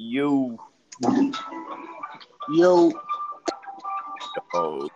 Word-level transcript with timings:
You. 0.00 0.56
Yo, 2.52 2.92
Oh, 4.54 4.88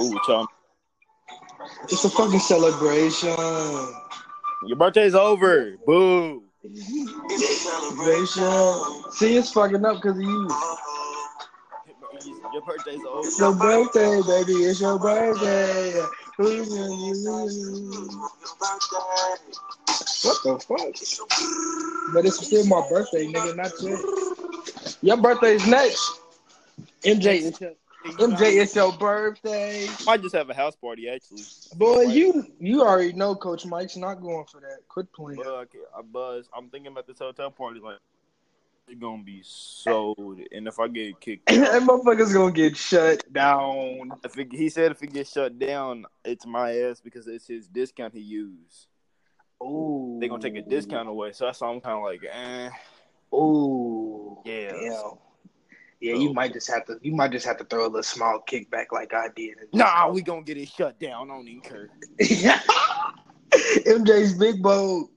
ooh, 0.00 0.20
chum. 0.26 0.48
it's 1.84 2.04
a 2.04 2.10
fucking 2.10 2.40
celebration. 2.40 3.28
Your 4.66 4.76
birthday's 4.76 5.14
over. 5.14 5.76
Boo. 5.86 6.42
Celebration. 7.38 9.12
See, 9.12 9.36
it's 9.36 9.52
fucking 9.52 9.84
up 9.84 10.02
because 10.02 10.18
of 10.18 10.24
you. 10.24 10.48
Your 12.52 12.62
birthday's 12.62 13.04
over. 13.04 13.20
It's 13.28 13.38
your 13.38 13.54
birthday, 13.54 14.20
baby. 14.26 14.64
It's 14.64 14.80
your 14.80 14.98
birthday. 14.98 16.02
What 16.38 16.54
the 20.42 20.58
fuck? 20.68 22.12
But 22.12 22.26
it's 22.26 22.46
still 22.46 22.66
my 22.66 22.86
birthday, 22.90 23.26
nigga, 23.26 23.56
not 23.56 23.72
yet. 23.80 23.98
Your 25.02 25.16
birthday's 25.16 25.66
next. 25.66 26.20
MJ, 27.04 27.42
it's 27.42 27.60
your, 27.60 27.72
MJ, 28.04 28.60
it's 28.60 28.76
your 28.76 28.92
birthday. 28.92 29.88
I 30.06 30.18
just 30.18 30.34
have 30.34 30.50
a 30.50 30.54
house 30.54 30.76
party 30.76 31.08
actually. 31.08 31.44
Boy, 31.74 32.02
you 32.02 32.46
you 32.60 32.82
already 32.82 33.14
know 33.14 33.34
Coach 33.34 33.64
Mike's 33.64 33.96
not 33.96 34.20
going 34.20 34.44
for 34.44 34.60
that. 34.60 34.80
Quit 34.88 35.10
playing. 35.14 35.38
But 35.38 35.46
okay, 35.46 35.78
I 35.96 36.02
buzz. 36.02 36.50
I'm 36.54 36.68
thinking 36.68 36.92
about 36.92 37.06
this 37.06 37.18
hotel 37.18 37.50
party. 37.50 37.80
Like, 37.80 37.98
gonna 38.94 39.22
be 39.22 39.40
sold, 39.44 40.40
and 40.52 40.68
if 40.68 40.78
I 40.78 40.88
get 40.88 41.20
kicked, 41.20 41.46
that 41.46 41.82
motherfucker's 41.82 42.32
gonna 42.32 42.52
get 42.52 42.76
shut 42.76 43.30
down. 43.32 44.12
if 44.24 44.38
it, 44.38 44.52
he 44.52 44.68
said 44.68 44.92
if 44.92 45.02
it 45.02 45.12
gets 45.12 45.32
shut 45.32 45.58
down, 45.58 46.06
it's 46.24 46.46
my 46.46 46.76
ass 46.76 47.00
because 47.00 47.26
it's 47.26 47.46
his 47.46 47.66
discount 47.66 48.14
he 48.14 48.20
used. 48.20 48.86
Ooh. 49.62 50.18
They're 50.20 50.28
gonna 50.28 50.42
take 50.42 50.56
a 50.56 50.62
discount 50.62 51.08
away, 51.08 51.32
so 51.32 51.46
that's 51.46 51.60
why 51.60 51.68
I'm 51.68 51.80
kind 51.80 51.96
of 51.96 52.04
like, 52.04 52.22
eh. 52.30 52.70
Ooh. 53.34 54.38
Yeah. 54.44 54.72
Damn. 54.72 55.12
Yeah, 56.00 56.14
you 56.14 56.34
might 56.34 56.52
just 56.52 56.70
have 56.70 56.84
to. 56.86 56.98
You 57.00 57.14
might 57.14 57.32
just 57.32 57.46
have 57.46 57.56
to 57.56 57.64
throw 57.64 57.84
a 57.84 57.88
little 57.88 58.02
small 58.02 58.44
kickback 58.46 58.92
like 58.92 59.14
I 59.14 59.28
did. 59.34 59.56
Nah, 59.72 60.08
we 60.10 60.20
gonna 60.20 60.42
get 60.42 60.58
it 60.58 60.68
shut 60.68 61.00
down. 61.00 61.30
I 61.30 61.34
don't 61.34 61.48
even 61.48 61.62
care. 61.62 61.88
MJ's 63.50 64.34
big 64.34 64.62
bowl. 64.62 65.10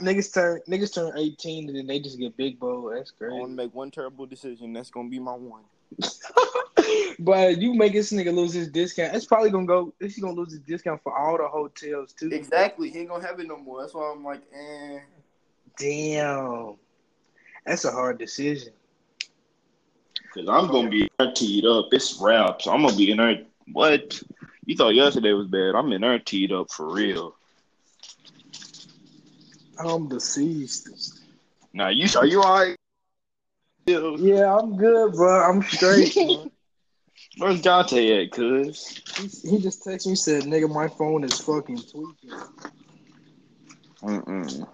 Niggas 0.00 0.32
turn 0.32 0.60
niggas 0.68 0.94
turn 0.94 1.16
eighteen 1.16 1.68
and 1.68 1.76
then 1.76 1.86
they 1.86 2.00
just 2.00 2.18
get 2.18 2.36
big 2.36 2.58
bowl. 2.58 2.92
That's 2.94 3.10
great. 3.10 3.32
I 3.32 3.34
want 3.34 3.52
to 3.52 3.56
make 3.56 3.74
one 3.74 3.90
terrible 3.90 4.26
decision. 4.26 4.72
That's 4.72 4.90
gonna 4.90 5.08
be 5.08 5.18
my 5.18 5.34
one. 5.34 5.64
but 7.18 7.58
you 7.60 7.74
make 7.74 7.92
this 7.92 8.12
nigga 8.12 8.34
lose 8.34 8.52
his 8.52 8.68
discount. 8.68 9.14
It's 9.14 9.26
probably 9.26 9.50
gonna 9.50 9.66
go. 9.66 9.92
He's 10.00 10.18
gonna 10.18 10.34
lose 10.34 10.52
his 10.52 10.60
discount 10.60 11.02
for 11.02 11.16
all 11.16 11.36
the 11.36 11.48
hotels 11.48 12.12
too. 12.12 12.30
Exactly. 12.32 12.90
He 12.90 13.00
ain't 13.00 13.08
gonna 13.08 13.26
have 13.26 13.40
it 13.40 13.46
no 13.46 13.56
more. 13.56 13.80
That's 13.80 13.94
why 13.94 14.12
I'm 14.14 14.24
like, 14.24 14.42
eh. 14.54 15.00
Damn. 15.78 16.76
That's 17.66 17.84
a 17.84 17.92
hard 17.92 18.18
decision. 18.18 18.72
Cause 20.34 20.46
I'm 20.48 20.68
gonna 20.68 20.88
be 20.88 21.10
teed 21.34 21.66
up. 21.66 21.88
It's 21.92 22.18
wraps. 22.20 22.66
I'm 22.66 22.82
gonna 22.82 22.96
be 22.96 23.10
in 23.10 23.16
there. 23.16 23.44
What? 23.72 24.22
You 24.64 24.76
thought 24.76 24.94
yesterday 24.94 25.32
was 25.32 25.48
bad? 25.48 25.74
I'm 25.74 25.92
in 25.92 26.02
there 26.02 26.18
teed 26.18 26.52
up 26.52 26.70
for 26.70 26.92
real. 26.92 27.34
I'm 29.80 30.08
deceased. 30.08 31.20
Now 31.72 31.88
you 31.88 32.06
are 32.16 32.26
you 32.26 32.42
alright? 32.42 32.76
Yeah. 33.86 34.16
Yeah, 34.18 34.56
I'm 34.56 34.76
good, 34.76 35.12
bro. 35.12 35.42
I'm 35.42 35.62
straight. 35.62 36.14
bro. 36.14 36.50
Where's 37.38 37.62
Dante 37.62 38.24
at? 38.24 38.32
Cause 38.32 39.00
he, 39.16 39.50
he 39.50 39.58
just 39.58 39.84
texted 39.84 40.08
me 40.08 40.14
said, 40.14 40.44
"Nigga, 40.44 40.72
my 40.72 40.88
phone 40.88 41.24
is 41.24 41.40
fucking 41.40 41.78
tweaking." 41.78 42.30
mm 44.02 44.68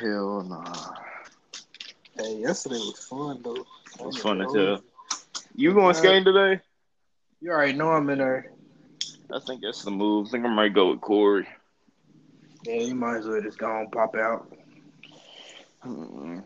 hell 0.00 0.42
nah. 0.42 0.94
Hey, 2.16 2.38
yesterday 2.38 2.76
was 2.76 3.06
fun 3.08 3.40
though. 3.42 3.66
It 4.00 4.06
was 4.06 4.18
fun 4.18 4.40
as 4.40 4.52
hell. 4.52 4.82
You 5.54 5.74
going 5.74 5.94
skating 5.94 6.24
today? 6.24 6.60
You 7.40 7.50
already 7.50 7.74
know 7.74 7.90
I'm 7.90 8.08
in 8.10 8.18
there. 8.18 8.50
I 9.32 9.38
think 9.40 9.62
that's 9.62 9.82
the 9.84 9.90
move. 9.90 10.28
I 10.28 10.30
think 10.30 10.46
I 10.46 10.48
might 10.48 10.74
go 10.74 10.90
with 10.90 11.00
Corey. 11.00 11.46
Yeah, 12.64 12.74
you 12.74 12.94
might 12.94 13.18
as 13.18 13.26
well 13.26 13.40
just 13.40 13.58
go 13.58 13.80
and 13.80 13.90
pop 13.90 14.14
out. 14.16 14.48
Mm-mm. 15.84 16.42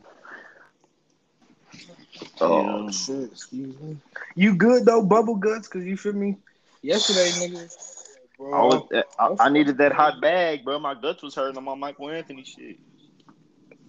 Oh 2.40 2.84
Yeah. 2.84 2.90
shit! 2.90 3.30
Excuse 3.32 3.78
me. 3.80 3.96
You 4.34 4.54
good 4.54 4.86
though, 4.86 5.02
bubble 5.02 5.36
guts? 5.36 5.68
Cause 5.68 5.84
you 5.84 5.96
feel 5.96 6.14
me? 6.14 6.36
Yesterday, 6.82 7.30
nigga. 7.30 7.70
Bro, 8.38 8.52
I, 8.52 8.62
was, 8.62 8.88
eh, 8.92 9.02
I, 9.18 9.46
I 9.46 9.48
needed 9.48 9.78
that 9.78 9.92
hot 9.92 10.20
bag, 10.20 10.64
bro. 10.64 10.78
My 10.78 10.94
guts 10.94 11.22
was 11.22 11.34
hurting 11.34 11.56
on 11.56 11.64
my 11.64 11.74
Michael 11.74 12.10
Anthony 12.10 12.44
shit. 12.44 12.78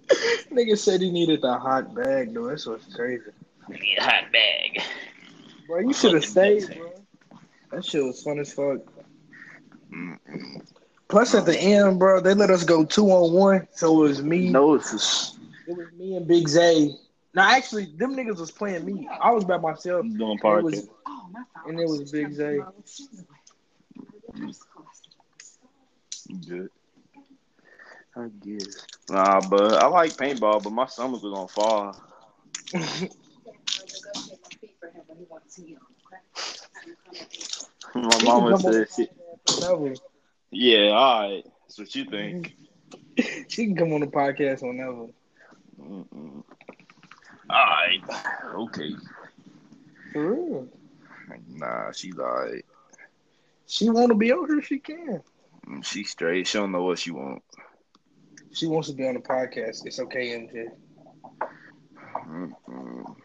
nigga 0.52 0.78
said 0.78 1.02
he 1.02 1.12
needed 1.12 1.42
the 1.42 1.54
hot 1.58 1.94
bag 1.94 2.34
though. 2.34 2.48
That's 2.48 2.66
what's 2.66 2.94
crazy. 2.94 3.24
I 3.68 3.74
Need 3.74 3.98
a 3.98 4.04
hot 4.04 4.32
bag. 4.32 4.82
Bro, 5.68 5.80
you 5.80 5.94
should 5.94 6.14
have 6.14 6.26
stayed, 6.26 6.76
bro. 6.78 6.92
That 7.72 7.86
shit 7.86 8.04
was 8.04 8.24
fun 8.24 8.40
as 8.40 8.54
fuck. 8.54 8.80
Mm-mm. 9.92 10.66
Plus, 11.10 11.34
at 11.36 11.46
the 11.46 11.58
end, 11.58 12.00
bro, 12.00 12.20
they 12.20 12.34
let 12.34 12.50
us 12.50 12.64
go 12.64 12.84
two 12.84 13.06
on 13.12 13.32
one, 13.34 13.68
so 13.72 14.04
it 14.04 14.08
was 14.10 14.22
me. 14.22 14.50
No, 14.50 14.76
It 14.76 14.82
was 14.84 15.36
me 15.98 16.16
and 16.18 16.28
Big 16.28 16.48
Zay. 16.48 16.92
Now, 17.34 17.50
actually, 17.50 17.86
them 17.98 18.16
niggas 18.16 18.40
was 18.40 18.52
playing 18.52 18.86
me. 18.86 19.08
I 19.22 19.32
was 19.32 19.46
by 19.46 19.58
myself, 19.58 20.06
doing 20.18 20.38
It 20.38 20.42
party. 20.42 20.64
was- 20.64 20.90
and 21.66 21.80
it 21.80 21.88
was 21.88 22.12
Big 22.12 22.34
Zay. 22.34 22.60
Good. 26.48 26.70
I 28.16 28.28
guess. 28.44 28.86
Nah, 29.10 29.42
but 29.48 29.76
I 29.76 29.88
like 29.88 30.18
paintball, 30.18 30.64
but 30.64 30.72
my 30.72 30.88
stomach 30.88 31.22
was 31.22 31.34
on 31.34 31.48
fire. 31.48 31.94
My 37.96 38.24
mama 38.24 38.58
said, 38.58 38.74
the 38.74 38.88
shit. 38.96 39.12
podcast 39.48 39.80
whenever. 39.80 39.96
"Yeah, 40.52 40.90
all 40.92 41.30
right." 41.30 41.44
That's 41.64 41.80
what 41.80 41.96
you 41.96 42.06
think. 42.06 42.56
She 43.50 43.66
can 43.66 43.76
come 43.76 43.94
on 43.94 44.02
the 44.02 44.08
podcast 44.08 44.62
whenever. 44.62 45.08
Mm-mm. 45.80 46.44
All 47.50 47.66
right. 47.66 48.02
Okay. 48.56 48.92
For 50.12 50.34
real. 50.34 50.70
Nah, 51.48 51.92
she's 51.92 52.18
all 52.20 52.26
right. 52.46 52.64
She 53.66 53.90
want 53.90 54.10
to 54.10 54.16
be 54.16 54.32
over 54.32 54.48
here, 54.54 54.62
she 54.62 54.80
can. 54.80 55.22
Mm, 55.68 55.84
She 55.84 56.04
straight. 56.04 56.48
She 56.48 56.58
don't 56.58 56.72
know 56.72 56.84
what 56.84 57.00
she 57.00 57.12
want. 57.12 57.44
She 58.52 58.68
wants 58.68 58.88
to 58.90 58.96
be 58.96 59.08
on 59.08 59.14
the 59.16 59.20
podcast. 59.22 59.86
It's 59.86 60.00
okay, 60.00 60.34
MJ. 60.34 60.68
Mm-mm. 62.28 63.16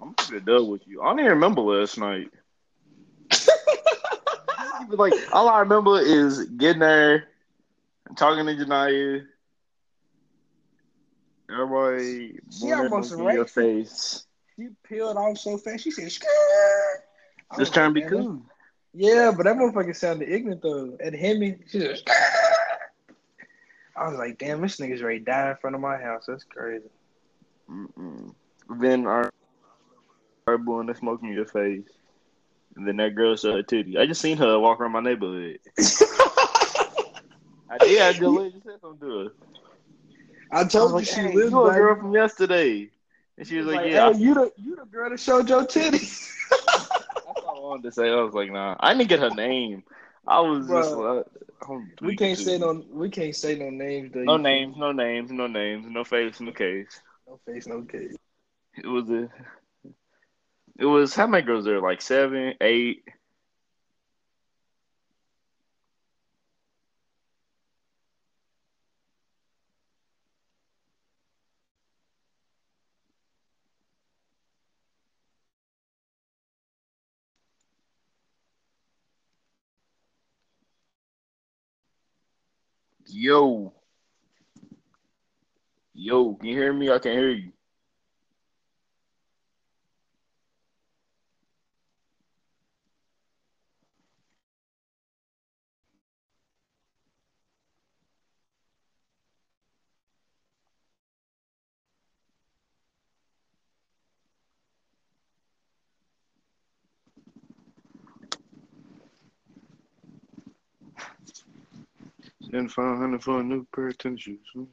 I'm 0.00 0.14
get 0.30 0.44
done 0.44 0.68
with 0.68 0.86
you. 0.86 1.02
I 1.02 1.06
don't 1.10 1.20
even 1.20 1.30
remember 1.32 1.62
last 1.62 1.98
night. 1.98 2.30
like 4.90 5.14
all 5.32 5.48
I 5.48 5.60
remember 5.60 5.98
is 6.00 6.44
getting 6.44 6.80
there 6.80 7.28
and 8.08 8.16
talking 8.16 8.46
to 8.46 8.52
Janaya. 8.54 9.26
Everybody 11.50 12.38
She 12.50 12.72
almost 12.72 13.12
in 13.12 13.24
your 13.30 13.46
face. 13.46 14.26
She 14.56 14.68
peeled 14.82 15.16
off 15.16 15.38
so 15.38 15.58
fast. 15.58 15.84
She 15.84 15.90
said, 15.90 16.04
was 16.04 17.58
Just 17.58 17.74
trying 17.74 17.94
to 17.94 18.00
be 18.00 18.06
cool. 18.06 18.42
Yeah, 18.94 19.30
but 19.36 19.44
that 19.44 19.56
motherfucker 19.56 19.94
sounded 19.94 20.28
ignorant 20.28 20.62
though. 20.62 20.96
At 21.00 21.14
Hemi, 21.14 21.58
she 21.68 21.80
just. 21.80 22.08
I 23.96 24.08
was 24.08 24.18
like, 24.18 24.38
damn, 24.38 24.60
this 24.60 24.78
nigga's 24.78 25.02
ready 25.02 25.20
to 25.20 25.24
die 25.24 25.50
in 25.50 25.56
front 25.56 25.76
of 25.76 25.82
my 25.82 25.96
house. 25.96 26.24
That's 26.26 26.44
crazy. 26.44 26.84
Mm-mm. 27.70 28.34
Then 28.78 29.06
our 29.06 29.30
our 30.46 30.58
blowing 30.58 30.86
the 30.86 30.94
smoke 30.94 31.20
in 31.22 31.32
your 31.32 31.46
face. 31.46 31.88
And 32.76 32.86
then 32.86 32.96
that 32.98 33.14
girl 33.16 33.36
saw 33.36 33.54
her 33.54 33.62
titty. 33.62 33.98
I 33.98 34.06
just 34.06 34.20
seen 34.20 34.36
her 34.38 34.58
walk 34.58 34.80
around 34.80 34.92
my 34.92 35.00
neighborhood. 35.00 35.58
I 37.70 37.78
did. 37.78 38.00
I 38.02 38.12
just 38.12 38.38
just 38.52 38.64
said 38.64 38.80
something 38.80 39.00
to 39.08 39.18
her. 39.18 39.28
I 40.52 40.64
I 40.78 40.82
was 40.82 40.92
told 40.92 40.96
you 40.98 41.04
like, 41.04 41.06
she 41.06 41.22
hey, 41.22 41.32
lives 41.32 41.52
you 41.52 41.64
a 41.64 41.72
girl 41.72 41.96
from 41.96 42.12
yesterday. 42.12 42.90
And 43.38 43.46
she 43.46 43.58
was 43.58 43.66
like, 43.66 43.82
Like, 43.82 43.90
yeah. 43.90 44.12
hey, 44.12 44.18
you 44.18 44.34
the 44.34 44.52
you 44.56 44.76
the 44.76 44.84
girl 44.86 45.10
that 45.10 45.20
showed 45.20 45.48
your 45.48 45.64
titties. 45.64 46.30
That's 47.26 47.42
all 47.42 47.56
I 47.56 47.60
wanted 47.68 47.82
to 47.84 47.92
say. 47.92 48.10
I 48.10 48.16
was 48.22 48.34
like, 48.34 48.50
nah. 48.50 48.76
I 48.80 48.94
didn't 48.94 49.08
get 49.08 49.20
her 49.20 49.30
name. 49.30 49.84
I 50.26 50.40
was 50.40 50.68
just 50.68 50.94
like, 50.96 51.26
we 52.00 52.16
can't 52.16 52.38
say 52.38 52.58
no. 52.58 52.84
We 52.90 53.10
can't 53.10 53.34
say 53.34 53.56
no 53.56 53.70
names. 53.70 54.12
Though, 54.12 54.22
No 54.24 54.36
You- 54.36 54.42
names, 54.42 54.76
no 54.76 54.92
names, 54.92 55.30
no 55.32 55.46
names, 55.46 55.86
no 55.88 56.04
face, 56.04 56.40
no 56.40 56.52
case. 56.52 57.00
No 57.26 57.38
face, 57.46 57.66
no 57.66 57.82
case. 57.82 58.16
It 58.76 58.86
was 58.86 59.08
a. 59.10 59.28
It 60.78 60.86
was 60.86 61.14
how 61.14 61.26
many 61.26 61.44
girls 61.44 61.64
there? 61.64 61.80
Like 61.80 62.00
seven, 62.00 62.54
eight. 62.60 63.04
Yo. 83.06 83.72
Yo, 85.94 86.34
can 86.36 86.46
you 86.48 86.56
hear 86.56 86.72
me? 86.72 86.90
I 86.90 86.98
can't 87.00 87.18
hear 87.18 87.30
you. 87.30 87.52
Then 112.56 112.70
five 112.70 112.96
hundred 112.96 113.22
for 113.22 113.40
a 113.40 113.42
new 113.42 113.66
pair 113.74 113.88
of 113.88 113.98
tennis 113.98 114.22
shoes. 114.22 114.38
Mm. 114.56 114.66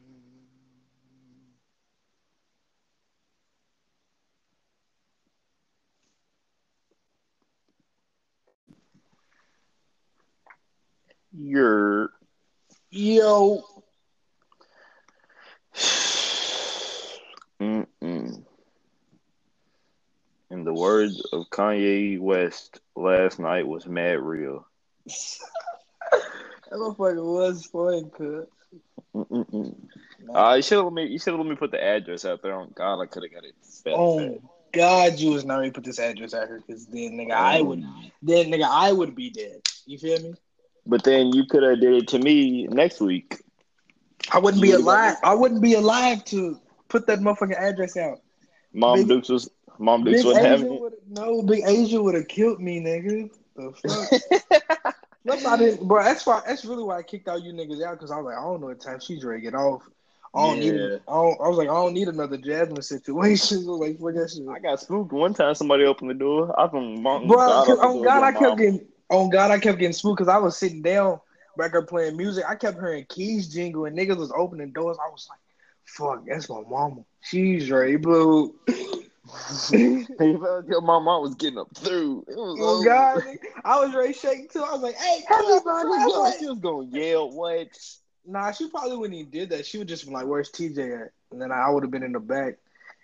You're 11.33 12.11
Yo. 12.89 13.65
Mm-mm. 17.59 18.45
In 20.51 20.63
the 20.63 20.73
words 20.73 21.21
of 21.33 21.49
Kanye 21.49 22.17
West, 22.17 22.79
last 22.95 23.39
night 23.39 23.67
was 23.67 23.85
mad 23.85 24.21
real. 24.21 24.65
That 26.73 26.79
motherfucker 26.79 27.23
was 27.23 27.65
fun, 27.67 28.09
cuz. 28.09 28.47
Uh, 30.33 30.53
you 30.55 30.61
should 30.63 30.77
have 30.77 30.85
let 30.85 30.93
me. 30.93 31.05
You 31.05 31.19
should 31.19 31.33
have 31.33 31.39
let 31.39 31.47
me 31.47 31.55
put 31.55 31.69
the 31.69 31.81
address 31.83 32.25
out 32.25 32.41
there. 32.41 32.55
On 32.55 32.71
God, 32.73 32.99
I 32.99 33.05
could 33.05 33.21
have 33.21 33.31
got 33.31 33.43
it. 33.43 33.53
Fat, 33.83 33.93
Oh 33.95 34.17
fat. 34.17 34.41
God, 34.71 35.19
you 35.19 35.33
was 35.33 35.45
not 35.45 35.57
ready 35.57 35.69
to 35.69 35.73
put 35.75 35.83
this 35.83 35.99
address 35.99 36.33
out 36.33 36.47
here 36.47 36.63
because 36.65 36.87
then 36.87 37.11
nigga 37.11 37.33
I 37.33 37.61
would 37.61 37.85
then 38.23 38.47
nigga 38.47 38.67
I 38.67 38.91
would 38.91 39.13
be 39.13 39.29
dead. 39.29 39.61
You 39.85 39.99
feel 39.99 40.19
me? 40.19 40.33
But 40.87 41.03
then 41.03 41.27
you 41.31 41.45
could 41.45 41.61
have 41.61 41.79
did 41.79 41.93
it 41.93 42.07
to 42.07 42.17
me 42.17 42.65
next 42.65 42.99
week. 42.99 43.39
I 44.31 44.39
wouldn't 44.39 44.63
be 44.63 44.69
You- 44.69 44.77
alive. 44.77 45.17
I 45.23 45.35
wouldn't 45.35 45.61
be 45.61 45.75
alive 45.75 46.25
to 46.25 46.59
put 46.89 47.05
that 47.05 47.19
motherfucking 47.19 47.55
address 47.55 47.97
out. 47.97 48.17
Mom 48.73 48.97
Big- 48.97 49.09
Dukes 49.09 49.29
was 49.29 49.47
Mom 49.77 50.03
Dukes 50.05 50.17
Big 50.17 50.25
wasn't 50.25 50.45
Asia 50.47 50.49
having 50.57 50.73
it. 50.73 50.81
would 50.81 50.93
no 51.07 51.43
Big 51.43 51.63
Asia 51.67 52.01
would 52.01 52.15
have 52.15 52.27
killed 52.27 52.59
me, 52.59 52.79
nigga. 52.79 53.29
The 53.55 53.71
fuck? 53.73 54.92
That's 55.25 55.43
why 55.43 55.53
I 55.53 55.57
didn't, 55.57 55.87
bro. 55.87 56.03
That's 56.03 56.25
why. 56.25 56.41
That's 56.45 56.65
really 56.65 56.83
why 56.83 56.97
I 56.97 57.03
kicked 57.03 57.27
all 57.27 57.39
you 57.39 57.53
niggas 57.53 57.83
out 57.83 57.97
because 57.97 58.11
I 58.11 58.17
was 58.17 58.25
like, 58.25 58.37
I 58.37 58.41
don't 58.41 58.61
know 58.61 58.67
what 58.67 58.81
time 58.81 58.99
she's 58.99 59.23
ready 59.23 59.41
to 59.41 59.51
get 59.51 59.55
off. 59.55 59.83
I 60.35 60.47
don't 60.47 60.59
need. 60.59 60.73
Yeah. 60.73 60.97
I, 61.07 61.13
don't, 61.13 61.41
I 61.41 61.47
was 61.47 61.57
like, 61.57 61.69
I 61.69 61.73
don't 61.73 61.93
need 61.93 62.07
another 62.07 62.37
Jasmine 62.37 62.81
situation. 62.81 63.57
I 63.67 63.71
like, 63.71 63.99
fuck 63.99 64.13
that 64.15 64.31
shit. 64.31 64.47
I 64.49 64.59
got 64.59 64.79
spooked 64.79 65.13
one 65.13 65.33
time. 65.33 65.55
Somebody 65.55 65.85
opened 65.85 66.09
the 66.09 66.15
door. 66.15 66.59
I 66.59 66.67
from 66.67 67.01
Mom. 67.01 67.27
Bro, 67.27 67.37
God, 67.37 67.79
on 67.79 68.01
God, 68.01 68.23
I 68.23 68.31
kept 68.31 68.57
getting 68.57 68.85
on 69.09 69.29
God, 69.29 69.51
I 69.51 69.59
kept 69.59 69.79
getting 69.79 69.93
spooked 69.93 70.17
because 70.17 70.33
I 70.33 70.37
was 70.37 70.57
sitting 70.57 70.81
down 70.81 71.19
back 71.57 71.71
there 71.71 71.83
playing 71.83 72.17
music. 72.17 72.43
I 72.47 72.55
kept 72.55 72.79
hearing 72.79 73.05
keys 73.07 73.47
jingle 73.47 73.85
and 73.85 73.97
niggas 73.97 74.17
was 74.17 74.31
opening 74.35 74.71
doors. 74.71 74.97
I 74.99 75.09
was 75.09 75.27
like, 75.29 75.39
fuck, 75.85 76.25
that's 76.27 76.49
my 76.49 76.61
mama. 76.67 77.03
She's 77.21 77.69
ready, 77.69 77.95
blue. 77.95 78.55
You 79.61 80.05
felt 80.39 80.67
like 80.67 80.83
my 80.83 80.99
mom 80.99 81.21
was 81.23 81.35
getting 81.35 81.59
up 81.59 81.75
through. 81.75 82.25
It 82.27 82.35
was 82.35 82.57
Oh. 82.59 82.83
God. 82.83 83.23
I 83.63 83.79
was 83.83 83.93
ready 83.95 84.13
shaking 84.13 84.47
too. 84.47 84.63
I 84.63 84.73
was 84.73 84.81
like, 84.81 84.95
hey, 84.95 85.23
Everybody. 85.29 86.37
She 86.39 86.45
was 86.47 86.59
gonna 86.59 86.87
yell. 86.87 87.31
What? 87.31 87.67
Nah, 88.25 88.51
she 88.51 88.69
probably 88.69 88.97
wouldn't 88.97 89.19
even 89.19 89.31
did 89.31 89.49
that. 89.49 89.65
She 89.65 89.77
would 89.77 89.87
just 89.87 90.07
be 90.07 90.13
like, 90.13 90.25
"Where's 90.25 90.49
TJ 90.49 91.01
at?" 91.01 91.11
And 91.31 91.41
then 91.41 91.51
I 91.51 91.69
would 91.69 91.83
have 91.83 91.91
been 91.91 92.03
in 92.03 92.13
the 92.13 92.19
back, 92.19 92.55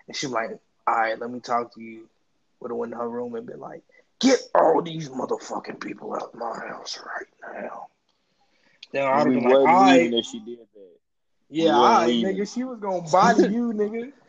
and 0.07 0.15
she 0.15 0.27
like, 0.27 0.51
"All 0.87 0.95
right, 0.95 1.19
let 1.19 1.29
me 1.29 1.39
talk 1.39 1.73
to 1.75 1.81
you." 1.81 2.07
Would 2.61 2.71
have 2.71 2.77
went 2.77 2.93
in 2.93 2.99
her 2.99 3.09
room 3.09 3.35
and 3.35 3.45
been 3.45 3.59
like, 3.59 3.83
"Get 4.19 4.39
all 4.55 4.81
these 4.81 5.09
motherfucking 5.09 5.81
people 5.81 6.13
out 6.13 6.33
of 6.33 6.35
my 6.35 6.57
house 6.67 6.97
right 6.99 7.27
now." 7.53 7.87
Then 8.91 9.07
I'd 9.07 9.17
have 9.17 9.27
we 9.27 9.35
been 9.35 9.43
like, 9.43 9.53
"All 9.55 9.65
right, 9.65 10.13
if 10.13 10.25
she 10.25 10.39
did 10.39 10.59
that. 10.59 10.97
yeah, 11.49 11.75
all 11.75 11.83
right, 11.83 12.09
nigga." 12.09 12.53
She 12.53 12.63
was 12.63 12.79
gonna 12.79 13.01
body 13.09 13.53
you, 13.53 13.73
nigga. 13.73 14.13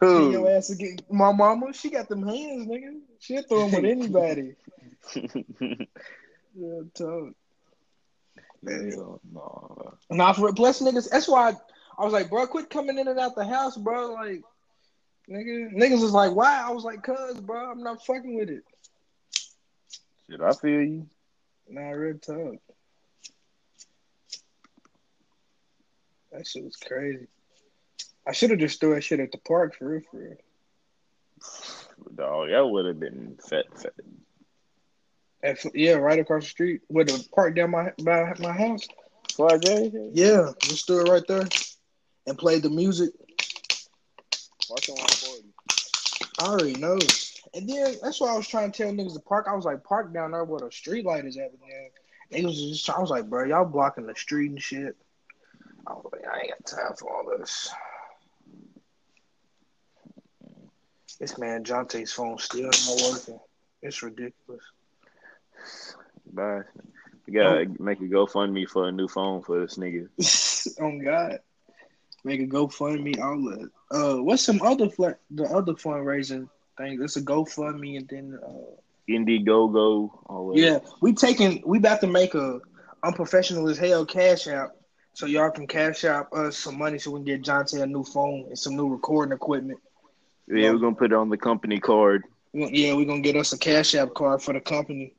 Get 0.00 0.08
Who? 0.08 0.30
your 0.32 0.50
ass 0.50 0.70
again. 0.70 0.98
My 1.10 1.32
mama, 1.32 1.72
she 1.72 1.90
got 1.90 2.08
them 2.08 2.26
hands, 2.26 2.66
nigga. 2.66 3.00
She'll 3.18 3.42
throw 3.42 3.68
them 3.68 3.82
with 3.82 3.90
anybody. 3.90 4.54
Yeah, 6.58 6.80
tough. 6.94 7.34
Hell 8.66 9.20
no. 9.30 9.94
Nah, 10.10 10.32
for 10.32 10.52
plus 10.54 10.80
niggas. 10.80 11.10
That's 11.10 11.28
why 11.28 11.50
I, 11.50 11.54
I 11.98 12.04
was 12.04 12.14
like, 12.14 12.30
bro, 12.30 12.46
quit 12.46 12.70
coming 12.70 12.98
in 12.98 13.08
and 13.08 13.20
out 13.20 13.34
the 13.36 13.44
house, 13.44 13.76
bro. 13.76 14.14
Like, 14.14 14.42
nigga, 15.28 15.74
niggas 15.74 16.00
was 16.00 16.12
like, 16.12 16.34
why? 16.34 16.62
I 16.66 16.70
was 16.70 16.84
like, 16.84 17.02
cuz, 17.02 17.40
bro, 17.40 17.70
I'm 17.70 17.82
not 17.82 18.04
fucking 18.06 18.36
with 18.36 18.48
it. 18.48 18.64
Shit, 20.30 20.40
I 20.40 20.52
feel 20.52 20.82
you. 20.82 21.06
Nah, 21.68 21.90
real 21.90 22.18
talk. 22.18 22.56
That 26.32 26.46
shit 26.46 26.64
was 26.64 26.76
crazy. 26.76 27.26
I 28.26 28.32
should 28.32 28.50
have 28.50 28.58
just 28.58 28.80
threw 28.80 28.94
that 28.94 29.04
shit 29.04 29.20
at 29.20 29.30
the 29.32 29.38
park 29.38 29.76
for 29.76 29.88
real, 29.88 30.02
for 30.10 30.18
real. 30.18 30.36
Dog, 32.14 32.50
that 32.50 32.66
would 32.66 32.86
have 32.86 32.98
been 32.98 33.38
fat, 33.48 33.66
fat. 33.76 33.92
At, 35.42 35.58
yeah, 35.74 35.92
right 35.92 36.18
across 36.18 36.44
the 36.44 36.48
street 36.48 36.80
with 36.88 37.08
the 37.08 37.24
park 37.34 37.54
down 37.54 37.70
my 37.70 37.92
by 38.02 38.32
my 38.40 38.52
house. 38.52 38.86
Fly 39.32 39.58
J? 39.58 39.92
Yeah, 40.12 40.52
just 40.62 40.86
threw 40.86 41.04
it 41.04 41.10
right 41.10 41.26
there 41.28 41.46
and 42.26 42.38
played 42.38 42.62
the 42.62 42.70
music. 42.70 43.10
Watch 44.70 44.88
on 44.88 44.96
140. 44.96 45.52
I 46.40 46.46
already 46.46 46.80
know. 46.80 46.98
And 47.54 47.68
then 47.68 47.96
that's 48.02 48.20
why 48.20 48.32
I 48.32 48.36
was 48.36 48.48
trying 48.48 48.72
to 48.72 48.82
tell 48.82 48.92
niggas 48.92 49.14
to 49.14 49.20
park. 49.20 49.46
I 49.48 49.54
was 49.54 49.64
like, 49.64 49.84
park 49.84 50.12
down 50.12 50.32
there 50.32 50.44
where 50.44 50.60
the 50.60 50.72
street 50.72 51.04
light 51.04 51.24
is 51.24 51.36
at. 51.36 51.52
Then 52.30 52.42
niggas 52.42 52.46
was 52.46 52.70
just, 52.70 52.90
I 52.90 52.98
was 53.00 53.10
like, 53.10 53.28
bro, 53.28 53.44
y'all 53.44 53.64
blocking 53.64 54.06
the 54.06 54.14
street 54.14 54.50
and 54.50 54.62
shit. 54.62 54.96
I 55.86 55.92
was 55.92 56.06
like, 56.12 56.26
I 56.26 56.40
ain't 56.40 56.50
got 56.50 56.66
time 56.66 56.96
for 56.98 57.14
all 57.14 57.38
this. 57.38 57.70
This 61.18 61.38
man 61.38 61.64
Jonte's 61.64 62.12
phone 62.12 62.38
still 62.38 62.64
not 62.64 63.12
working. 63.12 63.38
It's 63.82 64.02
ridiculous. 64.02 64.62
Bye. 66.32 66.62
We 67.26 67.32
gotta 67.32 67.66
make 67.78 68.00
a 68.00 68.04
GoFundMe 68.04 68.68
for 68.68 68.88
a 68.88 68.92
new 68.92 69.08
phone 69.08 69.42
for 69.42 69.60
this 69.60 69.76
nigga. 69.76 70.08
oh 70.80 70.98
God, 71.02 71.40
make 72.24 72.40
a 72.40 72.46
GoFundMe 72.46 73.18
outlet. 73.18 73.68
Uh, 73.90 74.22
what's 74.22 74.42
some 74.42 74.62
other 74.62 74.88
fl- 74.90 75.18
the 75.30 75.44
other 75.44 75.72
fundraising 75.72 76.48
things? 76.78 77.00
It's 77.02 77.16
a 77.16 77.22
GoFundMe 77.22 77.96
and 77.96 78.08
then 78.08 78.38
uh. 78.44 78.76
Indiegogo. 79.08 80.10
All 80.26 80.48
that. 80.48 80.58
Yeah, 80.58 80.78
we 81.00 81.14
taking 81.14 81.62
we 81.64 81.78
about 81.78 82.00
to 82.02 82.06
make 82.06 82.34
a 82.34 82.60
unprofessional 83.02 83.68
as 83.68 83.78
hell 83.78 84.04
cash 84.04 84.48
app 84.48 84.72
so 85.14 85.26
y'all 85.26 85.50
can 85.50 85.66
cash 85.66 86.04
out 86.04 86.32
us 86.32 86.58
some 86.58 86.76
money 86.76 86.98
so 86.98 87.10
we 87.10 87.20
can 87.20 87.24
get 87.24 87.42
Jonte 87.42 87.80
a 87.80 87.86
new 87.86 88.04
phone 88.04 88.46
and 88.48 88.58
some 88.58 88.76
new 88.76 88.88
recording 88.88 89.32
equipment. 89.32 89.80
Yeah, 90.48 90.70
we're 90.70 90.78
gonna 90.78 90.94
put 90.94 91.12
it 91.12 91.16
on 91.16 91.28
the 91.28 91.36
company 91.36 91.80
card. 91.80 92.24
Yeah, 92.52 92.94
we're 92.94 93.06
gonna 93.06 93.20
get 93.20 93.36
us 93.36 93.52
a 93.52 93.58
cash 93.58 93.94
app 93.94 94.14
card 94.14 94.42
for 94.42 94.54
the 94.54 94.60
company, 94.60 95.12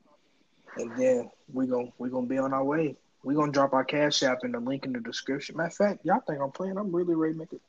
and 0.76 0.96
then 0.96 1.30
we 1.52 1.66
gonna 1.66 1.92
we 1.98 2.08
gonna 2.08 2.26
be 2.26 2.38
on 2.38 2.52
our 2.52 2.64
way. 2.64 2.96
We're 3.22 3.36
gonna 3.36 3.52
drop 3.52 3.72
our 3.74 3.84
cash 3.84 4.22
app 4.22 4.44
in 4.44 4.52
the 4.52 4.60
link 4.60 4.86
in 4.86 4.92
the 4.92 5.00
description. 5.00 5.56
Matter 5.56 5.68
of 5.68 5.74
fact, 5.74 6.04
y'all 6.04 6.20
think 6.26 6.40
I'm 6.40 6.50
playing? 6.50 6.78
I'm 6.78 6.94
really 6.94 7.14
ready 7.14 7.34
to 7.34 7.38
make 7.38 7.52
it. 7.52 7.60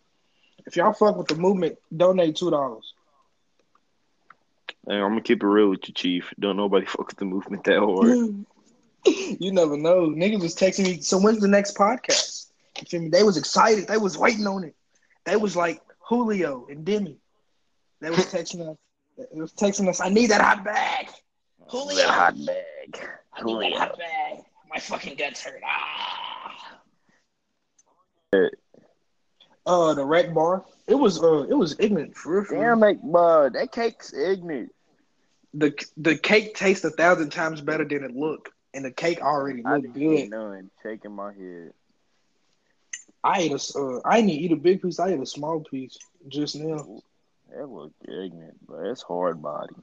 If 0.65 0.75
y'all 0.75 0.93
fuck 0.93 1.17
with 1.17 1.27
the 1.27 1.35
movement, 1.35 1.77
donate 1.95 2.35
two 2.37 2.49
dollars. 2.49 2.93
And 4.87 4.97
I'm 4.97 5.11
gonna 5.11 5.21
keep 5.21 5.43
it 5.43 5.47
real 5.47 5.69
with 5.69 5.87
you, 5.87 5.93
Chief. 5.93 6.33
Don't 6.39 6.57
nobody 6.57 6.85
fuck 6.87 7.07
with 7.07 7.17
the 7.17 7.25
movement 7.25 7.65
that 7.65 7.79
hard. 7.79 8.45
you 9.05 9.51
never 9.51 9.77
know. 9.77 10.09
Niggas 10.09 10.41
was 10.41 10.55
texting 10.55 10.83
me. 10.83 11.01
So 11.01 11.19
when's 11.19 11.39
the 11.39 11.47
next 11.47 11.75
podcast? 11.75 12.47
You 12.79 12.85
feel 12.87 13.01
me? 13.01 13.09
They 13.09 13.23
was 13.23 13.37
excited. 13.37 13.87
They 13.87 13.97
was 13.97 14.17
waiting 14.17 14.47
on 14.47 14.63
it. 14.63 14.75
They 15.25 15.35
was 15.35 15.55
like 15.55 15.81
Julio 15.99 16.67
and 16.69 16.85
Demi. 16.85 17.17
They 18.01 18.09
was 18.09 18.25
texting 18.25 18.69
us. 18.69 18.77
They 19.17 19.39
was 19.39 19.53
texting 19.53 19.87
us. 19.89 19.99
I 19.99 20.09
need 20.09 20.27
that 20.31 20.41
hot 20.41 20.63
bag. 20.63 21.09
Julio. 21.67 21.95
That 21.97 22.09
hot 22.09 22.35
bag. 22.45 23.09
I 23.33 23.43
need 23.43 23.73
that 23.73 23.77
hot 23.77 23.97
bag. 23.97 24.39
My 24.69 24.79
fucking 24.79 25.15
guts 25.15 25.43
hurt. 25.43 25.61
Ah. 25.65 26.79
Uh, 29.65 29.93
the 29.93 30.05
wreck 30.05 30.33
bar. 30.33 30.65
It 30.87 30.95
was 30.95 31.21
uh, 31.21 31.43
it 31.43 31.53
was 31.53 31.75
ignorant 31.79 32.15
for 32.15 32.35
real. 32.35 32.43
for. 32.45 32.55
Damn 32.55 32.83
it, 32.83 32.99
bud. 33.03 33.53
That 33.53 33.71
cake's 33.71 34.13
ignorant. 34.13 34.73
The 35.53 35.73
the 35.97 36.15
cake 36.17 36.55
tastes 36.55 36.85
a 36.85 36.89
thousand 36.91 37.31
times 37.31 37.61
better 37.61 37.85
than 37.85 38.03
it 38.03 38.15
looked, 38.15 38.49
and 38.73 38.85
the 38.85 38.91
cake 38.91 39.21
already 39.21 39.63
I 39.65 39.75
looked 39.77 39.93
didn't 39.93 40.15
good. 40.17 40.29
none. 40.29 40.71
Shaking 40.81 41.11
my 41.11 41.33
head. 41.33 41.73
I 43.23 43.41
ate 43.41 43.51
a, 43.51 43.79
uh, 43.79 43.99
I 44.05 44.21
didn't 44.21 44.31
eat 44.31 44.51
a 44.51 44.55
big 44.55 44.81
piece. 44.81 44.99
I 44.99 45.09
ate 45.09 45.19
a 45.19 45.25
small 45.25 45.59
piece 45.59 45.97
just 46.29 46.55
now. 46.55 47.01
That 47.55 47.67
looked 47.67 48.03
ignorant, 48.03 48.57
but 48.67 48.85
it's 48.85 49.01
hard 49.01 49.41
body. 49.41 49.75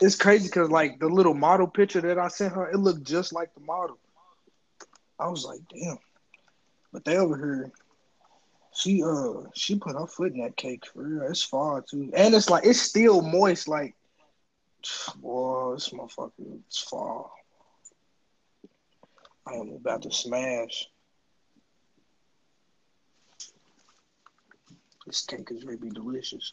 It's 0.00 0.16
crazy 0.16 0.48
because 0.48 0.70
like 0.70 0.98
the 0.98 1.08
little 1.08 1.34
model 1.34 1.66
picture 1.66 2.00
that 2.02 2.18
I 2.18 2.28
sent 2.28 2.54
her, 2.54 2.70
it 2.70 2.78
looked 2.78 3.04
just 3.04 3.32
like 3.32 3.54
the 3.54 3.60
model. 3.60 3.98
I 5.18 5.28
was 5.28 5.44
like, 5.44 5.60
damn. 5.72 5.98
But 6.92 7.04
they 7.04 7.16
over 7.16 7.36
here, 7.36 7.70
she 8.74 9.02
uh 9.02 9.48
she 9.54 9.76
put 9.76 9.96
her 9.96 10.06
foot 10.06 10.32
in 10.32 10.40
that 10.40 10.56
cake 10.56 10.84
for 10.86 11.02
real. 11.02 11.22
It's 11.30 11.42
far 11.42 11.82
too, 11.82 12.10
and 12.14 12.34
it's 12.34 12.50
like 12.50 12.66
it's 12.66 12.80
still 12.82 13.22
moist. 13.22 13.68
Like, 13.68 13.94
boy, 15.16 15.74
this 15.74 15.90
motherfucker, 15.90 16.58
it's 16.66 16.80
far. 16.80 17.30
I 19.46 19.54
am 19.54 19.70
about 19.70 20.02
to 20.02 20.12
smash. 20.12 20.88
This 25.06 25.24
cake 25.24 25.50
is 25.52 25.64
really 25.64 25.90
delicious. 25.90 26.52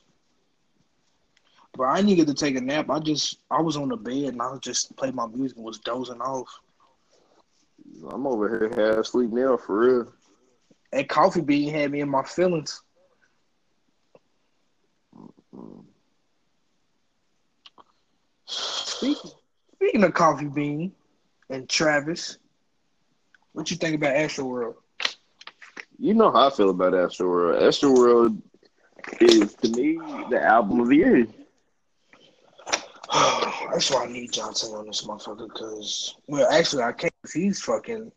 But 1.76 1.86
I 1.86 2.02
didn't 2.02 2.28
to 2.28 2.34
take 2.36 2.56
a 2.56 2.62
nap. 2.62 2.90
I 2.90 3.00
just 3.00 3.40
I 3.50 3.62
was 3.62 3.78
on 3.78 3.90
the 3.90 3.98
bed 3.98 4.34
and 4.34 4.42
I 4.42 4.52
was 4.52 4.60
just 4.60 4.96
playing 4.96 5.16
my 5.16 5.26
music 5.26 5.58
and 5.58 5.66
was 5.66 5.80
dozing 5.80 6.22
off. 6.22 6.48
I'm 8.12 8.28
over 8.28 8.48
here 8.48 8.70
half 8.70 9.00
asleep 9.00 9.32
now 9.32 9.58
for 9.58 9.80
real. 9.80 10.14
That 10.92 11.10
coffee 11.10 11.42
bean 11.42 11.74
had 11.74 11.92
me 11.92 12.02
in 12.02 12.10
my 12.10 12.24
feelings. 12.24 12.82
Speaking, 18.46 19.32
speaking 19.76 20.04
of 20.04 20.14
coffee 20.14 20.46
bean 20.46 20.94
and 21.50 21.68
Travis, 21.68 22.38
what 23.54 23.72
you 23.72 23.78
think 23.78 23.96
about 23.96 24.16
Astroworld? 24.16 24.76
You 26.04 26.14
know 26.14 26.32
how 26.34 26.48
I 26.48 26.50
feel 26.50 26.70
about 26.70 26.92
Astroworld. 26.92 27.66
Astro 27.66 27.92
World 27.94 28.42
is 29.22 29.54
to 29.54 29.70
me 29.70 29.98
the 30.30 30.44
album 30.44 30.82
of 30.82 30.90
the 30.90 30.98
year. 30.98 31.28
That's 33.72 33.90
why 33.90 34.04
I 34.04 34.12
need 34.12 34.34
Johnson 34.34 34.76
on 34.76 34.86
this 34.86 35.08
motherfucker. 35.08 35.48
Because 35.48 36.18
well, 36.28 36.46
actually, 36.52 36.84
I 36.84 36.92
can't. 36.92 37.14
If 37.24 37.32
he's 37.32 37.62
fucking 37.62 38.12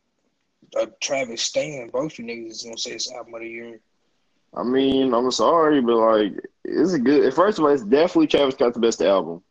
a 0.77 0.89
Travis 1.01 1.43
Stan, 1.43 1.91
both 1.91 2.19
you 2.19 2.25
niggas 2.25 2.51
is 2.51 2.63
gonna 2.65 2.77
say 2.77 2.91
it's 2.91 3.13
album 3.13 3.35
of 3.35 3.43
the 3.43 3.49
year. 3.49 3.79
I 4.53 4.65
mean, 4.65 5.15
I'm 5.15 5.31
sorry, 5.31 5.81
but 5.81 5.95
like, 5.95 6.45
it's 6.65 6.93
a 6.93 6.99
good. 6.99 7.33
First 7.35 7.61
of 7.61 7.67
all, 7.67 7.71
it's 7.71 7.85
definitely 7.85 8.27
Travis 8.27 8.57
got 8.57 8.75
the 8.75 8.81
best 8.81 9.01
album. 9.01 9.45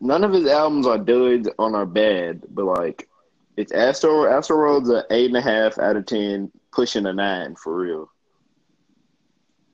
None 0.00 0.24
of 0.24 0.32
his 0.32 0.46
albums 0.46 0.86
are 0.86 0.96
good 0.96 1.50
on 1.58 1.74
are 1.74 1.84
bad, 1.84 2.44
but 2.48 2.64
like, 2.64 3.10
it's 3.58 3.72
Astro 3.72 4.24
Astro 4.24 4.56
World's 4.56 4.88
an 4.88 5.02
eight 5.10 5.26
and 5.26 5.36
a 5.36 5.42
half 5.42 5.78
out 5.78 5.96
of 5.96 6.06
ten, 6.06 6.50
pushing 6.76 7.06
a 7.06 7.12
nine 7.12 7.56
for 7.56 7.74
real. 7.74 8.12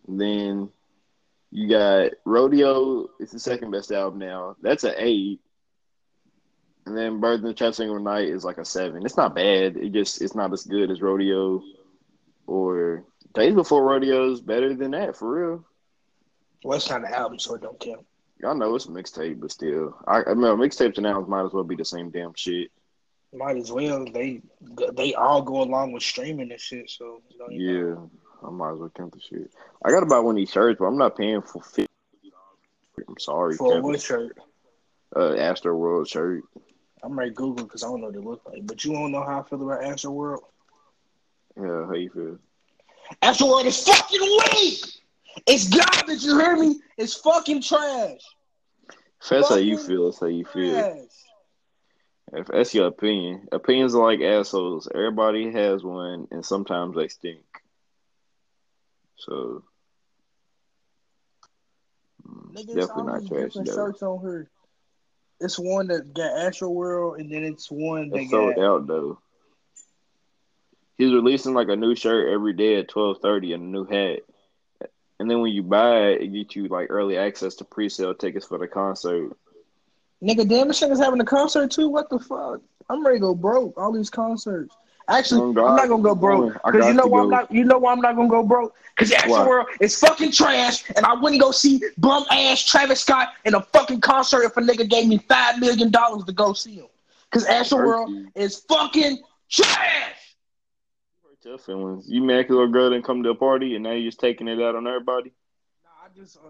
And 0.07 0.21
then 0.21 0.71
you 1.51 1.69
got 1.69 2.13
Rodeo. 2.25 3.09
It's 3.19 3.33
the 3.33 3.41
second 3.41 3.73
best 3.73 3.91
album 3.91 4.21
now. 4.21 4.57
That's 4.63 4.85
an 4.85 4.95
eight. 4.97 5.41
And 6.87 6.97
then 6.97 7.21
Birds 7.21 7.43
in 7.43 7.49
the 7.49 7.55
Trap 7.55 7.75
Sing 7.75 7.89
McKnight 7.89 8.33
is 8.33 8.45
like 8.45 8.59
a 8.59 8.65
seven. 8.65 9.05
It's 9.05 9.17
not 9.17 9.35
bad. 9.35 9.77
It 9.77 9.93
just 9.93 10.23
it's 10.23 10.37
not 10.37 10.53
as 10.53 10.63
good 10.63 10.91
as 10.93 11.03
Rodeo 11.03 11.63
or 12.47 13.05
Days 13.35 13.55
Before 13.55 13.85
Rodeo 13.85 14.31
is 14.31 14.41
better 14.41 14.75
than 14.75 14.93
that 14.93 15.17
for 15.17 15.51
real. 15.51 15.65
Well, 16.63 16.77
it's 16.77 16.89
not 16.89 17.05
an 17.05 17.13
album, 17.13 17.41
so 17.41 17.57
it 17.57 17.63
don't 17.63 17.81
count. 17.81 18.07
Y'all 18.41 18.55
know 18.55 18.75
it's 18.77 18.87
a 18.87 18.89
mixtape, 18.89 19.41
but 19.41 19.51
still, 19.51 19.97
I, 20.07 20.23
I 20.25 20.35
mean, 20.35 20.57
mixtapes 20.57 20.99
and 20.99 21.07
albums 21.07 21.29
might 21.29 21.45
as 21.45 21.53
well 21.53 21.65
be 21.65 21.77
the 21.77 21.85
same 21.85 22.11
damn 22.11 22.35
shit. 22.35 22.71
Might 23.35 23.57
as 23.57 23.73
well. 23.73 24.05
They 24.05 24.43
they 24.93 25.15
all 25.15 25.41
go 25.43 25.63
along 25.63 25.93
with 25.93 26.03
streaming 26.03 26.51
and 26.53 26.61
shit. 26.61 26.91
So 26.91 27.23
yeah, 27.51 27.95
I 28.47 28.51
might 28.51 28.73
as 28.73 28.79
well 28.79 28.93
count 28.95 29.13
the 29.13 29.21
shit. 29.21 29.51
I 29.85 29.91
got 29.91 30.07
buy 30.07 30.19
one 30.19 30.35
of 30.35 30.37
these 30.37 30.51
shirts, 30.51 30.79
but 30.79 30.87
I'm 30.87 30.99
not 30.99 31.17
paying 31.17 31.41
for 31.41 31.63
fifty. 31.63 31.89
I'm 33.09 33.19
sorry. 33.19 33.57
For 33.57 33.81
what 33.81 34.01
shirt? 34.01 34.39
Uh, 35.15 35.35
Astro 35.35 35.77
World 35.77 36.09
shirt. 36.09 36.43
I'm 37.03 37.19
to 37.19 37.31
Google 37.31 37.65
because 37.65 37.83
I 37.83 37.89
don't 37.89 38.01
know 38.01 38.07
what 38.07 38.15
they 38.15 38.21
look 38.21 38.43
like. 38.47 38.67
But 38.67 38.85
you 38.85 38.93
don't 38.93 39.13
know 39.13 39.25
how 39.25 39.41
I 39.41 39.49
feel 39.49 39.63
about 39.63 39.85
Astro 39.85 40.13
World. 40.13 40.45
Yeah, 41.57 41.87
how 41.87 41.95
you 41.95 42.11
feel? 42.11 42.39
Astro 43.21 43.49
World 43.49 43.67
is 43.67 43.83
fucking 43.83 44.21
weak. 44.21 44.85
It's 45.47 45.69
garbage. 45.69 46.23
You 46.23 46.39
hear 46.39 46.57
me? 46.57 46.81
It's 46.97 47.15
fucking 47.15 47.63
trash. 47.63 48.21
That's 49.29 49.49
fucking 49.49 49.49
how 49.49 49.57
you 49.57 49.79
feel, 49.79 50.07
that's 50.07 50.21
how 50.21 50.27
you 50.27 50.45
feel. 50.45 50.73
Trash. 50.73 50.99
If 52.33 52.47
that's 52.47 52.75
your 52.75 52.87
opinion, 52.87 53.49
opinions 53.53 53.95
are 53.95 54.03
like 54.03 54.21
assholes. 54.21 54.89
Everybody 54.93 55.53
has 55.53 55.85
one, 55.85 56.29
and 56.31 56.45
sometimes 56.45 56.97
they 56.97 57.09
stink. 57.09 57.45
So, 59.17 59.63
mm, 62.27 62.55
Nigga, 62.55 62.75
definitely 62.75 63.03
not 63.05 63.27
trash. 63.27 63.53
Different 63.53 63.69
shirts 63.69 64.03
on 64.03 64.23
her. 64.23 64.49
It's 65.41 65.59
one 65.59 65.89
that 65.89 66.15
got 66.15 66.39
Astro 66.39 66.71
World, 66.71 67.21
and 67.21 67.31
then 67.31 67.43
it's 67.45 67.71
one 67.71 68.09
that 68.11 68.21
it's 68.21 68.31
sold 68.31 68.57
got... 68.57 68.65
out 68.65 68.87
though. 68.87 69.19
He's 70.97 71.13
releasing 71.13 71.53
like 71.53 71.69
a 71.69 71.77
new 71.77 71.95
shirt 71.95 72.33
every 72.33 72.55
day 72.55 72.77
at 72.77 72.89
twelve 72.89 73.19
thirty 73.21 73.53
and 73.53 73.63
a 73.63 73.67
new 73.67 73.85
hat. 73.85 74.21
And 75.19 75.31
then 75.31 75.41
when 75.41 75.53
you 75.53 75.63
buy 75.63 76.09
it, 76.09 76.23
it 76.23 76.33
gets 76.33 76.57
you 76.57 76.69
like 76.69 76.89
early 76.91 77.19
access 77.19 77.57
to 77.57 77.65
pre-sale 77.65 78.15
tickets 78.15 78.47
for 78.47 78.59
the 78.59 78.67
concert. 78.67 79.37
Nigga, 80.23 80.49
damn, 80.49 80.69
this 80.69 80.83
is 80.83 80.99
having 81.01 81.21
a 81.21 81.25
concert 81.25 81.71
too. 81.71 81.89
What 81.89 82.09
the 82.09 82.19
fuck? 82.19 82.61
I'm 82.89 83.05
ready 83.05 83.19
to 83.19 83.21
go 83.21 83.35
broke. 83.35 83.77
All 83.77 83.93
these 83.93 84.11
concerts. 84.11 84.77
Actually, 85.09 85.41
oh, 85.41 85.67
I'm 85.67 85.75
not 85.75 85.89
gonna 85.89 86.03
go 86.03 86.15
broke 86.15 86.53
because 86.71 86.87
you 86.87 86.95
know 86.95 87.07
why 87.07 87.21
I'm 87.21 87.29
not. 87.29 87.51
You 87.51 87.65
know 87.65 87.79
why 87.79 87.93
I'm 87.93 88.01
not 88.01 88.15
gonna 88.15 88.29
go 88.29 88.43
broke? 88.45 88.75
Because 88.95 89.11
the 89.11 89.17
actual 89.17 89.45
world 89.45 89.67
is 89.81 89.99
fucking 89.99 90.31
trash, 90.33 90.89
and 90.95 91.05
I 91.05 91.15
wouldn't 91.15 91.41
go 91.41 91.51
see 91.51 91.83
bum 91.99 92.25
ass 92.31 92.65
Travis 92.65 93.01
Scott 93.01 93.35
in 93.45 93.55
a 93.55 93.61
fucking 93.61 94.01
concert 94.01 94.45
if 94.45 94.57
a 94.57 94.61
nigga 94.61 94.89
gave 94.89 95.09
me 95.09 95.19
five 95.19 95.59
million 95.59 95.91
dollars 95.91 96.25
to 96.25 96.33
go 96.33 96.53
see 96.53 96.77
him. 96.77 96.87
Because 97.31 97.47
Astro 97.47 97.79
World 97.79 98.11
is 98.37 98.61
fucking 98.61 99.23
trash. 99.51 100.37
Your 101.45 101.59
feelings. 101.59 102.09
You 102.09 102.23
mad 102.23 102.43
because 102.47 102.69
a 102.69 102.71
girl 102.71 102.91
didn't 102.91 103.05
come 103.05 103.25
to 103.25 103.31
a 103.31 103.35
party, 103.35 103.75
and 103.75 103.83
now 103.83 103.91
you're 103.91 104.09
just 104.09 104.21
taking 104.21 104.47
it 104.47 104.63
out 104.63 104.77
on 104.77 104.87
everybody. 104.87 105.33
Nah, 105.83 105.91
I 106.05 106.09
just 106.17 106.37
uh, 106.37 106.41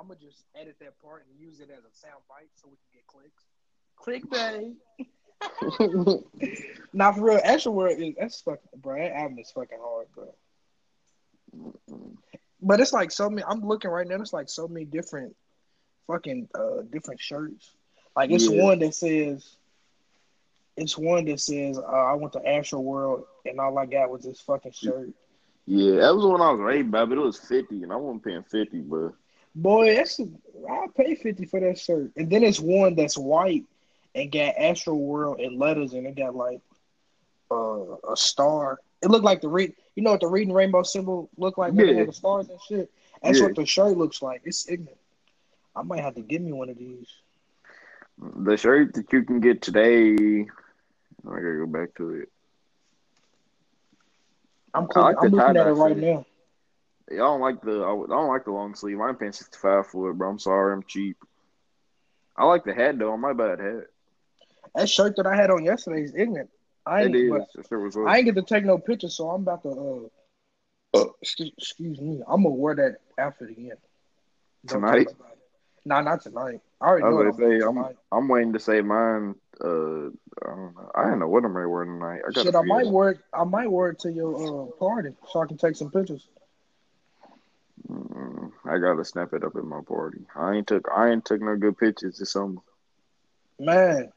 I'm 0.00 0.08
gonna 0.08 0.18
just 0.18 0.44
edit 0.58 0.76
that 0.80 0.98
part 1.02 1.26
and 1.28 1.38
use 1.38 1.60
it 1.60 1.68
as 1.70 1.84
a 1.84 1.92
sound 1.92 2.22
bite 2.26 2.48
so 2.54 2.70
we 2.70 2.76
can 2.78 2.88
get 2.94 3.06
clicks. 3.06 3.44
Clickbait. 4.00 4.76
Not 6.94 7.16
for 7.16 7.24
real. 7.24 7.40
Astro 7.44 7.72
World 7.72 8.00
is 8.00 8.14
that's 8.18 8.40
fucking 8.40 8.80
bro. 8.80 8.98
That 8.98 9.12
album 9.12 9.38
is 9.40 9.50
fucking 9.50 9.78
hard, 9.78 10.06
bro. 10.14 10.28
But 12.62 12.80
it's 12.80 12.94
like 12.94 13.10
so 13.10 13.28
many. 13.28 13.44
I'm 13.46 13.60
looking 13.60 13.90
right 13.90 14.08
now. 14.08 14.16
It's 14.16 14.32
like 14.32 14.48
so 14.48 14.66
many 14.66 14.86
different, 14.86 15.36
fucking 16.06 16.48
uh, 16.54 16.82
different 16.90 17.20
shirts. 17.20 17.72
Like 18.16 18.30
it's 18.30 18.48
yeah. 18.48 18.62
one 18.62 18.78
that 18.78 18.94
says, 18.94 19.56
it's 20.78 20.96
one 20.96 21.26
that 21.26 21.40
says, 21.40 21.78
uh, 21.78 21.82
"I 21.82 22.14
went 22.14 22.32
to 22.34 22.48
Astro 22.48 22.80
World 22.80 23.24
and 23.44 23.60
all 23.60 23.76
I 23.78 23.84
got 23.84 24.10
was 24.10 24.24
this 24.24 24.40
fucking 24.40 24.72
shirt." 24.72 25.10
Yeah, 25.66 25.96
that 25.96 26.14
was 26.14 26.24
when 26.24 26.40
I 26.40 26.52
was 26.52 26.84
by, 26.86 27.04
but 27.04 27.18
it 27.18 27.20
was 27.20 27.38
fifty, 27.38 27.82
and 27.82 27.92
I 27.92 27.96
wasn't 27.96 28.24
paying 28.24 28.44
fifty, 28.44 28.80
but 28.80 29.12
boy, 29.54 29.94
that's 29.94 30.20
I'll 30.68 30.88
pay 30.88 31.14
fifty 31.14 31.46
for 31.46 31.60
that 31.60 31.78
shirt. 31.78 32.12
And 32.16 32.30
then 32.30 32.42
it's 32.42 32.60
one 32.60 32.94
that's 32.94 33.16
white 33.18 33.64
and 34.14 34.30
got 34.30 34.56
Astro 34.58 34.94
World 34.94 35.40
in 35.40 35.58
letters, 35.58 35.92
and 35.92 36.06
it 36.06 36.16
got 36.16 36.34
like 36.34 36.60
uh, 37.50 37.96
a 38.10 38.16
star. 38.16 38.80
It 39.02 39.10
looked 39.10 39.24
like 39.24 39.40
the 39.40 39.48
read. 39.48 39.74
You 39.94 40.02
know 40.02 40.12
what 40.12 40.20
the 40.20 40.28
reading 40.28 40.54
rainbow 40.54 40.82
symbol 40.82 41.28
looked 41.36 41.58
like? 41.58 41.72
Yeah. 41.74 41.92
Had 41.92 42.08
the 42.08 42.12
stars 42.12 42.48
and 42.48 42.58
shit. 42.68 42.90
That's 43.22 43.38
yeah. 43.38 43.46
what 43.46 43.56
the 43.56 43.66
shirt 43.66 43.96
looks 43.96 44.22
like. 44.22 44.42
It's 44.44 44.68
ignorant. 44.68 44.96
I 45.76 45.82
might 45.82 46.00
have 46.00 46.14
to 46.14 46.22
give 46.22 46.42
me 46.42 46.52
one 46.52 46.68
of 46.68 46.78
these. 46.78 47.06
The 48.18 48.56
shirt 48.56 48.94
that 48.94 49.12
you 49.12 49.24
can 49.24 49.40
get 49.40 49.62
today. 49.62 50.46
I 51.26 51.34
gotta 51.34 51.56
go 51.58 51.66
back 51.66 51.94
to 51.96 52.14
it. 52.14 52.28
I'm, 54.72 54.86
like 54.94 55.16
I'm 55.20 55.30
looking 55.30 55.56
at 55.56 55.66
it 55.66 55.72
right 55.72 55.96
now. 55.96 56.24
I 57.12 57.16
don't 57.16 57.40
like 57.40 57.60
the 57.62 57.82
I 57.82 58.06
don't 58.08 58.28
like 58.28 58.44
the 58.44 58.52
long 58.52 58.74
sleeve. 58.74 59.00
I'm 59.00 59.16
paying 59.16 59.32
sixty 59.32 59.58
five 59.58 59.86
for 59.86 60.10
it, 60.10 60.14
bro. 60.14 60.30
I'm 60.30 60.38
sorry, 60.38 60.72
I'm 60.72 60.82
cheap. 60.84 61.16
I 62.36 62.44
like 62.44 62.64
the 62.64 62.74
hat 62.74 62.98
though. 62.98 63.12
I 63.12 63.16
might 63.16 63.36
buy 63.36 63.48
that 63.48 63.58
hat. 63.58 63.84
That 64.74 64.88
shirt 64.88 65.16
that 65.16 65.26
I 65.26 65.34
had 65.34 65.50
on 65.50 65.64
yesterday 65.64 66.02
is 66.02 66.14
ignorant. 66.14 66.50
I 66.86 67.04
ain't, 67.04 67.16
I 68.06 68.16
ain't 68.16 68.24
get 68.24 68.36
to 68.36 68.42
take 68.42 68.64
no 68.64 68.78
pictures, 68.78 69.16
so 69.16 69.30
I'm 69.30 69.42
about 69.42 69.62
to. 69.64 70.10
Uh, 70.94 70.98
uh, 70.98 71.06
excuse, 71.20 71.52
excuse, 71.58 72.00
me. 72.00 72.22
I'm 72.26 72.42
gonna 72.42 72.54
wear 72.54 72.74
that 72.76 72.96
after 73.18 73.46
the 73.46 73.56
end. 73.56 73.78
Don't 74.66 74.80
tonight? 74.80 75.08
Nah, 75.84 76.00
not 76.00 76.22
tonight. 76.22 76.60
I 76.80 76.86
already 76.86 77.06
I 77.06 77.10
know. 77.10 77.32
Say, 77.32 77.60
I'm, 77.66 77.96
I'm 78.12 78.28
waiting 78.28 78.52
to 78.54 78.58
say 78.58 78.80
mine. 78.80 79.34
Uh, 79.62 79.66
I 79.66 80.48
don't 80.48 80.74
know. 80.74 80.90
I 80.94 81.04
don't 81.04 81.18
know 81.18 81.28
what 81.28 81.44
I'm 81.44 81.52
gonna 81.52 81.68
wear 81.68 81.84
tonight. 81.84 82.22
I 82.26 82.42
Shit, 82.42 82.54
I 82.54 82.62
might 82.62 82.86
wear. 82.86 83.10
It, 83.10 83.18
I 83.32 83.44
might 83.44 83.70
wear 83.70 83.90
it 83.90 83.98
to 84.00 84.12
your 84.12 84.34
uh, 84.34 84.66
party 84.78 85.10
so 85.30 85.42
I 85.42 85.46
can 85.46 85.58
take 85.58 85.76
some 85.76 85.90
pictures. 85.90 86.26
Mm, 87.90 88.52
I 88.64 88.78
gotta 88.78 89.04
snap 89.04 89.32
it 89.32 89.44
up 89.44 89.56
at 89.56 89.64
my 89.64 89.80
party. 89.86 90.20
I 90.36 90.54
ain't 90.54 90.66
took. 90.66 90.88
I 90.94 91.10
ain't 91.10 91.24
took 91.24 91.40
no 91.40 91.56
good 91.56 91.76
pictures 91.76 92.18
this 92.18 92.32
summer. 92.32 92.60
Man, 93.58 94.12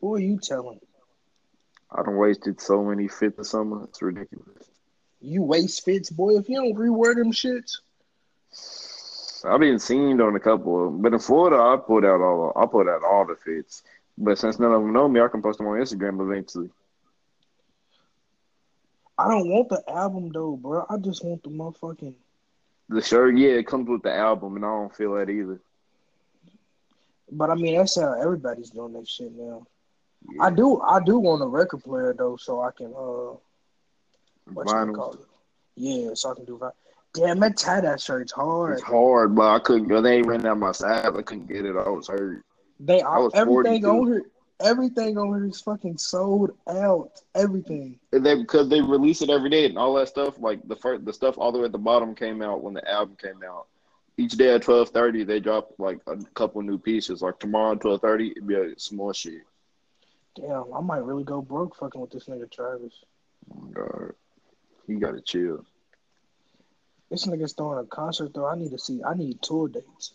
who 0.00 0.14
are 0.14 0.20
you 0.20 0.38
telling? 0.38 0.80
I 1.90 2.02
don't 2.02 2.16
wasted 2.16 2.60
so 2.60 2.84
many 2.84 3.08
fits 3.08 3.36
this 3.36 3.50
summer. 3.50 3.84
It's 3.84 4.02
ridiculous. 4.02 4.70
You 5.20 5.42
waste 5.42 5.84
fits, 5.84 6.10
boy. 6.10 6.36
If 6.36 6.48
you 6.48 6.56
don't 6.56 6.74
reword 6.74 7.16
them 7.16 7.32
shits. 7.32 7.78
I've 9.44 9.60
been 9.60 9.78
seen 9.78 10.20
on 10.20 10.36
a 10.36 10.40
couple 10.40 10.86
of 10.86 10.92
them, 10.92 11.02
but 11.02 11.12
in 11.12 11.18
Florida, 11.18 11.56
I 11.56 11.76
put 11.76 12.04
out 12.04 12.20
all 12.20 12.52
I 12.56 12.66
put 12.66 12.88
out 12.88 13.02
all 13.04 13.26
the 13.26 13.36
fits. 13.36 13.82
But 14.16 14.38
since 14.38 14.58
none 14.58 14.72
of 14.72 14.80
them 14.82 14.92
know 14.92 15.08
me, 15.08 15.20
I 15.20 15.28
can 15.28 15.42
post 15.42 15.58
them 15.58 15.66
on 15.66 15.78
Instagram 15.78 16.20
eventually. 16.22 16.70
I 19.18 19.28
don't 19.28 19.48
want 19.48 19.68
the 19.68 19.82
album 19.88 20.30
though, 20.32 20.56
bro. 20.56 20.86
I 20.88 20.96
just 20.96 21.24
want 21.24 21.42
the 21.42 21.50
motherfucking. 21.50 22.14
The 22.88 23.00
shirt, 23.00 23.36
yeah, 23.36 23.50
it 23.50 23.66
comes 23.66 23.88
with 23.88 24.02
the 24.02 24.14
album, 24.14 24.56
and 24.56 24.64
I 24.64 24.68
don't 24.68 24.94
feel 24.94 25.14
that 25.14 25.30
either. 25.30 25.60
But 27.30 27.50
I 27.50 27.54
mean, 27.54 27.76
that's 27.76 27.98
how 27.98 28.12
everybody's 28.20 28.70
doing 28.70 28.92
that 28.92 29.08
shit 29.08 29.32
now. 29.34 29.66
Yeah. 30.30 30.44
I 30.44 30.50
do, 30.50 30.80
I 30.80 31.02
do 31.02 31.18
want 31.18 31.42
a 31.42 31.46
record 31.46 31.82
player 31.82 32.14
though, 32.16 32.36
so 32.36 32.60
I 32.60 32.70
can 32.70 32.86
uh, 32.88 33.36
what 34.52 34.66
you 34.66 34.74
Vinyl. 34.74 34.94
call 34.94 35.12
it? 35.14 35.20
Yeah, 35.76 36.10
so 36.14 36.32
I 36.32 36.34
can 36.34 36.44
do 36.44 36.58
that. 36.60 36.74
Damn, 37.14 37.40
that 37.40 37.56
tie 37.56 37.80
that 37.80 38.00
shirt's 38.00 38.32
hard. 38.32 38.74
It's 38.74 38.82
hard, 38.82 39.34
but 39.34 39.54
I 39.54 39.58
couldn't. 39.60 40.02
They 40.02 40.16
ain't 40.16 40.26
ran 40.26 40.44
out 40.46 40.58
my 40.58 40.72
size. 40.72 41.06
I 41.06 41.22
couldn't 41.22 41.46
get 41.46 41.64
it. 41.64 41.76
I 41.76 41.88
was 41.88 42.08
hurt. 42.08 42.42
They 42.80 43.02
was 43.02 43.32
everything 43.34 43.82
42. 43.82 43.88
on 43.88 44.06
here, 44.06 44.22
everything 44.60 45.18
on 45.18 45.34
here 45.34 45.46
is 45.46 45.60
fucking 45.60 45.98
sold 45.98 46.52
out. 46.68 47.20
Everything. 47.34 47.98
And 48.12 48.24
they 48.24 48.36
because 48.36 48.68
they 48.68 48.80
release 48.80 49.22
it 49.22 49.30
every 49.30 49.50
day 49.50 49.66
and 49.66 49.78
all 49.78 49.94
that 49.94 50.08
stuff. 50.08 50.38
Like 50.38 50.66
the 50.66 50.76
first, 50.76 51.04
the 51.04 51.12
stuff 51.12 51.38
all 51.38 51.52
the 51.52 51.58
way 51.58 51.64
at 51.66 51.72
the 51.72 51.78
bottom 51.78 52.14
came 52.14 52.42
out 52.42 52.62
when 52.62 52.74
the 52.74 52.88
album 52.90 53.16
came 53.20 53.42
out. 53.46 53.66
Each 54.16 54.32
day 54.32 54.54
at 54.54 54.62
twelve 54.62 54.90
thirty, 54.90 55.24
they 55.24 55.40
drop 55.40 55.72
like 55.78 55.98
a 56.06 56.16
couple 56.34 56.62
new 56.62 56.78
pieces. 56.78 57.22
Like 57.22 57.38
tomorrow 57.38 57.72
at 57.72 57.80
twelve 57.80 58.00
thirty, 58.00 58.30
it'd 58.30 58.46
be 58.46 58.56
like, 58.56 58.74
some 58.78 58.96
more 58.96 59.14
shit. 59.14 59.42
Damn, 60.36 60.72
I 60.74 60.80
might 60.80 61.04
really 61.04 61.24
go 61.24 61.40
broke 61.42 61.76
fucking 61.76 62.00
with 62.00 62.10
this 62.10 62.26
nigga 62.26 62.50
Travis. 62.50 62.92
Oh 63.50 63.60
my 63.60 63.70
god, 63.72 64.12
you 64.86 64.98
gotta 64.98 65.20
chill. 65.20 65.64
This 67.10 67.26
nigga's 67.26 67.52
throwing 67.52 67.78
a 67.78 67.86
concert 67.86 68.32
though. 68.34 68.46
I 68.46 68.56
need 68.56 68.70
to 68.70 68.78
see. 68.78 69.02
I 69.04 69.14
need 69.14 69.42
tour 69.42 69.68
dates. 69.68 70.14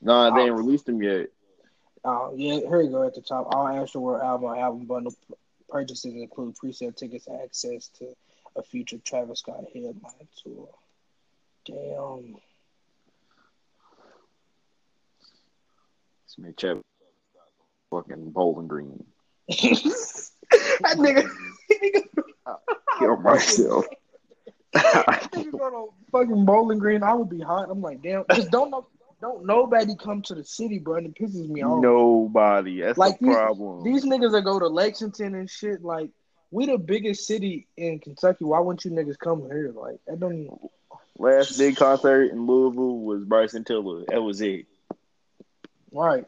Nah, 0.00 0.34
they 0.34 0.42
ain't 0.42 0.54
released 0.54 0.86
them 0.86 1.02
yet. 1.02 1.28
Uh, 2.04 2.30
yeah, 2.36 2.60
here 2.60 2.80
you 2.80 2.90
go 2.90 3.06
at 3.06 3.14
the 3.14 3.20
top. 3.20 3.48
All 3.54 3.68
Astro 3.68 4.00
World 4.00 4.22
album 4.22 4.58
album 4.58 4.86
bundle 4.86 5.14
purchases 5.68 6.14
include 6.14 6.56
pre-sale 6.56 6.92
tickets 6.92 7.26
and 7.26 7.40
access 7.42 7.88
to 7.98 8.14
a 8.56 8.62
future 8.62 8.98
Travis 9.04 9.40
Scott 9.40 9.64
headline 9.72 10.28
tour. 10.42 10.68
Damn. 11.64 12.36
This 16.24 16.38
man 16.38 16.54
Chap 16.56 16.78
fucking 17.90 18.30
Bowling 18.30 18.68
Green. 18.68 19.04
that 19.48 20.96
nigga, 20.96 21.28
Kill 22.98 23.16
myself. 23.18 23.86
nigga 24.74 25.52
go 25.52 25.70
to 25.70 26.10
fucking 26.12 26.44
Bowling 26.44 26.78
Green. 26.78 27.02
I 27.02 27.14
would 27.14 27.30
be 27.30 27.40
hot. 27.40 27.68
I'm 27.70 27.80
like, 27.80 28.02
damn. 28.02 28.24
just 28.34 28.50
don't 28.50 28.70
know, 28.70 28.86
don't 29.20 29.44
nobody 29.46 29.94
come 29.96 30.22
to 30.22 30.34
the 30.34 30.44
city, 30.44 30.78
bro. 30.78 30.96
And 30.96 31.06
it 31.06 31.14
pisses 31.20 31.48
me 31.48 31.62
off. 31.62 31.82
Nobody. 31.82 32.80
That's 32.80 32.98
Like 32.98 33.18
the 33.18 33.26
these- 33.26 33.34
problem. 33.34 33.84
These 33.84 34.04
niggas 34.04 34.32
that 34.32 34.42
go 34.42 34.58
to 34.58 34.68
Lexington 34.68 35.34
and 35.34 35.48
shit, 35.50 35.82
like 35.84 36.10
we 36.50 36.66
the 36.66 36.78
biggest 36.78 37.26
city 37.26 37.66
in 37.76 37.98
Kentucky. 37.98 38.44
Why 38.44 38.60
wouldn't 38.60 38.84
you 38.84 38.90
niggas 38.92 39.18
come 39.18 39.42
here? 39.46 39.72
Like 39.74 39.98
I 40.10 40.14
don't. 40.16 40.34
Even, 40.44 40.58
Last 41.20 41.58
big 41.58 41.76
concert 41.76 42.30
in 42.30 42.46
Louisville 42.46 43.00
was 43.00 43.24
Bryson 43.24 43.64
Tiller. 43.64 44.04
That 44.08 44.22
was 44.22 44.40
it. 44.40 44.66
right. 45.92 46.24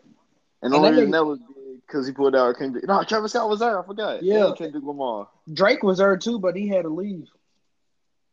And 0.62 0.72
the 0.72 0.76
only 0.76 0.90
reason 0.90 1.06
nigga- 1.08 1.12
that 1.12 1.24
was 1.24 1.38
big 1.38 1.80
because 1.86 2.06
he 2.08 2.12
pulled 2.12 2.34
out 2.34 2.56
Kendrick. 2.58 2.86
No, 2.86 3.02
Travis 3.04 3.32
Scott 3.32 3.48
was 3.48 3.60
there. 3.60 3.80
I 3.80 3.86
forgot. 3.86 4.22
Yeah. 4.22 4.50
Kendrick 4.56 4.82
Lamar. 4.84 5.28
Drake 5.52 5.82
was 5.84 5.98
there 5.98 6.16
too, 6.16 6.38
but 6.40 6.56
he 6.56 6.68
had 6.68 6.82
to 6.82 6.88
leave. 6.88 7.28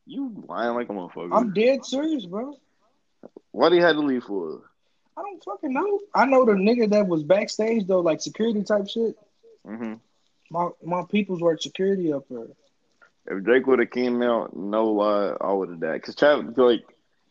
You 0.05 0.43
lying 0.47 0.73
like 0.73 0.89
a 0.89 0.93
motherfucker. 0.93 1.29
I'm 1.31 1.53
dead 1.53 1.85
serious, 1.85 2.25
bro. 2.25 2.57
What 3.57 3.71
he 3.71 3.79
had 3.79 3.93
to 3.93 4.01
leave 4.01 4.23
for? 4.23 4.61
I 5.17 5.23
don't 5.23 5.43
fucking 5.43 5.73
know. 5.73 5.99
I 6.13 6.27
know 6.27 6.45
the 6.45 6.51
nigga 6.51 6.91
that 6.91 7.07
was 7.07 7.23
backstage 7.23 7.87
though, 7.87 8.01
like 8.01 8.21
security 8.21 8.61
type 8.61 8.87
shit. 8.87 9.15
hmm 9.65 9.95
My 10.51 10.69
my 10.83 11.01
peoples 11.09 11.41
work 11.41 11.59
security 11.59 12.13
up 12.13 12.25
there. 12.29 12.45
If 13.25 13.43
Drake 13.43 13.65
would 13.65 13.79
have 13.79 13.89
came 13.89 14.21
out, 14.21 14.55
no 14.55 14.85
lie, 14.91 15.35
I 15.41 15.51
would 15.51 15.69
have 15.69 15.79
died. 15.79 16.03
Cause 16.03 16.13
Travis, 16.13 16.55
like, 16.55 16.85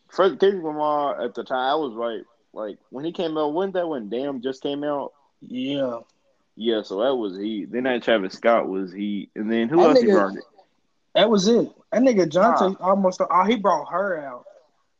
first 0.08 0.40
Kendrick 0.40 0.64
Lamar 0.64 1.22
at 1.24 1.34
the 1.36 1.44
time, 1.44 1.58
I 1.58 1.76
was 1.76 1.94
right. 1.94 2.22
Like 2.52 2.78
when 2.90 3.04
he 3.04 3.12
came 3.12 3.38
out, 3.38 3.52
wasn't 3.52 3.74
that 3.74 3.88
when 3.88 4.08
Damn 4.08 4.42
just 4.42 4.64
came 4.64 4.82
out? 4.82 5.12
Yeah. 5.46 6.00
Yeah, 6.56 6.82
so 6.82 7.02
that 7.04 7.14
was 7.14 7.36
he. 7.38 7.66
Then 7.66 7.84
that 7.84 8.02
Travis 8.02 8.32
Scott 8.32 8.66
was 8.68 8.92
he, 8.92 9.28
and 9.36 9.48
then 9.48 9.68
who 9.68 9.76
That 9.76 9.90
else 9.90 10.00
he 10.00 10.06
nigga- 10.08 10.12
brought? 10.32 10.44
That 11.14 11.30
was 11.30 11.46
it. 11.46 11.70
That 11.92 12.02
nigga 12.02 12.28
Jonte 12.28 12.76
almost 12.80 13.20
oh 13.20 13.44
he 13.44 13.54
brought 13.54 13.92
her 13.92 14.18
out. 14.26 14.45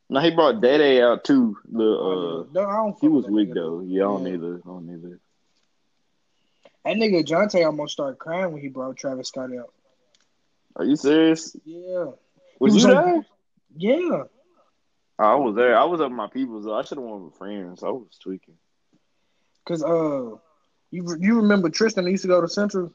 No, 0.09 0.21
he 0.21 0.31
brought 0.31 0.61
Day 0.61 0.79
Day 0.79 1.03
out 1.03 1.25
too. 1.25 1.57
The 1.71 1.83
uh, 1.85 2.45
no, 2.53 2.67
I 2.69 2.77
don't 2.77 2.97
he 3.01 3.09
was 3.09 3.27
weak 3.27 3.51
nigga. 3.51 3.55
though. 3.55 3.81
Yeah, 3.81 4.03
I 4.03 4.05
don't 4.07 4.27
Yeah. 4.27 4.35
either. 4.35 4.55
I 4.65 4.69
don't 4.69 4.91
either. 4.91 5.21
That 6.85 6.97
nigga 6.97 7.25
Jonte 7.25 7.65
almost 7.67 7.95
started 7.95 8.19
crying 8.19 8.53
when 8.53 8.63
he 8.63 8.69
brought 8.69 8.97
Travis 8.97 9.29
Scott 9.29 9.51
out. 9.57 9.73
Are 10.77 10.85
you 10.85 10.95
serious? 10.95 11.57
Yeah. 11.65 12.11
Was, 12.61 12.75
was 12.75 12.85
you 12.85 12.93
like- 12.93 13.05
there? 13.05 13.27
Yeah. 13.77 14.23
I 15.19 15.35
was 15.35 15.57
there. 15.57 15.77
I 15.77 15.85
was 15.85 16.01
up 16.01 16.11
with 16.11 16.17
my 16.17 16.29
people. 16.29 16.63
So 16.63 16.75
I 16.75 16.83
should 16.83 16.99
have 16.99 17.07
went 17.07 17.25
with 17.25 17.35
friends. 17.37 17.83
I 17.83 17.89
was 17.89 18.17
tweaking. 18.23 18.55
Cause 19.65 19.83
uh 19.83 20.37
you 20.93 21.17
you 21.19 21.37
remember 21.39 21.69
Tristan 21.71 22.05
that 22.05 22.11
used 22.11 22.23
to 22.23 22.29
go 22.29 22.41
to 22.41 22.49
Central? 22.49 22.93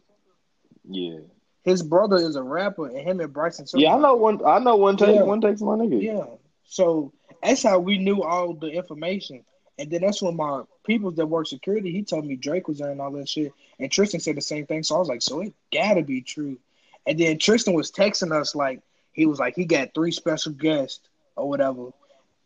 Yeah. 0.89 1.19
His 1.63 1.83
brother 1.83 2.15
is 2.15 2.35
a 2.37 2.43
rapper 2.43 2.87
and 2.87 2.97
him 2.99 3.19
and 3.19 3.33
Bryson 3.33 3.65
Yeah, 3.73 3.95
I 3.95 3.99
know 3.99 4.15
one. 4.15 4.39
I 4.45 4.59
know 4.59 4.77
one 4.77 4.95
take. 4.97 5.15
Yeah. 5.15 5.23
One 5.23 5.41
takes 5.41 5.61
my 5.61 5.73
nigga. 5.75 6.01
Yeah. 6.01 6.25
So 6.71 7.11
that's 7.43 7.63
how 7.63 7.79
we 7.79 7.97
knew 7.97 8.23
all 8.23 8.53
the 8.53 8.67
information. 8.67 9.43
And 9.77 9.91
then 9.91 9.99
that's 9.99 10.21
when 10.21 10.37
my 10.37 10.63
people 10.85 11.11
that 11.11 11.25
work 11.25 11.47
security, 11.47 11.91
he 11.91 12.01
told 12.01 12.25
me 12.25 12.37
Drake 12.37 12.69
was 12.69 12.77
there 12.77 12.91
and 12.91 13.01
all 13.01 13.11
that 13.11 13.27
shit. 13.27 13.51
And 13.77 13.91
Tristan 13.91 14.21
said 14.21 14.37
the 14.37 14.41
same 14.41 14.65
thing. 14.65 14.81
So 14.81 14.95
I 14.95 14.99
was 14.99 15.09
like, 15.09 15.21
so 15.21 15.41
it 15.41 15.53
gotta 15.73 16.01
be 16.01 16.21
true. 16.21 16.57
And 17.05 17.19
then 17.19 17.39
Tristan 17.39 17.73
was 17.73 17.91
texting 17.91 18.31
us 18.31 18.55
like 18.55 18.79
he 19.11 19.25
was 19.25 19.37
like 19.37 19.53
he 19.53 19.65
got 19.65 19.93
three 19.93 20.13
special 20.13 20.53
guests 20.53 21.01
or 21.35 21.49
whatever. 21.49 21.89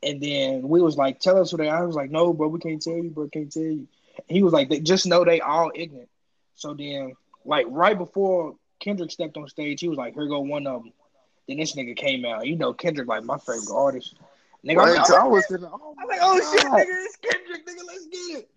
And 0.02 0.20
then 0.20 0.68
we 0.68 0.82
was 0.82 0.98
like, 0.98 1.20
tell 1.20 1.40
us 1.40 1.52
who 1.52 1.58
they 1.58 1.70
are. 1.70 1.84
I 1.84 1.86
was 1.86 1.96
like, 1.96 2.10
no, 2.10 2.34
bro, 2.34 2.48
we 2.48 2.60
can't 2.60 2.82
tell 2.82 2.98
you, 2.98 3.12
bro, 3.12 3.28
can't 3.28 3.52
tell 3.52 3.62
you. 3.62 3.88
He 4.26 4.42
was 4.42 4.54
like, 4.54 4.70
they 4.70 4.80
just 4.80 5.06
know 5.06 5.24
they 5.24 5.40
all 5.40 5.72
ignorant. 5.76 6.10
So 6.56 6.74
then, 6.74 7.14
like 7.46 7.68
right 7.70 7.96
before 7.96 8.56
Kendrick 8.80 9.12
stepped 9.12 9.38
on 9.38 9.48
stage, 9.50 9.82
he 9.82 9.88
was 9.88 10.00
like, 10.00 10.16
here 10.16 10.28
go 10.28 10.40
one 10.40 10.66
of 10.66 10.82
them. 10.82 10.94
Then 11.48 11.58
this 11.58 11.76
nigga 11.76 11.96
came 11.96 12.26
out. 12.26 12.46
You 12.48 12.56
know, 12.56 12.74
Kendrick 12.74 13.08
like 13.08 13.24
my 13.24 13.38
favorite 13.38 13.72
artist. 13.72 14.16
Nigga, 14.66 14.82
I'm 14.82 14.96
like, 14.96 15.06
so 15.06 15.16
I 15.16 15.24
oh, 15.24 15.30
was 15.30 15.48
sitting. 15.48 15.66
Oh 15.66 15.96
I'm 16.00 16.08
like, 16.08 16.20
oh 16.22 16.40
shit, 16.54 16.66
nigga, 16.66 16.86
it's 16.88 17.18
Kendrick, 17.18 17.68
nigga, 17.68 17.86
let's 17.86 18.06
get 18.08 18.40
it. 18.40 18.50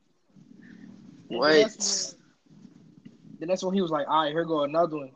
And 1.30 1.30
then 1.30 1.38
Wait. 1.38 1.62
that's 1.62 2.14
when- 2.14 3.36
Then 3.40 3.48
that's 3.48 3.62
when 3.62 3.74
he 3.74 3.82
was 3.82 3.90
like, 3.90 4.08
all 4.08 4.22
right, 4.22 4.32
here 4.32 4.44
go 4.44 4.64
another 4.64 4.96
one. 4.96 5.10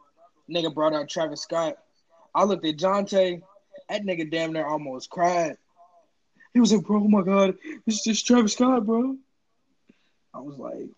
Nigga 0.51 0.75
brought 0.75 0.93
out 0.93 1.09
Travis 1.09 1.41
Scott. 1.41 1.77
I 2.35 2.45
looked 2.45 2.67
at 2.67 2.77
Jonte. 2.77 3.43
That 3.89 4.03
nigga 4.03 4.31
damn 4.31 4.53
near 4.53 4.67
almost 4.67 5.09
cried. 5.09 5.57
He 6.53 6.61
was 6.61 6.73
like, 6.73 6.85
bro, 6.85 7.03
oh 7.03 7.09
my 7.09 7.23
God, 7.23 7.57
it's 7.87 8.05
just 8.05 8.27
Travis 8.27 8.53
Scott, 8.53 8.85
bro. 8.85 9.17
I 10.35 10.41
was 10.41 10.59
like, 10.59 10.89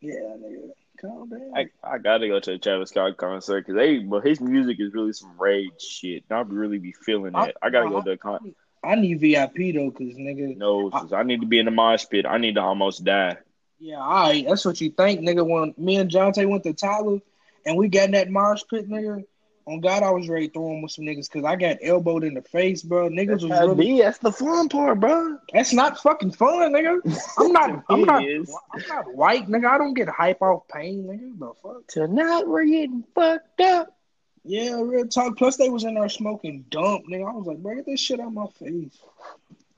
yeah, 0.00 0.14
nigga, 0.14 0.70
calm 1.00 1.28
down. 1.28 1.52
I, 1.56 1.68
I 1.82 1.98
gotta 1.98 2.28
go 2.28 2.40
to 2.40 2.52
a 2.52 2.58
Travis 2.58 2.90
Scott 2.90 3.16
concert 3.16 3.62
because 3.62 3.74
they, 3.76 3.98
but 3.98 4.24
his 4.26 4.40
music 4.40 4.78
is 4.80 4.92
really 4.92 5.12
some 5.12 5.32
rage 5.38 5.80
shit. 5.80 6.24
I 6.30 6.40
really 6.40 6.78
be 6.78 6.92
feeling 6.92 7.32
that. 7.32 7.56
I, 7.62 7.70
gotta 7.70 7.88
go 7.90 8.02
to 8.02 8.10
a 8.12 8.16
con. 8.16 8.54
I 8.82 8.94
need 8.94 9.20
VIP 9.20 9.74
though, 9.74 9.90
cause 9.90 10.14
nigga, 10.16 10.56
No, 10.56 10.90
'cause 10.90 11.12
I 11.12 11.22
need 11.22 11.40
to 11.42 11.46
be 11.46 11.58
in 11.58 11.64
the 11.66 11.70
mosh 11.70 12.06
pit. 12.08 12.24
I 12.26 12.38
need 12.38 12.54
to 12.54 12.62
almost 12.62 13.04
die. 13.04 13.36
yeah, 13.78 13.96
all 13.98 14.28
right, 14.28 14.44
that's 14.46 14.64
what 14.64 14.80
you 14.80 14.90
think, 14.90 15.20
nigga. 15.20 15.46
When 15.46 15.74
me 15.76 15.96
and 15.96 16.10
Jonte 16.10 16.48
went 16.48 16.64
to 16.64 16.72
Tyler 16.72 17.18
and 17.66 17.76
we 17.76 17.88
got 17.88 18.04
in 18.06 18.10
that 18.12 18.30
mosh 18.30 18.62
pit, 18.70 18.88
nigga, 18.88 19.24
on 19.66 19.80
God, 19.80 20.02
I 20.02 20.10
was 20.10 20.28
ready 20.28 20.48
to 20.48 20.52
throw 20.52 20.72
him 20.72 20.82
with 20.82 20.92
some 20.92 21.04
niggas 21.04 21.30
because 21.30 21.44
I 21.44 21.56
got 21.56 21.78
elbowed 21.82 22.24
in 22.24 22.34
the 22.34 22.42
face, 22.42 22.82
bro. 22.82 23.08
Niggas 23.08 23.48
was 23.48 23.76
really. 23.76 24.00
That's 24.00 24.18
the 24.18 24.32
fun 24.32 24.68
part, 24.68 25.00
bro. 25.00 25.38
That's 25.52 25.72
not 25.72 25.98
fucking 26.00 26.32
fun, 26.32 26.72
nigga. 26.72 27.00
I'm 27.38 27.52
not. 27.52 27.84
I'm 27.88 28.02
not. 28.02 28.24
is. 28.24 28.54
I'm 28.72 28.82
not 28.88 29.14
white, 29.14 29.48
nigga. 29.48 29.66
I 29.66 29.78
don't 29.78 29.94
get 29.94 30.08
hype 30.08 30.42
off 30.42 30.66
pain, 30.68 31.04
nigga. 31.04 31.38
The 31.38 31.52
fuck. 31.62 31.86
Tonight 31.88 32.46
we're 32.46 32.64
getting 32.64 33.04
fucked 33.14 33.60
up. 33.60 33.96
Yeah, 34.44 34.80
real 34.80 35.06
talk. 35.06 35.36
Plus, 35.36 35.56
they 35.56 35.68
was 35.68 35.84
in 35.84 35.94
there 35.94 36.08
smoking 36.08 36.64
dump, 36.70 37.04
nigga. 37.10 37.28
I 37.28 37.32
was 37.34 37.46
like, 37.46 37.58
bro, 37.58 37.74
get 37.76 37.86
this 37.86 38.00
shit 38.00 38.20
out 38.20 38.32
my 38.32 38.46
face. 38.58 38.98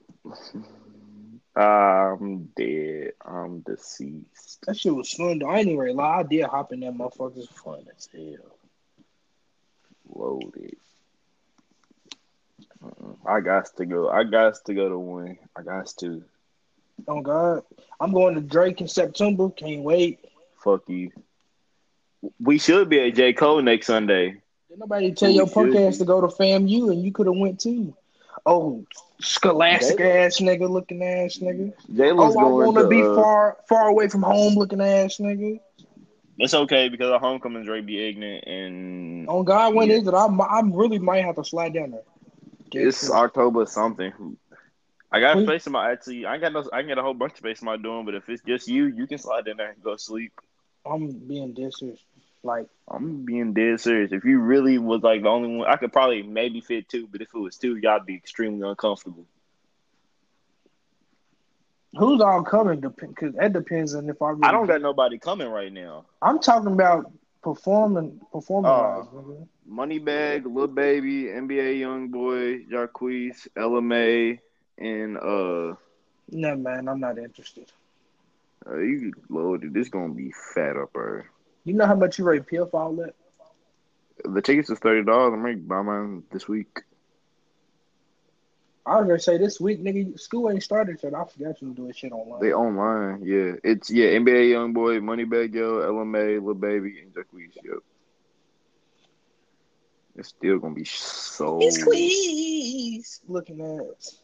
I'm 1.56 2.50
dead. 2.56 3.12
I'm 3.24 3.60
deceased. 3.60 4.64
That 4.66 4.76
shit 4.76 4.94
was 4.94 5.12
fun, 5.12 5.38
though. 5.38 5.48
I 5.48 5.58
ain't 5.58 5.68
even 5.68 5.96
lie. 5.96 6.20
I 6.20 6.22
did 6.22 6.44
hop 6.44 6.72
in 6.72 6.80
that 6.80 6.94
motherfucker. 6.94 7.38
It's 7.38 7.48
fun 7.48 7.86
as 7.96 8.08
hell. 8.12 8.55
Loaded. 10.16 10.76
Mm-mm. 12.82 13.16
I 13.26 13.40
got 13.40 13.66
to 13.76 13.86
go. 13.86 14.08
I 14.08 14.24
got 14.24 14.54
to 14.64 14.74
go 14.74 14.88
to 14.88 14.98
one. 14.98 15.38
I 15.56 15.62
got 15.62 15.86
to. 16.00 16.22
Oh 17.06 17.20
God, 17.20 17.62
I'm 18.00 18.12
going 18.12 18.34
to 18.34 18.40
Drake 18.40 18.80
in 18.80 18.88
September. 18.88 19.50
Can't 19.50 19.82
wait. 19.82 20.20
Fuck 20.62 20.88
you. 20.88 21.10
We 22.40 22.58
should 22.58 22.88
be 22.88 23.00
at 23.00 23.14
J. 23.14 23.32
Cole 23.34 23.62
next 23.62 23.86
Sunday. 23.86 24.40
Did 24.68 24.78
nobody 24.78 25.12
tell 25.12 25.28
We 25.28 25.36
your 25.36 25.46
punk 25.46 25.72
should 25.72 25.82
ass 25.88 25.98
to 25.98 26.04
go 26.04 26.20
to 26.20 26.28
FAMU 26.28 26.90
and 26.90 27.02
you 27.02 27.12
could 27.12 27.26
have 27.26 27.36
went 27.36 27.60
too? 27.60 27.94
Oh, 28.44 28.84
scholastic 29.20 30.00
ass 30.00 30.38
nigga, 30.38 30.68
looking 30.68 31.02
ass 31.02 31.38
nigga. 31.38 31.72
Jalen's 31.92 32.36
Oh, 32.36 32.38
I 32.38 32.44
want 32.44 32.76
to 32.76 32.82
to 32.82 32.88
be 32.88 33.00
uh, 33.00 33.14
far, 33.14 33.56
far 33.68 33.88
away 33.88 34.08
from 34.08 34.22
home, 34.22 34.54
looking 34.54 34.80
ass 34.80 35.18
nigga. 35.18 35.60
It's 36.38 36.54
okay 36.54 36.88
because 36.88 37.10
our 37.10 37.18
homecoming's 37.18 37.68
ready 37.68 37.80
to 37.82 37.86
be 37.86 38.08
ignorant 38.08 38.44
and 38.46 39.28
On 39.28 39.44
God, 39.44 39.74
when 39.74 39.88
Yeah. 39.88 39.96
is 39.96 40.06
it? 40.06 40.14
I 40.14 40.26
I 40.26 40.60
really 40.64 40.98
might 40.98 41.24
have 41.24 41.36
to 41.36 41.44
slide 41.44 41.74
down 41.74 41.92
there. 41.92 42.02
it's 42.72 43.10
October 43.10 43.64
something. 43.66 44.36
I 45.10 45.20
got 45.20 45.36
Who- 45.38 45.44
space 45.44 45.66
in 45.66 45.72
my 45.72 45.90
actually. 45.92 46.26
I 46.26 46.36
got 46.38 46.52
no. 46.52 46.64
I 46.72 46.80
can 46.80 46.88
get 46.88 46.98
a 46.98 47.02
whole 47.02 47.14
bunch 47.14 47.32
of 47.32 47.38
space 47.38 47.62
in 47.62 47.66
my 47.66 47.76
dorm, 47.76 48.04
but 48.04 48.14
if 48.14 48.28
it's 48.28 48.42
just 48.42 48.68
you, 48.68 48.86
you 48.86 49.06
can 49.06 49.18
slide 49.18 49.46
in 49.46 49.56
there 49.56 49.70
and 49.70 49.82
go 49.82 49.96
sleep. 49.96 50.32
I'm 50.84 51.10
being 51.10 51.54
dead 51.54 51.72
serious. 51.72 52.00
Like, 52.42 52.66
I'm 52.88 53.24
being 53.24 53.54
dead 53.54 53.80
serious. 53.80 54.12
If 54.12 54.24
you 54.24 54.38
really 54.40 54.78
was 54.78 55.02
like 55.02 55.22
the 55.22 55.28
only 55.28 55.56
one, 55.56 55.68
I 55.68 55.76
could 55.76 55.92
probably 55.92 56.22
maybe 56.22 56.60
fit 56.60 56.88
two, 56.88 57.08
but 57.10 57.22
if 57.22 57.28
it 57.34 57.38
was 57.38 57.56
two, 57.56 57.76
y'all 57.76 57.98
would 57.98 58.06
be 58.06 58.14
extremely 58.14 58.68
uncomfortable. 58.68 59.26
Who's 61.94 62.20
all 62.20 62.42
coming? 62.42 62.80
Because 62.80 63.34
that 63.34 63.52
depends 63.52 63.94
on 63.94 64.08
if 64.08 64.20
I. 64.20 64.30
Really 64.30 64.42
I 64.44 64.52
don't 64.52 64.66
got 64.66 64.82
nobody 64.82 65.18
coming 65.18 65.48
right 65.48 65.72
now. 65.72 66.04
I'm 66.20 66.38
talking 66.40 66.72
about 66.72 67.10
performing, 67.42 68.20
performing. 68.32 68.70
Wise, 68.70 69.06
nigga. 69.14 69.48
Moneybagg, 69.70 70.44
Lil 70.52 70.68
Baby, 70.68 71.24
NBA 71.24 71.80
YoungBoy, 71.80 72.68
Jacquees, 72.68 73.48
LMA, 73.56 74.38
and 74.78 75.16
uh, 75.16 75.74
No, 76.30 76.56
man, 76.56 76.88
I'm 76.88 77.00
not 77.00 77.18
interested. 77.18 77.72
uh 78.66 78.76
you 78.78 79.12
loaded. 79.28 79.72
This 79.72 79.88
gonna 79.88 80.12
be 80.14 80.32
fat 80.54 80.76
up 80.76 80.90
her. 80.94 81.30
You 81.64 81.74
know 81.74 81.86
how 81.86 81.96
much 81.96 82.18
you 82.18 82.24
rate 82.24 82.48
for 82.48 82.76
all 82.76 82.94
that? 82.96 83.14
The 84.24 84.42
tickets 84.42 84.70
is 84.70 84.78
thirty 84.78 85.04
dollars. 85.04 85.34
I'm 85.34 85.44
to 85.44 85.56
buy 85.56 85.82
mine 85.82 86.24
this 86.30 86.48
week. 86.48 86.82
I 88.86 88.98
was 88.98 89.06
gonna 89.08 89.18
say 89.18 89.36
this 89.36 89.60
week, 89.60 89.82
nigga, 89.82 90.18
school 90.18 90.48
ain't 90.48 90.62
started 90.62 91.00
yet. 91.02 91.12
I 91.12 91.24
forgot 91.24 91.60
you 91.60 91.74
doing 91.74 91.92
shit 91.92 92.12
online. 92.12 92.40
They 92.40 92.52
online, 92.52 93.24
yeah. 93.24 93.54
It's 93.64 93.90
yeah, 93.90 94.06
NBA 94.06 94.50
YoungBoy, 94.50 95.00
Moneybagg 95.00 95.52
Yo, 95.52 95.78
LMA, 95.80 96.40
Lil 96.40 96.54
Baby, 96.54 97.00
and 97.00 97.12
Jacquees. 97.12 97.56
Yep. 97.64 97.78
It's 100.14 100.28
still 100.28 100.60
gonna 100.60 100.74
be 100.74 100.84
so. 100.84 101.58
It's 101.60 101.80
squeeze. 101.80 103.20
Looking 103.26 103.60
at 103.60 104.14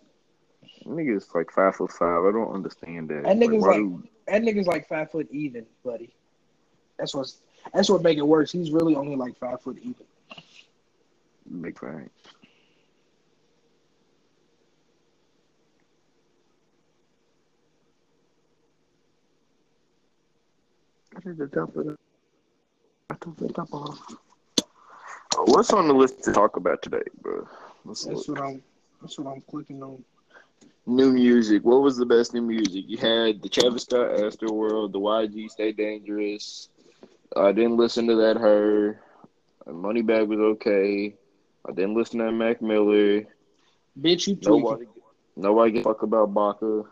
nigga, 0.87 1.16
Niggas 1.16 1.35
like 1.35 1.51
five 1.51 1.75
foot 1.75 1.90
five. 1.90 2.25
I 2.25 2.31
don't 2.31 2.55
understand 2.55 3.09
that. 3.09 3.25
That 3.25 3.37
nigga's 3.37 3.62
why 3.62 3.68
like- 3.68 3.77
do- 3.79 4.09
that 4.29 4.42
nigga's 4.42 4.68
like 4.68 4.88
five 4.88 5.11
foot 5.11 5.27
even, 5.33 5.66
buddy. 5.85 6.14
That's 6.98 7.14
what's 7.16 7.38
that's 7.75 7.90
what 7.90 8.03
make 8.03 8.18
it 8.18 8.27
worse. 8.27 8.53
He's 8.53 8.70
really 8.70 8.94
only 8.94 9.16
like 9.16 9.37
five 9.38 9.61
foot 9.61 9.79
even. 9.83 10.05
Big 11.61 11.79
fan. 11.79 12.09
Did 21.25 21.39
the 21.39 21.47
top 21.47 21.77
of 21.77 21.87
the. 21.87 21.97
I 23.11 23.15
took 23.15 23.37
the 23.37 23.49
top 23.49 23.73
off. 23.73 23.99
What's 25.37 25.73
on 25.73 25.87
the 25.87 25.95
list 25.95 26.25
to 26.25 26.33
talk 26.33 26.57
about 26.57 26.83
today, 26.83 27.03
bro? 27.21 27.47
Let's 27.85 28.05
That's 28.05 28.29
look. 28.29 28.39
what 28.39 28.49
I'm 28.49 28.63
that's 29.01 29.19
what 29.19 29.33
I'm 29.33 29.41
clicking 29.43 29.83
on. 29.83 30.03
New 30.87 31.13
music. 31.13 31.65
What 31.65 31.83
was 31.83 31.97
the 31.97 32.07
best 32.07 32.35
new 32.35 32.43
music? 32.43 32.85
You 32.89 32.97
had 32.97 33.41
the 33.41 33.49
Travis 33.49 33.85
Scott 33.85 34.11
Astroworld, 34.11 34.93
the 34.93 34.99
YG 34.99 35.49
Stay 35.51 35.71
Dangerous. 35.71 36.69
I 37.37 37.53
didn't 37.53 37.77
listen 37.77 38.09
to 38.09 38.17
that. 38.17 38.37
Her 38.37 39.01
Moneybagg 39.67 40.27
was 40.27 40.41
okay. 40.41 41.15
I 41.69 41.73
didn't 41.73 41.95
listen 41.95 42.19
to 42.19 42.33
Mac 42.33 42.61
Miller. 42.61 43.23
Bitch, 44.01 44.27
you 44.27 44.35
tweaking. 44.35 44.63
Nobody, 44.63 44.87
nobody 45.37 45.81
a 45.81 45.83
fuck 45.85 46.03
about 46.03 46.35
Baca. 46.35 46.83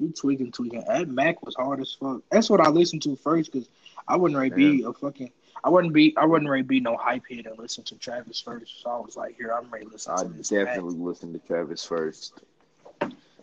You 0.00 0.08
tweaking, 0.08 0.50
tweaking. 0.50 0.82
That 0.88 1.08
Mac 1.08 1.44
was 1.44 1.54
hard 1.54 1.80
as 1.80 1.92
fuck. 1.92 2.22
That's 2.30 2.48
what 2.48 2.60
I 2.60 2.70
listened 2.70 3.02
to 3.02 3.16
first 3.16 3.52
because 3.52 3.68
I 4.08 4.16
wouldn't 4.16 4.38
really 4.38 4.50
be 4.50 4.82
a 4.82 4.92
fucking. 4.94 5.30
I 5.62 5.68
wouldn't 5.68 5.92
be. 5.92 6.16
I 6.16 6.24
wouldn't 6.24 6.50
really 6.50 6.62
be 6.62 6.80
no 6.80 6.96
hype 6.96 7.24
head 7.30 7.46
and 7.46 7.58
listen 7.58 7.84
to 7.84 7.96
Travis 7.96 8.40
first. 8.40 8.82
So 8.82 8.90
I 8.90 8.98
was 8.98 9.14
like, 9.14 9.36
here, 9.36 9.52
I'm 9.52 9.68
ready 9.70 9.84
to 9.84 9.92
listen 9.92 10.14
I 10.16 10.22
to 10.22 10.28
this. 10.30 10.50
Mac. 10.50 10.64
definitely 10.64 10.94
listened 10.94 11.34
to 11.34 11.46
Travis 11.46 11.84
first. 11.84 12.40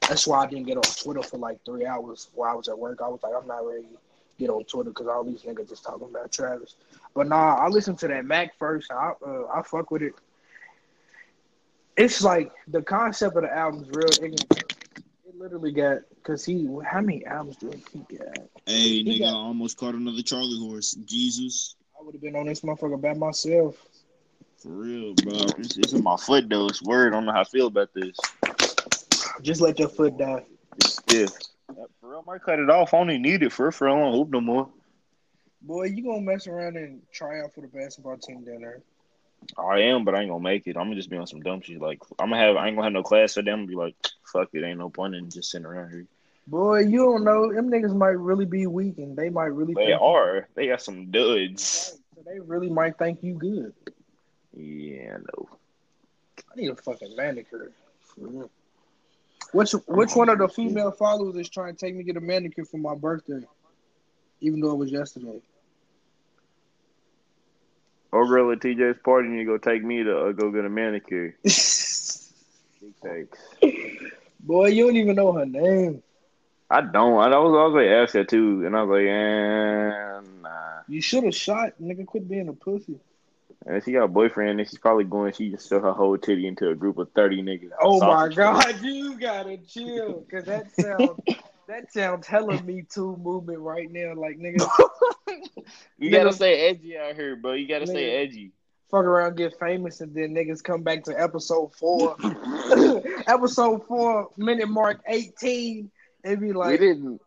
That's 0.01 0.25
why 0.25 0.43
I 0.43 0.47
didn't 0.47 0.65
get 0.65 0.77
on 0.77 0.83
Twitter 0.83 1.21
for 1.21 1.37
like 1.37 1.63
three 1.63 1.85
hours 1.85 2.29
while 2.33 2.51
I 2.51 2.55
was 2.55 2.67
at 2.69 2.79
work. 2.79 3.01
I 3.03 3.07
was 3.07 3.21
like, 3.21 3.33
I'm 3.39 3.47
not 3.47 3.65
ready 3.67 3.83
to 3.83 3.97
get 4.39 4.49
on 4.49 4.63
Twitter 4.63 4.89
because 4.89 5.07
all 5.07 5.23
these 5.23 5.43
niggas 5.43 5.69
just 5.69 5.83
talking 5.83 6.07
about 6.09 6.31
Travis. 6.31 6.75
But 7.13 7.27
nah, 7.27 7.55
I 7.55 7.67
listened 7.67 7.99
to 7.99 8.07
that 8.07 8.25
Mac 8.25 8.57
first. 8.57 8.89
I 8.91 9.11
uh, 9.25 9.43
I 9.53 9.61
fuck 9.61 9.91
with 9.91 10.01
it. 10.01 10.13
It's 11.95 12.23
like 12.23 12.51
the 12.67 12.81
concept 12.81 13.35
of 13.35 13.43
the 13.43 13.55
album 13.55 13.83
is 13.83 13.89
real. 13.89 14.31
It 14.31 14.66
literally 15.37 15.71
got 15.71 15.99
because 16.15 16.43
he 16.45 16.67
how 16.85 17.01
many 17.01 17.25
albums 17.25 17.57
do 17.57 17.71
he 17.93 17.99
get? 18.09 18.49
Hey, 18.65 18.73
He 18.89 19.03
nigga, 19.03 19.19
got- 19.19 19.29
I 19.29 19.37
almost 19.37 19.77
caught 19.77 19.95
another 19.95 20.21
Charlie 20.21 20.59
horse. 20.59 20.93
Jesus. 21.05 21.75
I 21.99 22.03
would 22.03 22.15
have 22.15 22.21
been 22.21 22.35
on 22.35 22.45
this 22.45 22.61
motherfucker 22.61 22.99
by 23.01 23.13
myself. 23.13 23.75
For 24.57 24.69
real, 24.69 25.13
bro. 25.13 25.45
It's, 25.59 25.77
it's 25.77 25.93
in 25.93 26.03
my 26.03 26.17
foot 26.17 26.49
though. 26.49 26.67
It's 26.67 26.81
word. 26.81 27.13
I 27.13 27.17
don't 27.17 27.25
know 27.25 27.33
how 27.33 27.41
I 27.41 27.45
feel 27.45 27.67
about 27.67 27.93
this. 27.93 28.17
Just 29.41 29.61
let 29.61 29.77
your 29.79 29.89
foot 29.89 30.17
die. 30.17 30.43
It's 30.77 30.95
stiff. 30.95 31.31
Yeah, 31.75 31.83
for 32.01 32.09
real, 32.11 32.23
I 32.27 32.31
might 32.31 32.41
cut 32.43 32.59
it 32.59 32.69
off. 32.69 32.93
I 32.93 32.97
don't 33.05 33.21
need 33.21 33.43
it 33.43 33.51
for 33.51 33.71
for 33.71 33.87
I 33.89 33.93
don't 33.95 34.13
hoop 34.13 34.29
no 34.29 34.41
more. 34.41 34.69
Boy, 35.61 35.85
you 35.85 36.03
gonna 36.03 36.21
mess 36.21 36.47
around 36.47 36.77
and 36.77 37.01
try 37.11 37.41
out 37.41 37.53
for 37.53 37.61
the 37.61 37.67
basketball 37.67 38.17
team 38.17 38.43
down 38.43 38.61
there. 38.61 38.81
I 39.57 39.79
am, 39.81 40.05
but 40.05 40.15
I 40.15 40.21
ain't 40.21 40.29
gonna 40.29 40.43
make 40.43 40.67
it. 40.67 40.77
I'm 40.77 40.85
gonna 40.85 40.95
just 40.95 41.09
be 41.09 41.17
on 41.17 41.27
some 41.27 41.41
dumb 41.41 41.61
shit. 41.61 41.81
Like 41.81 41.99
I'm 42.19 42.29
gonna 42.29 42.41
have, 42.41 42.55
I 42.55 42.67
ain't 42.67 42.75
gonna 42.75 42.85
have 42.85 42.93
no 42.93 43.03
class 43.03 43.33
today. 43.33 43.51
I'm 43.51 43.59
gonna 43.59 43.67
be 43.67 43.75
like, 43.75 43.95
fuck 44.31 44.49
it, 44.53 44.63
ain't 44.63 44.79
no 44.79 44.89
point 44.89 45.15
in 45.15 45.29
just 45.29 45.51
sitting 45.51 45.65
around 45.65 45.89
here. 45.91 46.05
Boy, 46.47 46.79
you 46.79 46.99
don't 46.99 47.23
know. 47.23 47.53
Them 47.53 47.69
niggas 47.69 47.95
might 47.95 48.17
really 48.17 48.45
be 48.45 48.67
weak 48.67 48.97
and 48.99 49.17
they 49.17 49.29
might 49.29 49.47
really 49.47 49.73
They 49.73 49.91
are. 49.93 50.47
They 50.55 50.67
got 50.67 50.81
some 50.81 51.11
duds. 51.11 51.97
So 52.15 52.23
they 52.25 52.39
really 52.39 52.69
might 52.69 52.97
think 52.97 53.21
you 53.21 53.33
good. 53.33 53.73
Yeah, 54.55 55.15
I 55.15 55.17
know. 55.17 55.49
I 56.51 56.55
need 56.55 56.69
a 56.69 56.75
fucking 56.75 57.15
manicure. 57.15 57.71
Which 59.51 59.71
which 59.87 60.15
one 60.15 60.29
of 60.29 60.39
the 60.39 60.47
female 60.47 60.91
followers 60.91 61.35
is 61.35 61.49
trying 61.49 61.75
to 61.75 61.85
take 61.85 61.95
me 61.95 62.03
to 62.03 62.13
get 62.13 62.17
a 62.17 62.25
manicure 62.25 62.65
for 62.65 62.77
my 62.77 62.95
birthday? 62.95 63.41
Even 64.39 64.61
though 64.61 64.71
it 64.71 64.77
was 64.77 64.91
yesterday. 64.91 65.41
Or 68.17 68.25
girl 68.25 68.51
at 68.51 68.61
TJ's 68.61 68.97
party, 69.03 69.27
and 69.27 69.37
you 69.37 69.45
go 69.45 69.59
take 69.59 69.83
me 69.83 70.01
to 70.03 70.17
uh, 70.17 70.31
go 70.31 70.49
get 70.49 70.65
a 70.65 70.69
manicure. 70.69 71.37
Big 71.43 72.95
thanks. 73.03 73.37
Boy, 74.39 74.69
you 74.69 74.87
don't 74.87 74.95
even 74.95 75.15
know 75.15 75.33
her 75.33 75.45
name. 75.45 76.01
I 76.67 76.81
don't. 76.81 77.19
I 77.21 77.37
was 77.37 77.53
always 77.55 77.75
like 77.75 77.91
ask 77.91 78.13
that 78.13 78.27
too, 78.27 78.65
and 78.65 78.75
I 78.75 78.81
was 78.81 78.97
like, 78.97 79.07
eh, 79.07 80.41
nah. 80.41 80.81
You 80.87 80.99
should 80.99 81.25
have 81.25 81.35
shot, 81.35 81.73
nigga. 81.79 82.07
Quit 82.07 82.27
being 82.27 82.47
a 82.47 82.53
pussy. 82.53 82.99
And 83.67 83.83
she 83.83 83.91
got 83.91 84.05
a 84.05 84.07
boyfriend, 84.07 84.59
and 84.59 84.67
she's 84.67 84.79
probably 84.79 85.03
going. 85.03 85.33
She 85.33 85.51
just 85.51 85.69
threw 85.69 85.79
her 85.79 85.93
whole 85.93 86.17
titty 86.17 86.47
into 86.47 86.69
a 86.69 86.75
group 86.75 86.97
of 86.97 87.11
thirty 87.11 87.43
niggas. 87.43 87.69
Oh 87.79 87.99
my 87.99 88.29
Sausage 88.29 88.35
god, 88.35 88.81
you 88.81 89.19
gotta 89.19 89.57
chill, 89.57 90.25
cause 90.31 90.45
that 90.45 90.71
sounds 90.71 91.19
that 91.67 91.91
sounds 91.91 92.27
hella 92.27 92.61
Me 92.63 92.83
Too 92.89 93.17
movement 93.17 93.59
right 93.59 93.91
now. 93.91 94.13
Like 94.15 94.37
nigga, 94.39 94.67
You 95.97 96.11
gotta 96.11 96.33
stay 96.33 96.67
edgy 96.69 96.97
out 96.97 97.15
here, 97.15 97.35
bro. 97.35 97.53
You 97.53 97.67
gotta 97.67 97.85
Nigga. 97.85 97.89
stay 97.89 98.09
edgy. 98.23 98.51
fuck 98.89 99.03
around, 99.03 99.35
get 99.37 99.59
famous, 99.59 100.01
and 100.01 100.13
then 100.15 100.33
niggas 100.33 100.63
come 100.63 100.83
back 100.83 101.03
to 101.05 101.19
episode 101.19 101.73
four, 101.75 102.15
episode 103.27 103.85
four, 103.85 104.29
minute 104.37 104.69
mark 104.69 105.01
eighteen, 105.07 105.91
and 106.23 106.39
be 106.39 106.53
like. 106.53 106.79
we 106.79 106.87
didn't. 106.87 107.21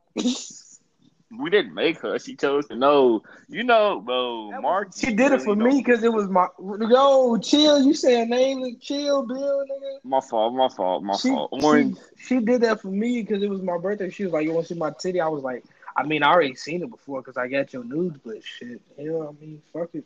We 1.36 1.48
didn't 1.48 1.74
make 1.74 2.00
her. 2.00 2.18
She 2.18 2.34
chose 2.34 2.66
to 2.66 2.76
know. 2.76 3.22
You 3.48 3.62
know, 3.62 4.00
bro. 4.00 4.60
Mark. 4.60 4.90
She 4.96 5.14
did 5.14 5.32
it 5.32 5.42
for 5.42 5.54
me 5.54 5.80
because 5.82 6.02
it 6.02 6.12
was 6.12 6.28
my 6.28 6.48
yo 6.58 7.38
chill. 7.38 7.80
You 7.80 7.94
say 7.94 8.20
a 8.20 8.26
name, 8.26 8.78
chill, 8.80 9.22
Bill, 9.22 9.64
nigga. 9.70 9.98
My 10.02 10.20
fault. 10.20 10.54
My 10.54 10.68
fault. 10.68 11.04
My 11.04 11.16
She, 11.16 11.28
fault. 11.28 11.50
Orange. 11.52 11.98
she 12.16 12.24
she 12.24 12.40
did 12.40 12.62
that 12.62 12.80
for 12.80 12.88
me 12.88 13.22
because 13.22 13.44
it 13.44 13.50
was 13.50 13.62
my 13.62 13.78
birthday. 13.78 14.10
She 14.10 14.24
was 14.24 14.32
like, 14.32 14.44
"You 14.44 14.52
want 14.52 14.66
to 14.66 14.74
see 14.74 14.78
my 14.78 14.90
titty?" 14.90 15.20
I 15.20 15.28
was 15.28 15.44
like, 15.44 15.64
"I 15.96 16.02
mean, 16.04 16.24
I 16.24 16.30
already 16.32 16.56
seen 16.56 16.82
it 16.82 16.90
before 16.90 17.20
because 17.20 17.36
I 17.36 17.46
got 17.46 17.72
your 17.72 17.84
nudes, 17.84 18.18
but 18.24 18.42
shit, 18.42 18.80
hell, 18.98 19.28
I 19.28 19.44
mean, 19.44 19.62
fuck 19.72 19.90
it, 19.94 20.04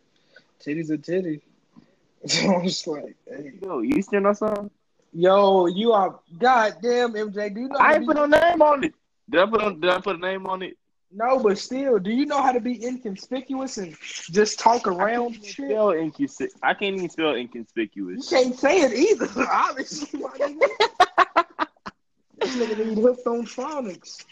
titty's 0.60 0.90
a 0.90 0.98
titty." 0.98 1.40
So 2.26 2.54
I 2.54 2.62
was 2.62 2.86
like, 2.86 3.16
hey. 3.28 3.52
Yo, 3.62 3.82
Eastern 3.82 4.24
or 4.24 4.34
something? 4.34 4.70
"Yo, 5.12 5.66
you 5.66 5.92
are 5.92 6.18
goddamn 6.38 7.12
MJ. 7.12 7.54
Do 7.54 7.60
you 7.60 7.68
know? 7.68 7.78
I 7.78 7.94
ain't 7.94 8.06
put 8.06 8.16
no 8.16 8.24
name 8.24 8.62
on 8.62 8.84
it. 8.84 8.94
Did 9.28 9.40
I 9.40 9.46
put 9.46 9.62
on, 9.62 9.80
Did 9.80 9.90
I 9.90 10.00
put 10.00 10.16
a 10.16 10.18
name 10.18 10.46
on 10.46 10.62
it? 10.62 10.76
No, 11.14 11.38
but 11.38 11.58
still, 11.58 11.98
do 11.98 12.10
you 12.10 12.26
know 12.26 12.42
how 12.42 12.50
to 12.50 12.60
be 12.60 12.84
inconspicuous 12.84 13.78
and 13.78 13.96
just 14.00 14.58
talk 14.58 14.88
around 14.88 15.38
I 15.42 15.46
shit? 15.46 15.56
can't 15.56 15.70
spell 15.70 15.86
incons- 15.88 16.50
I 16.62 16.74
can't 16.74 16.96
even 16.96 17.08
spell 17.08 17.34
inconspicuous. 17.36 18.30
You 18.30 18.38
can't 18.38 18.58
say 18.58 18.80
it 18.82 18.92
either, 18.92 19.28
obviously. 19.50 20.20
This 22.40 22.56
nigga 22.56 22.86
need 22.86 22.98
hooked 22.98 23.26
on 23.26 23.46
phonics. 23.46 24.24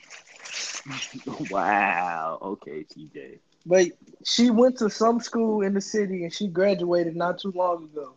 wow. 1.51 2.39
Okay, 2.43 2.85
TJ. 2.85 3.39
But 3.65 3.87
she 4.25 4.51
went 4.51 4.79
to 4.79 4.91
some 4.91 5.21
school 5.21 5.63
in 5.63 5.75
the 5.75 5.81
city 5.81 6.25
and 6.25 6.33
she 6.33 6.49
graduated 6.49 7.15
not 7.15 7.39
too 7.39 7.53
long 7.55 7.85
ago. 7.85 8.15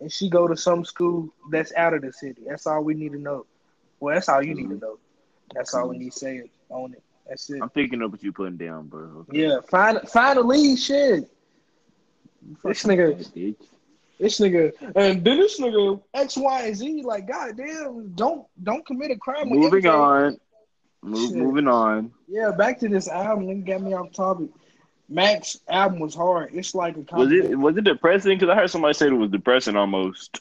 And 0.00 0.10
she 0.10 0.30
go 0.30 0.48
to 0.48 0.56
some 0.56 0.86
school 0.86 1.28
that's 1.50 1.74
out 1.74 1.92
of 1.92 2.00
the 2.00 2.12
city. 2.14 2.42
That's 2.48 2.66
all 2.66 2.82
we 2.82 2.94
need 2.94 3.12
to 3.12 3.18
know. 3.18 3.44
Well, 4.00 4.14
that's 4.14 4.30
all 4.30 4.42
you 4.42 4.54
need 4.54 4.68
to 4.70 4.76
mm-hmm. 4.76 4.78
know. 4.78 4.98
That's 5.54 5.74
all 5.74 5.88
we 5.88 5.98
need 5.98 6.12
to 6.12 6.18
say 6.18 6.42
on 6.70 6.94
it. 6.94 7.02
That's 7.30 7.48
it. 7.48 7.62
I'm 7.62 7.70
picking 7.70 8.02
up 8.02 8.10
what 8.10 8.24
you're 8.24 8.32
putting 8.32 8.56
down, 8.56 8.88
bro. 8.88 9.24
Yeah, 9.30 9.60
find 9.70 10.00
find 10.10 10.36
a 10.36 10.42
lead. 10.42 10.76
Shit. 10.76 11.30
This 12.64 12.82
nigga, 12.82 13.16
this 14.18 14.40
nigga, 14.40 14.72
and 14.96 15.24
then 15.24 15.38
this 15.38 15.60
nigga 15.60 16.02
X, 16.12 16.36
Y, 16.36 16.62
and 16.62 16.76
Z. 16.76 17.02
Like, 17.04 17.28
goddamn, 17.28 18.14
don't 18.16 18.46
don't 18.60 18.84
commit 18.84 19.12
a 19.12 19.16
crime. 19.16 19.48
Moving 19.48 19.86
on. 19.86 20.38
Move, 21.02 21.34
moving 21.36 21.68
on. 21.68 22.10
Yeah, 22.26 22.50
back 22.50 22.80
to 22.80 22.88
this 22.88 23.06
album. 23.06 23.46
Nigga 23.46 23.66
got 23.66 23.82
me 23.82 23.94
off 23.94 24.12
topic. 24.12 24.48
Mac's 25.08 25.60
album 25.68 26.00
was 26.00 26.16
hard. 26.16 26.50
It's 26.52 26.74
like 26.74 26.96
a 26.96 27.16
Was 27.16 27.30
it 27.30 27.56
was 27.56 27.76
it 27.76 27.84
depressing? 27.84 28.36
Because 28.36 28.48
I 28.52 28.56
heard 28.56 28.70
somebody 28.70 28.94
say 28.94 29.06
it 29.06 29.12
was 29.12 29.30
depressing 29.30 29.76
almost. 29.76 30.40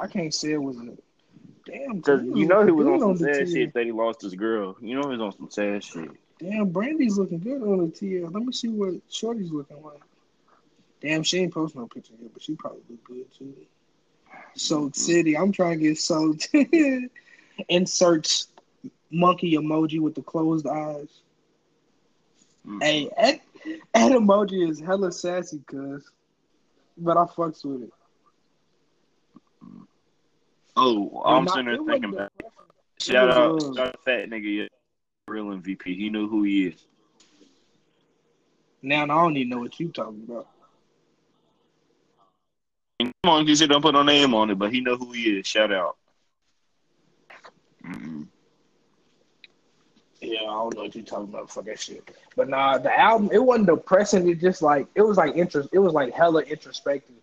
I 0.00 0.06
can't 0.06 0.32
say 0.32 0.52
it 0.52 0.62
was. 0.62 0.76
Damn, 1.66 1.96
Because 1.96 2.22
you 2.22 2.46
know 2.46 2.64
he 2.64 2.70
was 2.70 2.86
on 2.86 3.00
some 3.00 3.16
the 3.16 3.34
sad 3.34 3.48
shit 3.48 3.74
that 3.74 3.84
he 3.84 3.92
lost 3.92 4.22
his 4.22 4.34
girl. 4.34 4.76
You 4.80 4.94
know 4.94 5.10
he 5.10 5.16
was 5.16 5.20
on 5.20 5.32
some 5.32 5.50
sad 5.50 5.82
shit. 5.82 6.10
Damn, 6.38 6.68
Brandy's 6.68 7.18
looking 7.18 7.40
good 7.40 7.62
on 7.62 7.78
the 7.78 7.86
TL. 7.86 8.32
Let 8.32 8.42
me 8.42 8.52
see 8.52 8.68
what 8.68 8.94
Shorty's 9.10 9.50
looking 9.50 9.82
like. 9.82 10.00
Damn, 11.00 11.22
she 11.22 11.38
ain't 11.40 11.52
posting 11.52 11.80
no 11.80 11.88
picture 11.88 12.14
here, 12.18 12.28
but 12.32 12.42
she 12.42 12.54
probably 12.54 12.82
look 12.88 13.02
good 13.04 13.26
too. 13.36 13.54
Sold 14.54 14.94
City. 14.94 15.36
I'm 15.36 15.52
trying 15.52 15.78
to 15.78 15.88
get 15.88 15.98
sold. 15.98 16.42
Inserts 17.68 18.48
monkey 19.10 19.52
emoji 19.52 20.00
with 20.00 20.14
the 20.14 20.22
closed 20.22 20.66
eyes. 20.66 21.08
Mm. 22.66 22.82
Hey, 22.82 23.10
that, 23.18 23.40
that 23.94 24.12
emoji 24.12 24.68
is 24.68 24.80
hella 24.80 25.10
sassy, 25.12 25.62
cuz. 25.66 26.10
But 26.98 27.16
I 27.16 27.24
fucks 27.24 27.64
with 27.64 27.84
it. 27.84 27.92
Oh, 30.76 31.22
I'm 31.24 31.48
sitting 31.48 31.66
there 31.66 31.76
thinking 31.76 32.12
about 32.12 32.32
shout 33.00 33.30
out, 33.30 33.62
shout 33.74 33.78
out 33.78 34.04
fat 34.04 34.28
nigga, 34.28 34.56
yeah, 34.56 34.66
real 35.28 35.46
MVP. 35.46 35.84
He 35.84 36.10
knew 36.10 36.28
who 36.28 36.42
he 36.42 36.66
is. 36.66 36.84
Now 38.82 39.04
I 39.04 39.06
don't 39.06 39.36
even 39.36 39.48
know 39.48 39.58
what 39.60 39.80
you 39.80 39.88
talking 39.88 40.24
about. 40.28 40.48
And 43.00 43.12
come 43.22 43.32
on, 43.32 43.46
you 43.46 43.56
said 43.56 43.70
don't 43.70 43.82
put 43.82 43.94
no 43.94 44.02
name 44.02 44.34
on 44.34 44.50
it, 44.50 44.58
but 44.58 44.72
he 44.72 44.80
know 44.80 44.96
who 44.96 45.12
he 45.12 45.38
is. 45.38 45.46
Shout 45.46 45.72
out. 45.72 45.96
Mm-mm. 47.84 48.26
Yeah, 50.20 50.40
I 50.40 50.44
don't 50.44 50.74
know 50.74 50.82
what 50.82 50.94
you 50.94 51.02
talking 51.02 51.28
about. 51.28 51.50
Fuck 51.50 51.66
that 51.66 51.80
shit. 51.80 52.10
But 52.36 52.48
nah, 52.48 52.78
the 52.78 52.98
album 52.98 53.30
it 53.32 53.42
wasn't 53.42 53.68
depressing. 53.68 54.28
It 54.28 54.40
just 54.40 54.62
like 54.62 54.86
it 54.94 55.02
was 55.02 55.16
like 55.16 55.36
interest. 55.36 55.70
It 55.72 55.78
was 55.78 55.92
like 55.92 56.12
hella 56.12 56.42
introspective. 56.42 57.15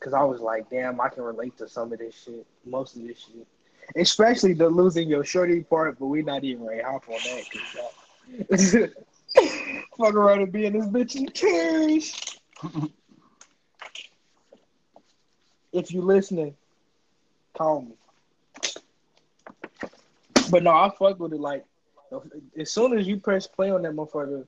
Cause 0.00 0.14
I 0.14 0.22
was 0.22 0.40
like, 0.40 0.70
damn, 0.70 0.98
I 1.00 1.10
can 1.10 1.22
relate 1.22 1.58
to 1.58 1.68
some 1.68 1.92
of 1.92 1.98
this 1.98 2.22
shit, 2.24 2.46
most 2.64 2.96
of 2.96 3.02
this 3.02 3.18
shit, 3.18 3.46
especially 3.96 4.54
the 4.54 4.66
losing 4.68 5.10
your 5.10 5.24
shorty 5.24 5.62
part. 5.62 5.98
But 5.98 6.06
we 6.06 6.22
not 6.22 6.42
even 6.42 6.64
ready 6.64 6.82
hop 6.82 7.04
on 7.08 7.18
that. 8.48 8.92
Fuck 9.98 10.14
around 10.14 10.40
and 10.40 10.50
be 10.50 10.64
in 10.64 10.72
this 10.72 10.86
bitch 10.86 11.16
in 11.16 11.26
tears. 11.26 12.18
if 15.72 15.92
you 15.92 16.00
listening, 16.00 16.56
call 17.56 17.82
me. 17.82 17.92
But 20.50 20.62
no, 20.62 20.70
I 20.70 20.90
fuck 20.98 21.20
with 21.20 21.34
it. 21.34 21.40
Like 21.40 21.64
as 22.58 22.72
soon 22.72 22.98
as 22.98 23.06
you 23.06 23.18
press 23.18 23.46
play 23.46 23.70
on 23.70 23.82
that 23.82 23.92
motherfucker, 23.92 24.46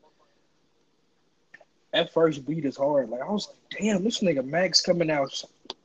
that 1.93 2.13
first 2.13 2.47
beat 2.47 2.65
is 2.65 2.77
hard. 2.77 3.11
Like 3.11 3.23
I 3.23 3.31
was 3.31 3.49
like, 3.49 3.81
damn, 3.81 4.05
this 4.05 4.21
nigga 4.21 4.45
Max 4.45 4.81
coming 4.81 5.11
out 5.11 5.31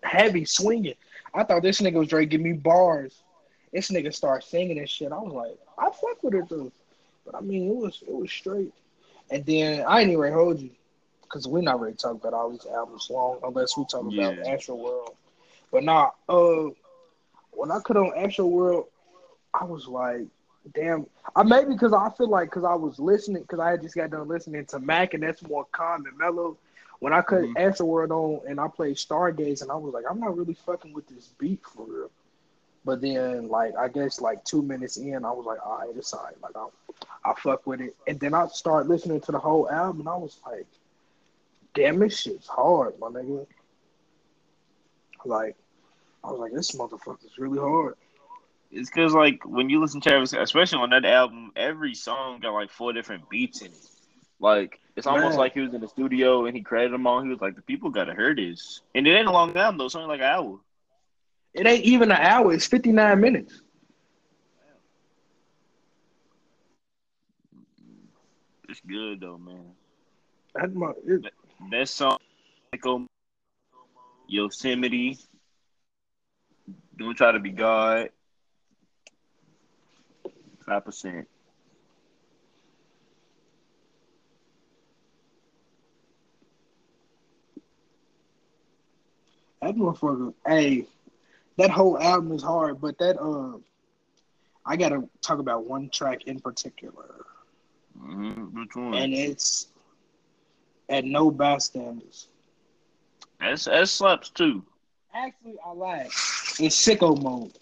heavy 0.03 0.45
swinging. 0.45 0.95
I 1.33 1.43
thought 1.43 1.61
this 1.61 1.81
nigga 1.81 1.93
was 1.95 2.07
Drake 2.07 2.29
give 2.29 2.41
me 2.41 2.53
bars. 2.53 3.21
This 3.73 3.91
nigga 3.91 4.13
start 4.13 4.43
singing 4.43 4.79
and 4.79 4.89
shit. 4.89 5.11
I 5.11 5.17
was 5.19 5.33
like, 5.33 5.57
I 5.77 5.85
fuck 5.85 6.23
with 6.23 6.33
it 6.35 6.49
though. 6.49 6.71
But 7.25 7.35
I 7.35 7.41
mean, 7.41 7.69
it 7.69 7.75
was 7.75 8.03
it 8.07 8.13
was 8.13 8.31
straight. 8.31 8.73
And 9.29 9.45
then 9.45 9.83
I 9.87 10.01
ain't 10.01 10.11
even 10.11 10.31
hold 10.31 10.59
you 10.59 10.69
because 11.23 11.47
we're 11.47 11.61
not 11.61 11.77
to 11.83 11.91
talk 11.91 12.15
about 12.15 12.33
all 12.33 12.49
these 12.49 12.65
albums 12.65 13.09
long 13.09 13.39
unless 13.43 13.75
we 13.77 13.83
talk 13.85 14.01
about 14.03 14.37
Yeah. 14.37 14.53
Astro 14.53 14.75
World. 14.75 15.15
But 15.71 15.83
nah, 15.83 16.11
uh, 16.29 16.69
when 17.51 17.71
I 17.71 17.79
cut 17.79 17.97
on 17.97 18.13
Astro 18.15 18.45
World, 18.45 18.85
I 19.53 19.65
was 19.65 19.85
like, 19.87 20.27
damn. 20.73 21.05
I 21.35 21.43
maybe 21.43 21.73
because 21.73 21.93
I 21.93 22.09
feel 22.09 22.29
like 22.29 22.49
because 22.49 22.63
I 22.63 22.75
was 22.75 22.99
listening 22.99 23.41
because 23.43 23.59
I 23.59 23.71
had 23.71 23.81
just 23.81 23.95
got 23.95 24.09
done 24.11 24.27
listening 24.27 24.65
to 24.67 24.79
Mac 24.79 25.13
and 25.13 25.23
that's 25.23 25.41
more 25.47 25.65
calm 25.71 26.05
and 26.05 26.17
mellow. 26.17 26.57
When 26.99 27.13
I 27.13 27.21
cut 27.21 27.43
Mhm. 27.43 27.55
Astro 27.55 27.85
World 27.85 28.11
on 28.11 28.41
and 28.47 28.59
I 28.59 28.67
played 28.67 28.95
Stargaze 28.97 29.61
and 29.61 29.71
I 29.71 29.75
was 29.75 29.93
like, 29.93 30.05
I'm 30.09 30.19
not 30.19 30.35
really 30.37 30.53
fucking 30.55 30.93
with 30.93 31.07
this 31.07 31.27
beat 31.37 31.63
for 31.65 31.85
real. 31.85 32.11
But 32.85 33.01
then, 33.01 33.49
like, 33.49 33.75
I 33.75 33.87
guess 33.89 34.21
like 34.21 34.43
two 34.45 34.61
minutes 34.61 34.97
in, 34.97 35.25
I 35.25 35.31
was 35.31 35.45
like, 35.45 35.65
all 35.65 35.79
right, 35.79 35.89
it's 35.95 36.13
all 36.13 36.23
right. 36.23 36.41
Like, 36.41 36.55
I, 36.55 37.29
I 37.31 37.33
fuck 37.35 37.65
with 37.67 37.81
it. 37.81 37.95
And 38.07 38.19
then 38.19 38.33
I 38.33 38.47
start 38.47 38.87
listening 38.87 39.21
to 39.21 39.31
the 39.31 39.39
whole 39.39 39.69
album 39.69 40.01
and 40.01 40.09
I 40.09 40.15
was 40.15 40.39
like, 40.45 40.65
damn, 41.73 41.99
this 41.99 42.19
shit's 42.19 42.47
hard, 42.47 42.97
my 42.99 43.07
nigga. 43.07 43.45
Like, 45.25 45.55
I 46.23 46.31
was 46.31 46.39
like, 46.39 46.53
this 46.53 46.71
motherfucker's 46.71 47.37
really 47.37 47.59
hard. 47.59 47.95
It's 48.71 48.89
because 48.89 49.13
like 49.13 49.45
when 49.45 49.69
you 49.69 49.79
listen 49.79 50.01
to 50.01 50.09
Travis, 50.09 50.33
especially 50.33 50.79
on 50.79 50.89
that 50.89 51.05
album, 51.05 51.51
every 51.55 51.93
song 51.95 52.39
got 52.39 52.53
like 52.53 52.69
four 52.69 52.93
different 52.93 53.29
beats 53.29 53.61
in 53.61 53.67
it. 53.67 53.87
Like 54.39 54.79
it's 54.95 55.07
almost 55.07 55.31
Man. 55.31 55.39
like 55.39 55.53
he 55.53 55.61
was 55.61 55.73
in 55.73 55.81
the 55.81 55.87
studio 55.87 56.45
and 56.45 56.55
he 56.55 56.63
created 56.63 56.91
them 56.91 57.07
all. 57.07 57.21
He 57.21 57.29
was 57.29 57.41
like, 57.41 57.55
the 57.55 57.61
people 57.61 57.89
gotta 57.89 58.13
hear 58.13 58.35
this, 58.35 58.81
and 58.93 59.07
it 59.07 59.11
ain't 59.11 59.27
a 59.27 59.31
long 59.31 59.55
album 59.55 59.77
though. 59.77 59.85
It's 59.85 59.95
only 59.95 60.09
like 60.09 60.19
an 60.19 60.25
hour. 60.25 60.59
It 61.53 61.65
ain't 61.65 61.85
even 61.85 62.11
an 62.11 62.17
hour. 62.19 62.53
It's 62.53 62.67
59 62.67 63.19
minutes. 63.19 63.61
It's 68.69 68.81
good 68.81 69.21
though, 69.21 69.37
man. 69.37 69.71
That's 70.53 70.73
my, 70.73 70.91
it, 71.05 71.21
That 71.71 71.87
song, 71.87 72.17
Yosemite, 74.27 75.17
Don't 76.97 77.15
Try 77.15 77.31
to 77.31 77.39
Be 77.39 77.51
God, 77.51 78.09
five 80.67 80.85
percent. 80.85 81.27
that 89.61 89.75
motherfucker. 89.75 90.33
Hey, 90.45 90.85
that 91.57 91.69
whole 91.71 91.99
album 91.99 92.31
is 92.33 92.43
hard, 92.43 92.79
but 92.81 92.97
that 92.99 93.17
uh, 93.19 93.57
I 94.65 94.75
gotta 94.75 95.07
talk 95.21 95.39
about 95.39 95.65
one 95.65 95.89
track 95.89 96.23
in 96.27 96.39
particular, 96.39 97.25
Mm-hmm. 97.99 98.59
Which 98.59 98.75
one? 98.75 98.93
and 98.93 99.13
it's 99.13 99.67
at 100.89 101.03
No 101.03 101.31
Bystanders. 101.31 102.27
That's 103.39 103.65
that 103.65 103.89
slaps 103.89 104.29
too. 104.29 104.63
Actually, 105.13 105.55
I 105.65 105.71
lied. 105.71 106.07
It's 106.59 106.85
sicko 106.85 107.21
mode. 107.21 107.53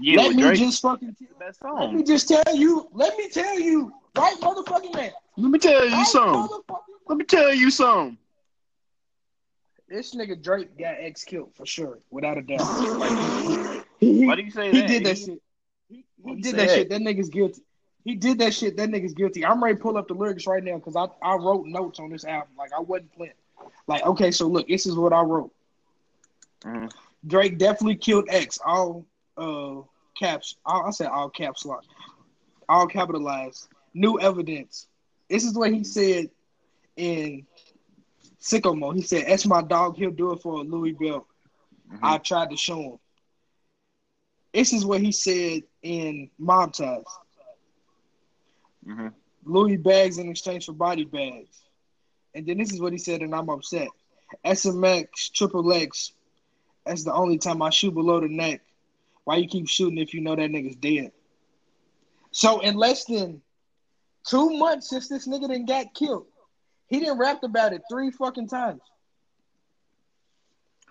Yeah, 0.00 0.22
let 0.22 0.34
me 0.36 0.42
Drake, 0.42 0.58
just 0.58 0.82
fucking 0.82 1.14
tell, 1.14 1.28
that 1.38 1.74
let 1.74 1.94
me 1.94 2.02
just 2.02 2.28
tell 2.28 2.56
you. 2.56 2.88
Let 2.92 3.16
me 3.16 3.28
tell 3.28 3.58
you, 3.58 3.92
right, 4.16 4.36
motherfucking 4.40 4.94
man. 4.94 5.12
Let 5.36 5.50
me 5.50 5.58
tell 5.58 5.84
you 5.86 5.96
Right, 5.96 6.06
something. 6.06 6.58
Let 7.08 7.18
me 7.18 7.24
tell 7.24 7.54
you 7.54 7.70
something. 7.70 8.18
This 9.88 10.14
nigga 10.14 10.40
Drake 10.40 10.78
got 10.78 10.94
X 11.00 11.24
killed 11.24 11.52
for 11.54 11.66
sure, 11.66 11.98
without 12.10 12.38
a 12.38 12.42
doubt. 12.42 12.60
Like, 12.98 13.10
Why 14.00 14.36
do 14.36 14.42
you 14.42 14.50
say 14.50 14.70
he 14.70 14.80
that? 14.80 14.88
did 14.88 15.04
that 15.04 15.18
shit. 15.18 15.42
He, 15.88 16.04
he 16.24 16.34
did 16.36 16.56
that 16.56 16.68
that? 16.68 16.70
shit. 16.70 16.90
That 16.90 17.00
nigga's 17.00 17.28
guilty. 17.28 17.62
He 18.04 18.14
did 18.14 18.38
that 18.38 18.54
shit. 18.54 18.76
That 18.76 18.88
nigga's 18.88 19.12
guilty. 19.14 19.44
I'm 19.44 19.62
ready 19.62 19.76
to 19.76 19.82
pull 19.82 19.96
up 19.98 20.08
the 20.08 20.14
lyrics 20.14 20.46
right 20.46 20.62
now 20.62 20.76
because 20.76 20.96
I, 20.96 21.06
I 21.26 21.34
wrote 21.34 21.66
notes 21.66 21.98
on 21.98 22.10
this 22.10 22.24
album. 22.24 22.50
Like 22.56 22.72
I 22.72 22.80
wasn't 22.80 23.12
playing. 23.12 23.32
Like 23.86 24.04
okay, 24.06 24.30
so 24.30 24.46
look, 24.46 24.68
this 24.68 24.86
is 24.86 24.94
what 24.96 25.12
I 25.12 25.20
wrote. 25.22 25.52
Mhm. 26.62 26.90
Drake 27.26 27.58
definitely 27.58 27.96
killed 27.96 28.26
X. 28.30 28.58
All 28.64 29.04
uh 29.36 29.82
caps. 30.20 30.56
I, 30.66 30.80
I 30.80 30.90
said 30.90 31.08
all 31.08 31.30
caps 31.30 31.64
lock. 31.64 31.84
All 32.68 32.86
capitalized. 32.86 33.68
New 33.94 34.20
evidence. 34.20 34.86
This 35.28 35.44
is 35.44 35.56
what 35.56 35.72
he 35.72 35.82
said 35.84 36.30
in 36.96 37.46
Sicko 38.40 38.78
Mode. 38.78 38.96
He 38.96 39.02
said, 39.02 39.26
"That's 39.26 39.46
my 39.46 39.62
dog. 39.62 39.96
He'll 39.96 40.10
do 40.10 40.32
it 40.32 40.42
for 40.42 40.60
a 40.60 40.62
Louis 40.62 40.92
belt." 40.92 41.26
Mhm. 41.90 41.98
I 42.02 42.18
tried 42.18 42.50
to 42.50 42.56
show 42.56 42.80
him. 42.82 42.98
This 44.52 44.72
is 44.72 44.84
what 44.84 45.00
he 45.00 45.12
said 45.12 45.62
in 45.82 46.30
Mob 46.38 46.72
Ties. 46.72 47.04
Mhm. 48.86 49.12
Louis 49.44 49.76
bags 49.76 50.18
in 50.18 50.28
exchange 50.28 50.66
for 50.66 50.72
body 50.72 51.04
bags. 51.04 51.62
And 52.34 52.46
then 52.46 52.58
this 52.58 52.72
is 52.72 52.80
what 52.80 52.92
he 52.92 52.98
said, 52.98 53.22
and 53.22 53.34
I'm 53.34 53.48
upset. 53.48 53.88
SMX, 54.44 55.30
Triple 55.32 55.72
X, 55.72 56.12
that's 56.84 57.04
the 57.04 57.12
only 57.12 57.38
time 57.38 57.62
I 57.62 57.70
shoot 57.70 57.92
below 57.94 58.20
the 58.20 58.28
neck. 58.28 58.62
Why 59.24 59.36
you 59.36 59.48
keep 59.48 59.68
shooting 59.68 59.98
if 59.98 60.14
you 60.14 60.20
know 60.20 60.36
that 60.36 60.50
nigga's 60.50 60.76
dead? 60.76 61.12
So 62.32 62.60
in 62.60 62.76
less 62.76 63.04
than 63.04 63.42
two 64.26 64.50
months 64.50 64.90
since 64.90 65.08
this 65.08 65.26
nigga 65.26 65.48
done 65.48 65.66
got 65.66 65.94
killed, 65.94 66.26
he 66.88 67.00
didn't 67.00 67.18
rap 67.18 67.42
about 67.42 67.72
it 67.72 67.82
three 67.90 68.10
fucking 68.10 68.48
times. 68.48 68.82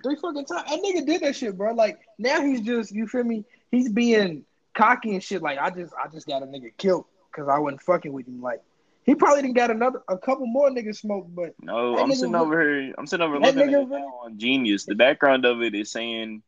Three 0.04 0.16
fucking 0.16 0.46
times. 0.46 0.70
That 0.70 0.80
nigga 0.82 1.06
did 1.06 1.22
that 1.22 1.36
shit, 1.36 1.58
bro. 1.58 1.74
Like 1.74 2.00
now 2.18 2.42
he's 2.42 2.62
just, 2.62 2.92
you 2.92 3.08
feel 3.08 3.24
me? 3.24 3.46
He's 3.72 3.90
being 3.90 4.46
cocky 4.74 5.14
and 5.14 5.24
shit. 5.24 5.42
Like 5.42 5.60
I 5.60 5.70
just 5.70 5.94
I 6.02 6.08
just 6.08 6.28
got 6.28 6.44
a 6.44 6.46
nigga 6.46 6.72
killed 6.78 7.06
because 7.32 7.50
I 7.50 7.60
wasn't 7.60 7.82
fucking 7.82 8.14
with 8.14 8.28
him. 8.28 8.42
Like 8.42 8.62
he 9.04 9.16
probably 9.16 9.42
didn't 9.42 9.56
got 9.56 9.72
another 9.72 10.02
a 10.08 10.18
couple 10.18 10.48
more 10.48 10.70
niggas 10.70 10.98
smoked, 10.98 11.36
but 11.36 11.54
No, 11.62 11.98
I'm 11.98 12.14
sitting 12.14 12.34
re- 12.34 12.40
over 12.40 12.62
here. 12.62 12.94
I'm 12.98 13.08
sitting 13.08 13.26
over 13.26 13.40
looking 13.40 13.62
at 13.62 13.70
it 13.70 13.90
now 13.90 14.22
on 14.24 14.38
Genius. 14.38 14.86
The 14.86 14.96
background 14.96 15.46
of 15.46 15.62
it 15.62 15.76
is 15.76 15.92
saying 15.92 16.44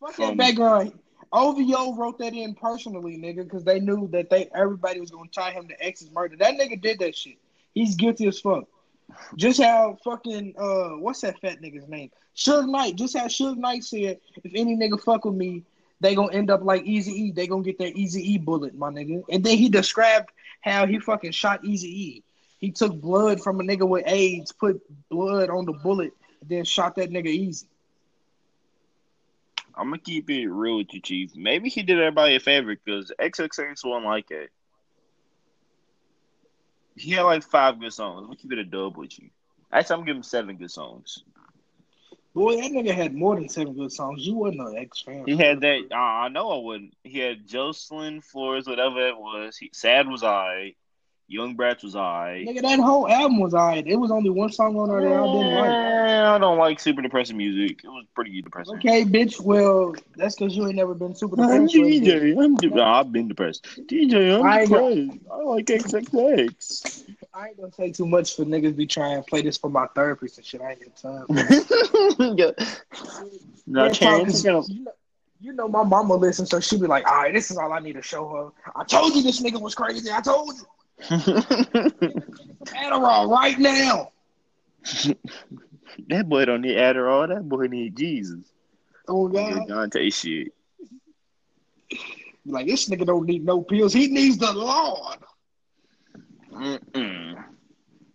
fuck 0.00 0.12
From- 0.12 0.36
that 0.36 0.36
background. 0.36 0.92
OVO 1.32 1.94
wrote 1.94 2.18
that 2.18 2.34
in 2.34 2.54
personally, 2.54 3.16
nigga, 3.16 3.44
because 3.44 3.64
they 3.64 3.80
knew 3.80 4.08
that 4.08 4.30
they 4.30 4.48
everybody 4.54 5.00
was 5.00 5.10
gonna 5.10 5.30
tie 5.30 5.52
him 5.52 5.68
to 5.68 5.84
X's 5.84 6.10
murder. 6.10 6.36
That 6.36 6.54
nigga 6.54 6.80
did 6.80 6.98
that 7.00 7.16
shit. 7.16 7.38
He's 7.74 7.96
guilty 7.96 8.26
as 8.26 8.40
fuck. 8.40 8.64
Just 9.36 9.60
how 9.60 9.98
fucking 10.04 10.54
uh, 10.58 10.98
what's 10.98 11.20
that 11.22 11.40
fat 11.40 11.60
nigga's 11.60 11.88
name? 11.88 12.10
Suge 12.36 12.68
Knight. 12.68 12.96
Just 12.96 13.16
how 13.16 13.26
Suge 13.26 13.56
Knight 13.56 13.84
said, 13.84 14.18
if 14.42 14.52
any 14.54 14.76
nigga 14.76 15.00
fuck 15.00 15.24
with 15.24 15.34
me, 15.34 15.64
they 16.00 16.14
gonna 16.14 16.32
end 16.32 16.50
up 16.50 16.62
like 16.64 16.84
Easy 16.84 17.12
E. 17.12 17.32
They 17.32 17.46
gonna 17.46 17.62
get 17.62 17.78
that 17.78 17.96
Easy 17.96 18.34
E 18.34 18.38
bullet, 18.38 18.74
my 18.74 18.90
nigga. 18.90 19.22
And 19.30 19.44
then 19.44 19.56
he 19.56 19.68
described 19.68 20.30
how 20.60 20.86
he 20.86 20.98
fucking 20.98 21.32
shot 21.32 21.64
Easy 21.64 21.88
E. 21.88 22.24
He 22.58 22.70
took 22.70 23.00
blood 23.00 23.40
from 23.40 23.60
a 23.60 23.64
nigga 23.64 23.88
with 23.88 24.04
AIDS, 24.06 24.52
put 24.52 24.80
blood 25.08 25.50
on 25.50 25.64
the 25.64 25.72
bullet, 25.72 26.12
then 26.46 26.64
shot 26.64 26.94
that 26.96 27.10
nigga 27.10 27.26
easy. 27.26 27.66
I'm 29.74 29.86
gonna 29.86 29.98
keep 29.98 30.28
it 30.30 30.48
real 30.48 30.78
with 30.78 30.92
you, 30.92 31.00
Chief. 31.00 31.34
Maybe 31.34 31.68
he 31.68 31.82
did 31.82 31.98
everybody 31.98 32.36
a 32.36 32.40
favor 32.40 32.74
because 32.74 33.12
XXX 33.18 33.84
wasn't 33.84 34.04
like 34.04 34.30
it. 34.30 34.50
He 36.96 37.12
had 37.12 37.22
like 37.22 37.42
five 37.42 37.80
good 37.80 37.92
songs. 37.92 38.26
Gonna 38.26 38.36
keep 38.36 38.52
it 38.52 38.58
a 38.58 38.64
dub 38.64 38.96
with 38.96 39.18
you. 39.18 39.30
Actually, 39.72 39.94
I'm 39.94 40.00
gonna 40.00 40.06
give 40.06 40.16
him 40.16 40.22
seven 40.22 40.56
good 40.56 40.70
songs. 40.70 41.24
Boy, 42.34 42.56
that 42.56 42.70
nigga 42.70 42.94
had 42.94 43.14
more 43.14 43.34
than 43.34 43.48
seven 43.48 43.74
good 43.74 43.92
songs. 43.92 44.26
You 44.26 44.34
wasn't 44.34 44.68
an 44.68 44.76
X 44.76 45.02
fan. 45.02 45.24
He 45.26 45.36
had 45.36 45.60
that. 45.60 45.88
Uh, 45.90 45.96
I 45.96 46.28
know 46.28 46.50
I 46.50 46.64
wouldn't. 46.64 46.94
He 47.04 47.18
had 47.18 47.46
Jocelyn 47.46 48.22
Flores, 48.22 48.66
whatever 48.66 49.06
it 49.06 49.16
was. 49.16 49.56
He, 49.56 49.70
Sad 49.74 50.08
was 50.08 50.22
I. 50.22 50.74
Young 51.32 51.54
Brats 51.56 51.82
was 51.82 51.96
I. 51.96 52.44
Nigga, 52.46 52.60
that 52.60 52.78
whole 52.78 53.08
album 53.08 53.40
was 53.40 53.54
alright. 53.54 53.86
It 53.86 53.96
was 53.96 54.10
only 54.10 54.28
one 54.28 54.52
song 54.52 54.76
on 54.76 54.90
there 54.90 55.00
that 55.00 55.06
I 55.08 55.26
didn't 55.32 55.54
like. 55.54 55.70
I 55.70 56.38
don't 56.38 56.58
like 56.58 56.78
super 56.78 57.00
depressing 57.00 57.38
music. 57.38 57.80
It 57.82 57.88
was 57.88 58.04
pretty 58.14 58.42
depressing. 58.42 58.76
Okay, 58.78 59.02
bitch. 59.04 59.40
Well, 59.40 59.94
that's 60.14 60.34
because 60.36 60.54
you 60.54 60.66
ain't 60.66 60.76
never 60.76 60.92
been 60.94 61.14
super 61.14 61.36
depressed. 61.36 61.54
I'm 61.54 61.66
depressed. 61.66 62.02
DJ. 62.02 62.44
I'm 62.44 62.54
de- 62.56 62.68
no, 62.68 62.82
I've 62.84 63.10
been 63.12 63.28
depressed. 63.28 63.66
DJ, 63.86 64.38
I'm 64.38 64.46
I 64.46 64.60
ain't 64.60 64.70
gonna- 64.70 65.18
I 65.32 65.36
like 65.42 65.66
XXX. 65.66 67.04
I 67.32 67.48
ain't 67.48 67.56
gonna 67.56 67.72
say 67.72 67.90
too 67.90 68.06
much 68.06 68.36
for 68.36 68.44
niggas 68.44 68.76
be 68.76 68.86
trying 68.86 69.16
to 69.16 69.22
play 69.22 69.40
this 69.40 69.56
for 69.56 69.70
my 69.70 69.86
therapist 69.94 70.36
and 70.36 70.46
shit. 70.46 70.60
I 70.60 70.72
ain't 70.72 70.80
got 70.80 70.96
time. 70.96 71.26
no 73.66 73.84
Yeah, 73.86 73.88
chance. 73.88 74.44
You 74.44 74.50
know, 74.52 74.92
you 75.40 75.52
know 75.54 75.66
my 75.68 75.82
mama 75.82 76.14
listens, 76.14 76.50
so 76.50 76.60
she 76.60 76.78
be 76.78 76.86
like, 76.86 77.06
"All 77.10 77.22
right, 77.22 77.32
this 77.34 77.50
is 77.50 77.56
all 77.56 77.72
I 77.72 77.78
need 77.80 77.94
to 77.94 78.02
show 78.02 78.28
her." 78.28 78.70
I 78.76 78.84
told 78.84 79.14
you 79.14 79.22
this 79.22 79.40
nigga 79.40 79.60
was 79.60 79.74
crazy. 79.74 80.10
I 80.12 80.20
told 80.20 80.54
you. 80.56 80.62
Adderall 82.70 83.28
right 83.28 83.58
now. 83.58 84.12
that 86.08 86.28
boy 86.28 86.44
don't 86.44 86.62
need 86.62 86.76
Adderall. 86.76 87.28
That 87.28 87.48
boy 87.48 87.66
need 87.66 87.96
Jesus. 87.96 88.52
Oh 89.08 89.28
God. 89.28 89.66
Dante 89.68 90.10
shit. 90.10 90.52
Like 92.44 92.66
this 92.66 92.88
nigga 92.88 93.06
don't 93.06 93.26
need 93.26 93.44
no 93.44 93.62
pills. 93.62 93.92
He 93.92 94.08
needs 94.08 94.38
the 94.38 94.52
Lord. 94.52 95.18
Mm-mm. 96.52 97.44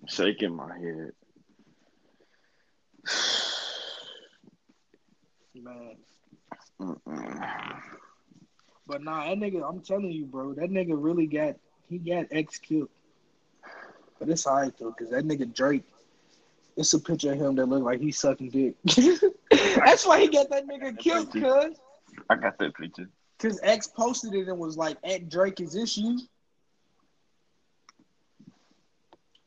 Shaking 0.07 0.55
my 0.55 0.77
head. 0.77 1.11
Man. 5.55 5.95
Mm-mm. 6.79 7.81
But 8.85 9.03
nah, 9.03 9.27
that 9.27 9.37
nigga, 9.37 9.67
I'm 9.67 9.81
telling 9.81 10.11
you, 10.11 10.25
bro, 10.25 10.53
that 10.53 10.69
nigga 10.69 10.93
really 10.93 11.25
got 11.25 11.55
he 11.89 11.97
got 11.97 12.27
X 12.31 12.57
killed. 12.59 12.89
But 14.19 14.29
it's 14.29 14.47
alright 14.47 14.73
though, 14.77 14.91
cause 14.91 15.09
that 15.11 15.25
nigga 15.25 15.53
Drake, 15.53 15.83
it's 16.75 16.93
a 16.93 16.99
picture 16.99 17.31
of 17.31 17.39
him 17.39 17.55
that 17.55 17.67
look 17.67 17.83
like 17.83 17.99
he's 17.99 18.19
sucking 18.19 18.49
dick. 18.49 18.75
That's 19.51 20.05
why 20.05 20.21
he 20.21 20.27
got 20.27 20.49
that 20.49 20.67
nigga 20.67 20.97
killed, 20.97 21.31
cuz. 21.31 21.77
I 22.29 22.35
got 22.35 22.57
that 22.59 22.75
picture. 22.75 23.09
Cause 23.39 23.59
X 23.61 23.87
posted 23.87 24.33
it 24.33 24.47
and 24.47 24.57
was 24.57 24.77
like, 24.77 24.97
"At 25.03 25.29
Drake, 25.29 25.59
is 25.59 25.73
this 25.73 25.97
you?" 25.97 26.19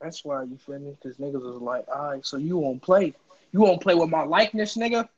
That's 0.00 0.24
why 0.24 0.44
you 0.44 0.57
feel 0.57 0.79
me? 0.79 0.96
Cause 1.03 1.16
niggas 1.16 1.42
was 1.42 1.61
like, 1.61 1.85
"All 1.92 2.11
right, 2.11 2.24
so 2.24 2.37
you 2.37 2.57
won't 2.57 2.81
play? 2.83 3.14
You 3.53 3.61
won't 3.61 3.83
play 3.83 3.94
with 3.96 4.09
my 4.09 4.22
likeness, 4.22 4.76
nigga?" 4.76 5.09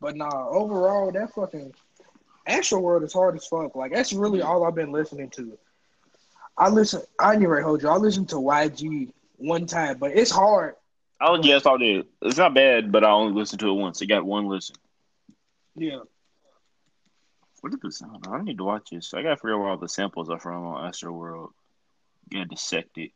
But 0.00 0.16
nah, 0.16 0.48
overall, 0.48 1.10
that 1.12 1.32
fucking 1.32 1.72
Astroworld 2.48 3.04
is 3.04 3.12
hard 3.12 3.36
as 3.36 3.46
fuck. 3.46 3.74
Like 3.74 3.92
that's 3.92 4.12
really 4.12 4.42
all 4.42 4.64
I've 4.64 4.74
been 4.74 4.92
listening 4.92 5.30
to. 5.30 5.58
I 6.56 6.68
listen. 6.68 7.02
I 7.20 7.34
ain't 7.34 7.42
even 7.42 7.62
hold 7.62 7.82
you. 7.82 7.88
I 7.88 7.96
listened 7.96 8.28
to 8.30 8.36
YG 8.36 9.12
one 9.36 9.66
time, 9.66 9.98
but 9.98 10.12
it's 10.16 10.30
hard. 10.30 10.74
Oh 11.20 11.38
yes, 11.42 11.66
I 11.66 11.76
did. 11.76 12.06
It's 12.22 12.38
not 12.38 12.54
bad, 12.54 12.92
but 12.92 13.04
I 13.04 13.10
only 13.10 13.32
listened 13.38 13.60
to 13.60 13.70
it 13.70 13.74
once. 13.74 14.00
It 14.00 14.06
got 14.06 14.24
one 14.24 14.46
listen. 14.48 14.76
Yeah, 15.76 16.00
What 17.60 17.72
is 17.74 17.80
the 17.80 17.92
sound? 17.92 18.26
I 18.30 18.42
need 18.42 18.58
to 18.58 18.64
watch 18.64 18.90
this. 18.90 19.12
I 19.12 19.22
gotta 19.22 19.36
figure 19.36 19.54
out 19.54 19.60
where 19.60 19.68
all 19.70 19.76
the 19.76 19.88
samples 19.88 20.30
are 20.30 20.38
from 20.38 20.64
on 20.64 20.90
Astroworld. 20.90 21.50
Gotta 22.32 22.46
dissect 22.46 22.96
it. 22.98 23.12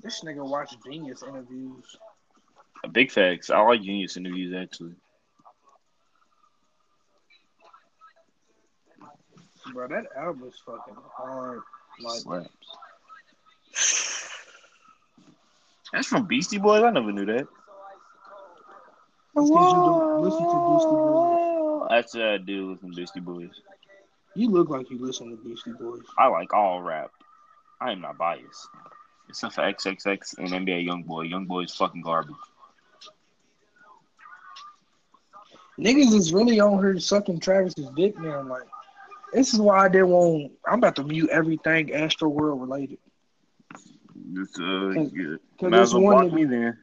this 0.00 0.22
nigga 0.24 0.48
watch 0.48 0.74
Genius 0.84 1.22
interviews. 1.22 1.96
Big 2.92 3.10
facts. 3.10 3.50
I 3.50 3.60
like 3.60 3.82
Genius 3.82 4.16
interviews 4.16 4.54
actually. 4.54 4.94
Bro, 9.72 9.88
that 9.88 10.06
album 10.16 10.48
is 10.48 10.60
fucking 10.64 10.96
hard. 11.14 11.60
Like, 12.02 12.20
Slaps. 12.20 12.48
That's 15.92 16.06
from 16.06 16.26
Beastie 16.26 16.58
Boys. 16.58 16.82
I 16.82 16.90
never 16.90 17.12
knew 17.12 17.26
that. 17.26 17.46
That's 19.34 19.48
'cause 19.48 19.48
you 19.48 19.54
don't 19.54 20.22
listen 20.22 20.42
to 20.42 20.70
Beastie 20.70 20.90
Boys. 20.90 21.86
That's 21.90 22.14
what 22.14 22.24
I 22.24 22.38
do 22.38 22.70
listen 22.72 22.90
to 22.90 22.96
Beastie 22.96 23.20
Boys. 23.20 23.60
you 24.36 24.48
look 24.48 24.68
like 24.70 24.88
you 24.90 24.98
listen 24.98 25.30
to 25.30 25.36
Beastie 25.42 25.72
Boys. 25.72 26.02
I 26.16 26.26
like 26.28 26.52
all 26.54 26.80
rap. 26.82 27.10
I 27.80 27.90
am 27.92 28.00
not 28.00 28.16
biased. 28.18 28.68
Except 29.28 29.54
for 29.54 29.62
XXX 29.62 30.34
and 30.38 30.48
NBA 30.52 30.86
YoungBoy. 30.86 31.30
YoungBoy 31.30 31.64
is 31.64 31.74
fucking 31.74 32.02
garbage. 32.02 32.34
Niggas 35.78 36.12
is 36.14 36.32
really 36.32 36.60
on 36.60 36.78
here 36.78 36.98
sucking 36.98 37.40
Travis's 37.40 37.88
dick 37.96 38.18
now. 38.18 38.42
Like, 38.42 38.62
this 39.32 39.52
is 39.54 39.60
why 39.60 39.84
I 39.84 39.88
didn't 39.88 40.08
want. 40.08 40.52
I'm 40.66 40.78
about 40.78 40.96
to 40.96 41.04
mute 41.04 41.30
everything 41.30 41.88
Astroworld 41.88 42.60
related. 42.60 42.98
It's, 44.34 44.58
uh, 44.58 44.92
Cause- 44.94 45.12
good. 45.12 45.40
cause 45.58 45.70
Might 45.70 45.78
this 45.80 45.92
well 45.94 46.02
one 46.02 46.30
nigga- 46.30 46.34
me 46.34 46.44
then. 46.44 46.78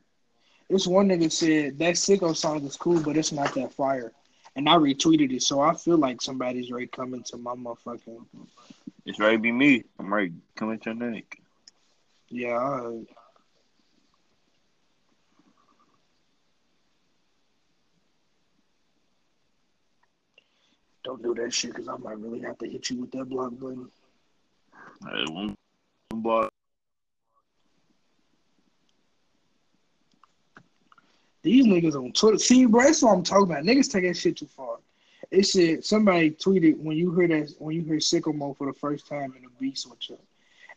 This 0.70 0.86
one 0.88 1.08
nigga 1.08 1.32
said 1.32 1.80
that 1.80 1.96
sicko 1.96 2.36
song 2.36 2.64
is 2.66 2.76
cool, 2.76 3.02
but 3.02 3.16
it's 3.16 3.32
not 3.32 3.54
that 3.56 3.74
fire. 3.74 4.12
And 4.56 4.68
I 4.68 4.76
retweeted 4.76 5.32
it, 5.34 5.44
so 5.44 5.62
I 5.62 5.74
feel 5.76 5.98
like 5.98 6.22
somebody's 6.22 6.72
ready 6.72 6.88
coming 6.88 7.24
to 7.24 7.38
my 7.38 7.54
motherfucking 7.54 8.26
It's 9.06 9.20
ready 9.20 9.38
to 9.38 9.42
be 9.42 9.52
me. 9.52 9.84
I'm 10.00 10.14
ready 10.14 10.30
to 10.30 10.36
come 10.56 10.74
at 10.74 10.86
your 10.86 10.96
neck. 10.96 11.40
yeah. 12.30 12.58
I, 12.58 13.06
don't 21.08 21.24
do 21.24 21.34
that 21.36 21.54
shit, 21.54 21.74
cause 21.74 21.88
I 21.88 21.96
might 21.96 22.20
really 22.20 22.42
have 22.42 22.58
to 22.58 22.68
hit 22.68 22.90
you 22.90 23.00
with 23.00 23.12
that 23.12 23.30
block 23.30 23.52
button. 23.58 23.90
Hey, 25.06 25.24
one 25.32 25.56
one 26.10 26.22
block. 26.22 26.50
These 31.44 31.66
niggas 31.66 31.96
on 31.96 32.12
Twitter. 32.12 32.38
See, 32.38 32.66
bro, 32.66 32.84
that's 32.84 33.02
what 33.02 33.14
I'm 33.14 33.24
talking 33.24 33.46
about. 33.46 33.64
Niggas 33.64 33.90
take 33.90 34.04
that 34.04 34.18
shit 34.18 34.36
too 34.36 34.48
far. 34.48 34.80
It 35.32 35.46
said 35.46 35.86
somebody 35.86 36.32
tweeted 36.32 36.78
when 36.78 36.98
you 36.98 37.12
heard 37.12 37.32
that 37.32 37.54
when 37.60 37.76
you 37.76 37.86
heard 37.86 38.02
sicko 38.02 38.36
mode 38.36 38.58
for 38.58 38.68
the 38.68 38.78
first 38.78 39.08
time 39.08 39.34
in 39.38 39.44
the 39.44 39.50
beat 39.60 39.78
switch 39.78 40.12
up. 40.12 40.20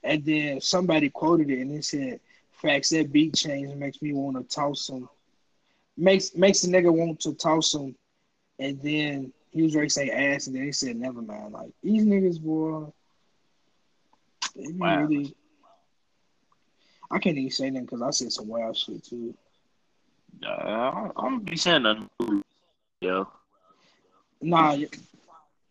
And 0.04 0.24
then 0.24 0.60
somebody 0.60 1.10
quoted 1.10 1.50
it 1.50 1.60
and 1.60 1.72
it 1.72 1.84
said, 1.84 2.20
Facts 2.52 2.90
that 2.90 3.10
beat 3.10 3.34
change 3.34 3.74
makes 3.74 4.00
me 4.00 4.12
want 4.12 4.36
to 4.36 4.54
toss 4.54 4.88
him. 4.88 5.08
Makes 5.96 6.36
makes 6.36 6.60
the 6.60 6.68
nigga 6.68 6.92
want 6.92 7.18
to 7.20 7.34
toss 7.34 7.74
him. 7.74 7.96
And 8.60 8.80
then 8.80 9.32
he 9.50 9.62
was 9.62 9.74
ready 9.74 9.88
to 9.88 9.92
say 9.94 10.10
ass, 10.10 10.46
and 10.46 10.56
then 10.56 10.64
he 10.64 10.72
said, 10.72 10.96
never 10.96 11.20
mind. 11.22 11.52
Like 11.52 11.70
these 11.82 12.04
niggas, 12.04 12.40
boy. 12.40 12.92
Wow. 14.56 15.02
really 15.02 15.34
I 17.10 17.18
can't 17.18 17.36
even 17.36 17.50
say 17.50 17.70
nothing 17.70 17.86
because 17.86 18.02
I 18.02 18.10
said 18.10 18.32
some 18.32 18.48
wild 18.48 18.76
shit 18.76 19.04
too. 19.04 19.34
Uh, 20.46 21.08
I'm 21.16 21.40
be 21.40 21.56
saying 21.56 21.82
nothing. 21.82 22.08
Yo. 23.00 23.28
Nah, 24.40 24.74
y- 24.74 24.86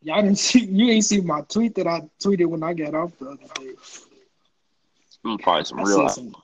y'all 0.02 0.22
didn't 0.22 0.38
see. 0.40 0.66
You 0.66 0.92
ain't 0.92 1.06
see 1.06 1.22
my 1.22 1.42
tweet 1.42 1.76
that 1.76 1.88
I 1.88 2.02
tweeted 2.22 2.48
when 2.48 2.64
I 2.64 2.74
got 2.74 2.94
off 2.94 3.18
the 3.20 3.30
other 3.30 3.38
day. 3.56 3.74
It 5.26 5.42
probably 5.42 5.66
some 5.66 5.80
I 5.80 5.84
real. 5.84 6.10
some. 6.10 6.36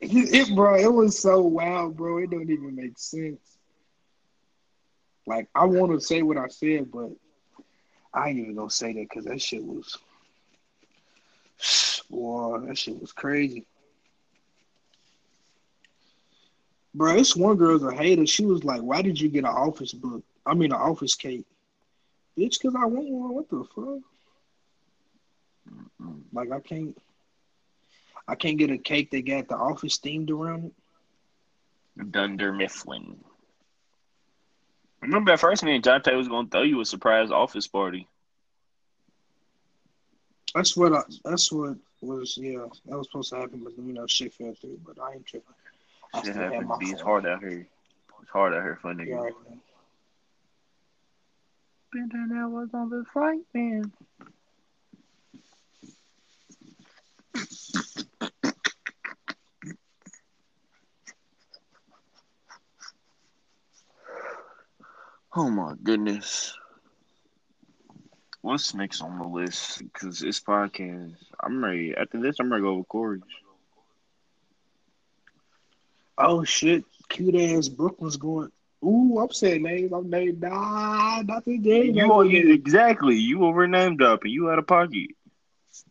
It, 0.00 0.54
bro, 0.56 0.76
it 0.76 0.92
was 0.92 1.18
so 1.18 1.42
wild, 1.42 1.96
bro. 1.96 2.18
It 2.18 2.30
don't 2.30 2.50
even 2.50 2.74
make 2.74 2.98
sense. 2.98 3.51
Like 5.26 5.48
I 5.54 5.64
want 5.66 5.92
to 5.92 6.00
say 6.00 6.22
what 6.22 6.36
I 6.36 6.48
said, 6.48 6.90
but 6.90 7.10
I 8.12 8.28
ain't 8.28 8.38
even 8.38 8.54
gonna 8.56 8.70
say 8.70 8.92
that 8.92 9.08
because 9.08 9.24
that 9.24 9.40
shit 9.40 9.64
was, 9.64 9.96
boy, 12.10 12.58
that 12.66 12.76
shit 12.76 13.00
was 13.00 13.12
crazy. 13.12 13.66
Bro, 16.94 17.14
this 17.14 17.34
one 17.34 17.56
girl's 17.56 17.84
a 17.84 17.92
hater. 17.94 18.26
She 18.26 18.44
was 18.44 18.64
like, 18.64 18.82
"Why 18.82 19.00
did 19.00 19.18
you 19.18 19.28
get 19.28 19.44
an 19.44 19.46
office 19.46 19.92
book? 19.92 20.22
I 20.44 20.54
mean, 20.54 20.72
an 20.72 20.78
office 20.78 21.14
cake, 21.14 21.46
bitch? 22.36 22.60
Because 22.60 22.74
I 22.74 22.84
want 22.84 23.08
one. 23.08 23.34
What 23.34 23.48
the 23.48 23.64
fuck? 23.74 24.00
Like, 26.32 26.50
I 26.50 26.60
can't, 26.60 26.96
I 28.26 28.34
can't 28.34 28.58
get 28.58 28.70
a 28.70 28.78
cake 28.78 29.10
that 29.12 29.26
got 29.26 29.48
the 29.48 29.56
office 29.56 29.98
themed 29.98 30.30
around 30.30 30.72
it. 31.96 32.10
Dunder 32.10 32.52
Mifflin. 32.52 33.18
Remember 35.02 35.32
at 35.32 35.40
first 35.40 35.64
me 35.64 35.74
and 35.74 35.84
Jonte 35.84 36.16
was 36.16 36.28
gonna 36.28 36.48
throw 36.48 36.62
you 36.62 36.80
a 36.80 36.84
surprise 36.84 37.30
office 37.30 37.66
party. 37.66 38.06
That's 40.54 40.76
what. 40.76 40.92
I, 40.92 41.00
that's 41.24 41.50
what 41.50 41.76
was. 42.00 42.36
Yeah, 42.40 42.66
that 42.86 42.96
was 42.96 43.06
supposed 43.08 43.30
to 43.30 43.36
happen, 43.40 43.60
but 43.64 43.72
you 43.76 43.92
know, 43.92 44.06
shit 44.06 44.32
fell 44.34 44.54
through. 44.54 44.78
But 44.86 45.00
I 45.00 45.14
ain't 45.14 45.26
tripping. 45.26 45.54
I 46.14 46.18
Shit 46.18 46.34
still 46.34 46.42
have 46.42 46.52
happens. 46.52 46.68
my 46.68 46.78
B. 46.78 46.86
It's 46.90 47.00
hard 47.00 47.26
out 47.26 47.40
here. 47.40 47.66
It's 48.20 48.30
hard 48.30 48.54
out 48.54 48.62
here 48.62 48.78
for 48.80 48.92
You 48.92 48.98
niggas. 48.98 49.18
already 49.18 49.34
know. 49.50 49.58
Spent 51.94 52.12
an 52.14 52.32
hours 52.38 52.68
on 52.74 52.90
the 52.90 53.04
flight, 53.12 53.40
man. 53.54 53.92
Oh 65.34 65.48
my 65.48 65.74
goodness. 65.82 66.54
What's 68.42 68.74
next 68.74 69.00
on 69.00 69.18
the 69.18 69.26
list? 69.26 69.78
Because 69.78 70.18
this 70.18 70.40
podcast, 70.40 71.14
I'm 71.40 71.64
ready. 71.64 71.94
After 71.96 72.20
this, 72.20 72.36
I'm 72.38 72.52
ready 72.52 72.62
to 72.62 72.68
go 72.68 72.74
with 72.74 72.88
Corey's. 72.88 73.22
Oh 76.18 76.44
shit, 76.44 76.84
cute 77.08 77.34
ass 77.34 77.68
Brooklyn's 77.68 78.16
going. 78.16 78.50
Ooh, 78.84 79.18
I'm 79.20 79.30
saying 79.32 79.62
names. 79.62 79.92
I'm 79.92 80.10
named. 80.10 80.42
Nah, 80.42 81.22
not 81.22 81.44
the 81.46 81.56
game. 81.56 81.94
You, 81.94 82.22
you 82.24 82.52
exactly. 82.52 83.16
You 83.16 83.44
over 83.44 83.66
named 83.66 84.02
up 84.02 84.24
and 84.24 84.32
You 84.32 84.50
out 84.50 84.58
of 84.58 84.66
pocket. 84.66 85.10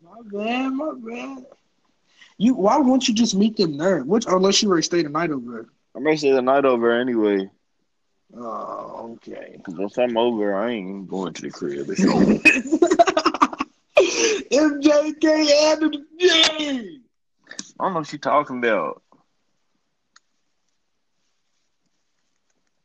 My 0.04 0.22
bad, 0.24 0.70
my 0.74 0.94
bad. 0.94 1.46
You 2.38 2.54
why 2.54 2.78
won't 2.78 3.08
you 3.08 3.16
just 3.16 3.34
meet 3.34 3.58
them 3.58 3.78
there? 3.78 4.04
Which 4.04 4.26
unless 4.28 4.62
you 4.62 4.70
already 4.70 4.84
stay 4.84 5.02
the 5.02 5.10
night 5.10 5.32
over 5.32 5.68
I'm 5.96 6.04
ready 6.04 6.18
to 6.18 6.20
stay 6.20 6.32
the 6.32 6.42
night 6.42 6.66
over 6.66 6.92
anyway. 6.92 7.50
There. 8.34 8.42
Oh, 8.44 9.14
okay. 9.16 9.54
Because 9.58 9.76
once 9.76 9.98
I'm 9.98 10.18
over, 10.18 10.56
I 10.56 10.72
ain't 10.72 11.08
going 11.08 11.34
to 11.34 11.42
the 11.42 11.50
crib. 11.52 11.88
It's 11.90 12.06
over. 12.06 12.40
MJK 14.52 15.26
and 15.26 15.82
the 15.82 16.06
J. 16.20 17.02
I 17.80 17.84
don't 17.84 17.94
know 17.94 18.00
what 18.00 18.12
you 18.12 18.20
talking 18.20 18.60
about. 18.60 19.02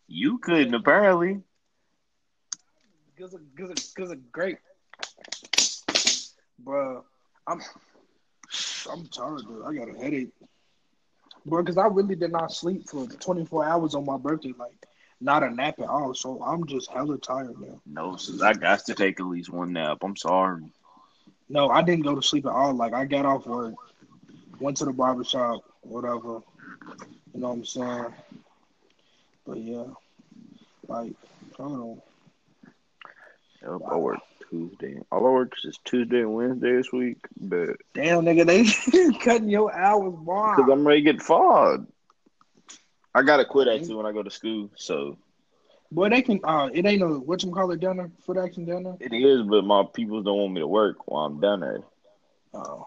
You 0.08 0.38
couldn't 0.38 0.74
apparently. 0.74 1.42
Cause 3.18 3.34
of, 3.34 3.40
cause 3.56 3.70
of, 3.70 3.94
cause 3.96 4.10
of 4.10 4.30
great, 4.30 4.58
bro. 6.58 7.04
I'm, 7.46 7.60
I'm 8.90 9.06
tired, 9.06 9.42
dude. 9.46 9.64
I 9.64 9.74
got 9.74 9.88
a 9.88 9.98
headache, 9.98 10.32
bro. 11.46 11.64
Cause 11.64 11.78
I 11.78 11.86
really 11.86 12.14
did 12.14 12.32
not 12.32 12.52
sleep 12.52 12.88
for 12.88 13.06
24 13.06 13.64
hours 13.64 13.94
on 13.94 14.04
my 14.04 14.18
birthday, 14.18 14.52
like 14.58 14.86
not 15.20 15.42
a 15.42 15.50
nap 15.50 15.78
at 15.80 15.88
all. 15.88 16.14
So 16.14 16.42
I'm 16.42 16.66
just 16.66 16.90
hella 16.90 17.18
tired 17.18 17.58
now. 17.60 17.80
No, 17.86 18.16
sis, 18.16 18.42
I 18.42 18.52
got 18.52 18.84
to 18.86 18.94
take 18.94 19.20
at 19.20 19.26
least 19.26 19.50
one 19.50 19.72
nap. 19.72 19.98
I'm 20.02 20.16
sorry. 20.16 20.64
No, 21.48 21.68
I 21.68 21.82
didn't 21.82 22.04
go 22.04 22.14
to 22.14 22.22
sleep 22.22 22.46
at 22.46 22.52
all. 22.52 22.74
Like 22.74 22.92
I 22.92 23.04
got 23.04 23.24
off 23.26 23.46
work, 23.46 23.74
went 24.60 24.76
to 24.78 24.84
the 24.84 24.92
barbershop, 24.92 25.62
whatever. 25.82 26.40
You 27.32 27.40
know 27.40 27.48
what 27.48 27.54
I'm 27.54 27.64
saying? 27.64 28.14
But 29.46 29.58
yeah, 29.58 29.84
like 30.88 31.12
hold 31.56 31.80
on. 31.80 32.02
Yep, 33.62 33.88
I 33.90 33.96
work 33.96 34.18
Tuesday. 34.50 34.98
All 35.10 35.26
I 35.26 35.30
work 35.30 35.52
is 35.64 35.78
Tuesday 35.84 36.20
and 36.20 36.34
Wednesday 36.34 36.76
this 36.76 36.92
week, 36.92 37.18
but 37.40 37.70
Damn, 37.94 38.24
nigga, 38.24 38.44
they 38.46 39.18
cutting 39.18 39.48
your 39.48 39.72
hours, 39.74 40.14
boy. 40.14 40.54
because 40.56 40.70
I'm 40.70 40.86
ready 40.86 41.02
to 41.04 41.12
get 41.12 41.22
fogged. 41.22 41.90
I 43.16 43.22
gotta 43.22 43.46
quit 43.46 43.68
actually 43.68 43.96
when 43.96 44.06
I 44.06 44.12
go 44.12 44.22
to 44.22 44.30
school, 44.30 44.70
so 44.76 45.16
Boy, 45.90 46.10
they 46.10 46.22
can. 46.22 46.40
Uh, 46.44 46.68
it 46.72 46.84
ain't 46.84 47.00
no 47.00 47.18
what 47.18 47.42
you 47.42 47.50
call 47.50 47.70
it 47.70 47.80
down 47.80 47.96
there. 47.96 48.10
Foot 48.26 48.38
action 48.38 48.64
down 48.66 48.82
there. 48.82 48.96
it 49.00 49.12
is. 49.14 49.42
But 49.42 49.64
my 49.64 49.84
people 49.94 50.22
don't 50.22 50.36
want 50.36 50.52
me 50.52 50.60
to 50.60 50.66
work 50.66 51.06
while 51.06 51.24
I'm 51.24 51.40
down 51.40 51.60
there. 51.60 51.80
Oh, 52.52 52.86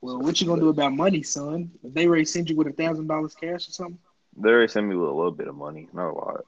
well, 0.00 0.18
what 0.20 0.40
you 0.40 0.46
gonna 0.46 0.62
do 0.62 0.68
about 0.68 0.94
money, 0.94 1.22
son? 1.22 1.70
If 1.82 1.94
they 1.94 2.06
already 2.06 2.24
send 2.24 2.48
you 2.48 2.56
with 2.56 2.68
a 2.68 2.72
thousand 2.72 3.08
dollars 3.08 3.34
cash 3.34 3.68
or 3.68 3.72
something. 3.72 3.98
They 4.38 4.48
already 4.48 4.68
sent 4.68 4.86
me 4.86 4.96
with 4.96 5.08
a 5.08 5.12
little 5.12 5.32
bit 5.32 5.48
of 5.48 5.54
money, 5.54 5.88
not 5.92 6.10
a 6.10 6.14
lot. 6.14 6.44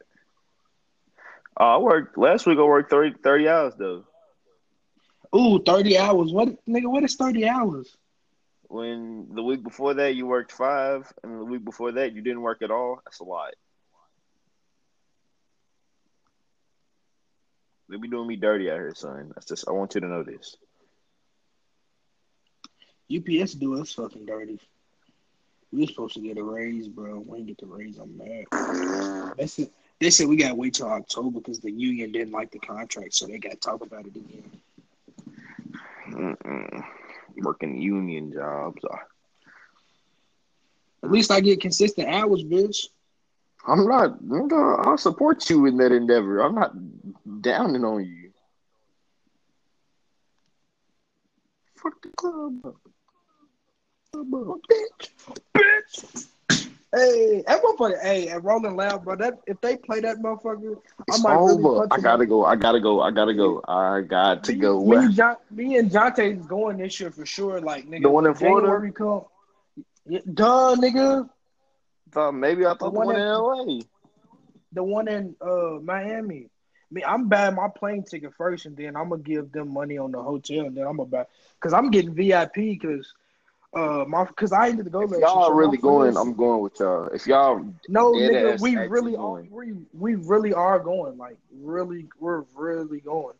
Uh, 1.60 1.76
I 1.76 1.78
worked 1.78 2.16
last 2.16 2.46
week. 2.46 2.58
I 2.58 2.62
worked 2.62 2.90
30, 2.90 3.16
30 3.22 3.48
hours 3.48 3.74
though. 3.78 4.04
Ooh, 5.36 5.62
30 5.62 5.98
hours. 5.98 6.32
What 6.32 6.48
nigga? 6.66 6.90
What 6.90 7.04
is 7.04 7.16
thirty 7.16 7.46
hours? 7.46 7.96
When 8.68 9.28
the 9.34 9.42
week 9.42 9.62
before 9.62 9.94
that 9.94 10.14
you 10.14 10.26
worked 10.26 10.52
five, 10.52 11.10
and 11.22 11.40
the 11.40 11.44
week 11.44 11.64
before 11.64 11.92
that 11.92 12.12
you 12.12 12.20
didn't 12.20 12.42
work 12.42 12.62
at 12.62 12.70
all, 12.70 13.00
that's 13.04 13.20
a 13.20 13.24
lot. 13.24 13.54
They 17.88 17.96
be 17.96 18.08
doing 18.08 18.28
me 18.28 18.36
dirty 18.36 18.70
out 18.70 18.76
here, 18.76 18.94
son. 18.94 19.32
That's 19.34 19.46
just 19.46 19.66
I 19.66 19.72
want 19.72 19.94
you 19.94 20.02
to 20.02 20.06
know 20.06 20.22
this. 20.22 20.56
UPS 23.14 23.54
do 23.54 23.80
us 23.80 23.94
fucking 23.94 24.26
dirty. 24.26 24.60
We 25.72 25.80
were 25.80 25.86
supposed 25.86 26.14
to 26.14 26.20
get 26.20 26.36
a 26.36 26.42
raise, 26.42 26.88
bro. 26.88 27.20
We 27.26 27.38
didn't 27.38 27.48
get 27.48 27.58
the 27.58 27.66
raise. 27.66 27.98
I'm 27.98 28.16
mad. 28.18 29.34
They 29.38 29.46
said 29.46 29.70
they 29.98 30.10
said 30.10 30.28
we 30.28 30.36
gotta 30.36 30.54
wait 30.54 30.74
till 30.74 30.88
October 30.88 31.40
because 31.40 31.60
the 31.60 31.70
union 31.70 32.12
didn't 32.12 32.32
like 32.32 32.50
the 32.50 32.58
contract, 32.58 33.14
so 33.14 33.26
they 33.26 33.38
got 33.38 33.52
to 33.52 33.56
talk 33.56 33.82
about 33.82 34.06
it 34.06 34.16
again. 34.16 34.50
Mm-mm. 36.10 36.84
Working 37.42 37.80
union 37.80 38.32
jobs. 38.32 38.82
At 41.02 41.10
least 41.10 41.30
I 41.30 41.40
get 41.40 41.60
consistent 41.60 42.08
hours, 42.08 42.42
bitch. 42.42 42.86
I'm 43.66 43.86
not. 43.86 44.22
nigga, 44.22 44.86
I'll 44.86 44.98
support 44.98 45.48
you 45.50 45.66
in 45.66 45.76
that 45.78 45.92
endeavor. 45.92 46.40
I'm 46.40 46.54
not 46.54 46.72
downing 47.40 47.84
on 47.84 48.04
you. 48.04 48.30
Fuck 51.76 52.02
the 52.02 52.08
club. 52.10 52.74
Club 54.12 54.34
up. 54.34 54.58
Bitch. 55.54 56.28
Hey, 56.94 57.42
that 57.46 57.62
motherfucker. 57.62 58.00
Hey, 58.02 58.28
at 58.28 58.42
Rolling 58.44 58.76
Loud, 58.76 59.04
bro. 59.04 59.16
That 59.16 59.40
if 59.46 59.60
they 59.60 59.76
play 59.76 60.00
that 60.00 60.18
motherfucker, 60.18 60.76
I 61.10 61.16
It's 61.16 61.18
might 61.18 61.44
really 61.44 61.66
over. 61.66 61.68
punch 61.68 61.94
I 61.94 61.98
him. 61.98 62.02
gotta 62.02 62.26
go. 62.26 62.44
I 62.44 62.56
gotta 62.56 62.80
go. 62.80 63.00
I 63.00 63.10
gotta 63.10 63.34
go. 63.34 63.62
I 63.68 64.00
got 64.02 64.44
to 64.44 64.52
me, 64.52 64.54
go. 64.54 64.84
Me, 64.84 65.04
and 65.04 65.14
John, 65.14 65.36
me 65.50 65.76
and 65.76 65.90
Jonte's 65.90 66.46
going 66.46 66.78
this 66.78 66.98
year 67.00 67.10
for 67.10 67.26
sure. 67.26 67.60
Like 67.60 67.86
nigga, 67.86 68.02
The 68.02 68.08
one 68.10 68.26
in 68.26 68.34
Florida? 68.34 68.68
January 68.68 68.92
come. 68.92 69.22
Yeah, 70.06 70.20
duh, 70.32 70.76
nigga. 70.76 71.28
Thought 72.10 72.32
maybe 72.34 72.64
I 72.66 72.74
thought 72.74 72.92
the 72.92 73.00
one 73.00 73.00
one 73.00 73.16
in 73.16 73.16
in- 73.16 73.26
LA. 73.26 73.80
The 74.72 74.82
one 74.82 75.08
in 75.08 75.36
uh 75.40 75.78
Miami. 75.82 76.48
Me, 76.90 77.02
I'm 77.04 77.28
buying 77.28 77.54
my 77.54 77.68
plane 77.68 78.02
ticket 78.02 78.34
first, 78.34 78.66
and 78.66 78.76
then 78.76 78.96
I'm 78.96 79.10
gonna 79.10 79.22
give 79.22 79.52
them 79.52 79.72
money 79.72 79.98
on 79.98 80.12
the 80.12 80.22
hotel, 80.22 80.66
and 80.66 80.76
then 80.76 80.86
I'm 80.86 80.96
gonna 80.96 81.08
buy 81.08 81.26
because 81.54 81.72
I'm 81.72 81.90
getting 81.90 82.14
VIP 82.14 82.54
because 82.78 83.12
uh 83.74 84.04
my 84.08 84.24
because 84.24 84.52
I 84.52 84.68
ended 84.68 84.86
to 84.86 84.90
go 84.90 85.02
If 85.02 85.10
y'all 85.10 85.44
are 85.44 85.54
really 85.54 85.76
going, 85.76 86.12
friends- 86.12 86.16
I'm 86.16 86.34
going 86.34 86.60
with 86.60 86.78
y'all. 86.80 87.06
If 87.08 87.26
y'all, 87.26 87.64
No, 87.88 88.12
nigga, 88.12 88.60
we 88.60 88.76
really 88.76 89.14
are. 89.14 89.42
going. 89.42 89.50
We 89.50 89.72
we 89.92 90.14
really 90.14 90.52
are 90.54 90.78
going. 90.78 91.18
Like 91.18 91.36
really, 91.52 92.08
we're 92.18 92.44
really 92.54 93.00
going. 93.00 93.34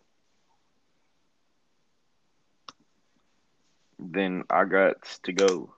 then 3.98 4.44
I 4.48 4.64
got 4.64 4.96
to 5.24 5.32
go. 5.32 5.74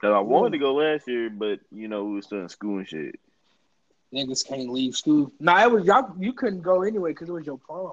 Cause 0.00 0.12
I 0.12 0.18
wanted 0.20 0.52
to 0.52 0.58
go 0.58 0.74
last 0.74 1.06
year, 1.06 1.30
but 1.30 1.60
you 1.70 1.86
know 1.86 2.04
we 2.04 2.14
was 2.14 2.26
still 2.26 2.40
in 2.40 2.48
school 2.48 2.78
and 2.78 2.88
shit. 2.88 3.20
Niggas 4.12 4.46
can't 4.46 4.68
leave 4.68 4.96
school. 4.96 5.32
Nah, 5.38 5.62
it 5.62 5.70
was 5.70 5.84
y'all. 5.84 6.12
You 6.18 6.32
couldn't 6.32 6.62
go 6.62 6.82
anyway 6.82 7.12
because 7.12 7.28
it 7.28 7.32
was 7.32 7.46
your 7.46 7.58
prom. 7.58 7.92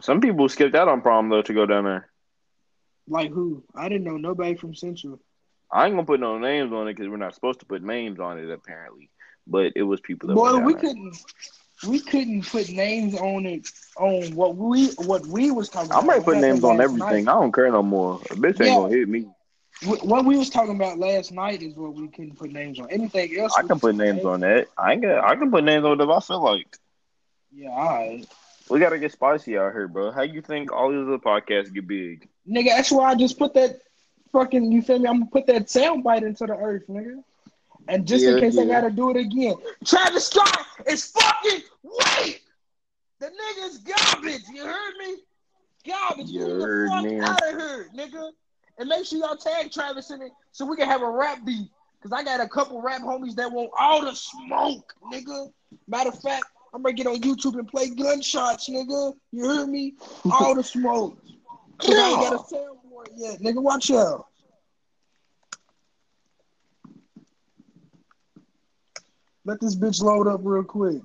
Some 0.00 0.20
people 0.20 0.48
skipped 0.48 0.74
out 0.74 0.88
on 0.88 1.02
prom 1.02 1.28
though 1.28 1.42
to 1.42 1.52
go 1.54 1.66
down 1.66 1.84
there. 1.84 2.10
Like 3.08 3.30
who? 3.30 3.64
I 3.74 3.88
didn't 3.88 4.04
know 4.04 4.16
nobody 4.16 4.54
from 4.54 4.74
Central. 4.74 5.20
I 5.72 5.86
ain't 5.86 5.94
gonna 5.94 6.06
put 6.06 6.20
no 6.20 6.38
names 6.38 6.72
on 6.72 6.88
it 6.88 6.94
because 6.94 7.08
we're 7.08 7.16
not 7.16 7.34
supposed 7.34 7.60
to 7.60 7.66
put 7.66 7.82
names 7.82 8.20
on 8.20 8.38
it 8.38 8.50
apparently. 8.50 9.10
But 9.46 9.72
it 9.76 9.82
was 9.82 10.00
people 10.00 10.28
that 10.28 10.34
Boy, 10.34 10.58
we 10.58 10.74
there. 10.74 10.80
couldn't. 10.80 11.16
We 11.88 11.98
couldn't 12.00 12.46
put 12.46 12.70
names 12.70 13.14
on 13.14 13.46
it 13.46 13.68
on 13.96 14.34
what 14.34 14.56
we 14.56 14.88
what 14.98 15.26
we 15.26 15.50
was 15.50 15.68
talking 15.68 15.90
about. 15.90 16.02
I 16.02 16.04
about. 16.04 16.06
might 16.06 16.24
put 16.24 16.38
names 16.38 16.64
on 16.64 16.80
everything. 16.80 17.26
night. 17.26 17.28
I 17.28 17.32
don't 17.32 17.52
care 17.54 17.70
no 17.70 17.82
more. 17.82 18.20
A 18.30 18.34
bitch 18.34 18.60
ain't 18.64 18.74
Yeah. 18.74 18.76
gonna 18.76 18.94
hit 18.94 19.08
me. 19.08 19.26
What 19.84 20.24
we 20.24 20.36
was 20.36 20.48
talking 20.50 20.76
about 20.76 20.98
last 20.98 21.32
night 21.32 21.62
is 21.62 21.74
what 21.76 21.94
we 21.94 22.08
couldn't 22.08 22.36
put 22.38 22.52
names 22.52 22.78
on. 22.78 22.88
Anything 22.90 23.36
else? 23.38 23.56
I 23.56 23.62
can 23.62 23.80
put 23.80 23.94
names 23.96 24.24
on 24.24 24.40
that. 24.40 24.68
I 24.78 24.92
ain't 24.92 25.02
got, 25.02 25.24
I 25.24 25.34
can 25.36 25.50
put 25.50 25.64
names 25.64 25.84
on 25.84 26.00
it 26.00 26.04
if 26.04 26.10
I 26.10 26.20
feel 26.20 26.42
like. 26.42 26.66
Yeah, 27.52 27.70
all 27.70 27.86
right. 27.86 28.26
We 28.72 28.80
gotta 28.80 28.98
get 28.98 29.12
spicy 29.12 29.58
out 29.58 29.72
here, 29.72 29.86
bro. 29.86 30.10
How 30.10 30.22
you 30.22 30.40
think 30.40 30.72
all 30.72 30.90
these 30.90 31.02
other 31.06 31.18
podcasts 31.18 31.72
get 31.74 31.86
big? 31.86 32.26
Nigga, 32.48 32.68
that's 32.68 32.90
why 32.90 33.10
I 33.10 33.14
just 33.14 33.38
put 33.38 33.52
that 33.52 33.82
fucking, 34.32 34.72
you 34.72 34.80
feel 34.80 34.98
me? 34.98 35.08
I'm 35.08 35.18
gonna 35.20 35.30
put 35.30 35.46
that 35.48 35.68
sound 35.68 36.02
bite 36.02 36.22
into 36.22 36.46
the 36.46 36.56
earth, 36.56 36.84
nigga. 36.88 37.22
And 37.88 38.06
just 38.06 38.24
in 38.24 38.34
Yeah, 38.34 38.40
case 38.40 38.56
I 38.56 38.64
gotta 38.64 38.90
do 38.90 39.10
it 39.10 39.18
again, 39.18 39.56
Travis 39.84 40.28
Scott 40.28 40.66
is 40.86 41.10
fucking 41.10 41.60
weak. 41.82 42.42
The 43.20 43.26
nigga's 43.26 43.78
garbage. 43.78 44.42
You 44.54 44.64
heard 44.64 44.94
me? 44.98 45.16
Garbage. 45.86 46.30
You 46.30 46.40
Get 46.40 46.48
the 46.48 46.54
heard 46.62 46.90
fuck 46.90 47.04
me. 47.04 47.20
out 47.20 47.42
of 47.42 47.60
here, 47.60 47.90
nigga. 47.94 48.30
And 48.78 48.88
make 48.88 49.04
sure 49.04 49.18
y'all 49.18 49.36
tag 49.36 49.70
Travis 49.70 50.10
in 50.10 50.22
it 50.22 50.32
so 50.52 50.64
we 50.64 50.76
can 50.76 50.88
have 50.88 51.02
a 51.02 51.10
rap 51.10 51.44
beat. 51.44 51.68
Cause 52.02 52.10
I 52.10 52.24
got 52.24 52.40
a 52.40 52.48
couple 52.48 52.80
rap 52.80 53.02
homies 53.02 53.34
that 53.36 53.52
want 53.52 53.70
all 53.78 54.02
the 54.02 54.14
smoke, 54.14 54.94
nigga. 55.12 55.52
Matter 55.86 56.08
of 56.08 56.20
fact, 56.20 56.46
I'm 56.74 56.82
gonna 56.82 56.94
get 56.94 57.06
on 57.06 57.20
YouTube 57.20 57.58
and 57.58 57.68
play 57.68 57.90
gunshots, 57.90 58.68
nigga. 58.68 59.14
You 59.30 59.50
hear 59.50 59.66
me? 59.66 59.94
All 60.30 60.54
the 60.54 60.64
smoke. 60.64 61.18
Cause 61.78 61.94
I 61.98 62.08
ain't 62.08 62.20
got 62.20 62.32
a 62.34 62.36
soundboard 62.54 63.08
yet, 63.16 63.40
nigga. 63.40 63.62
Watch 63.62 63.90
out. 63.90 64.26
Let 69.44 69.60
this 69.60 69.74
bitch 69.74 70.00
load 70.02 70.28
up 70.28 70.40
real 70.44 70.62
quick. 70.62 71.02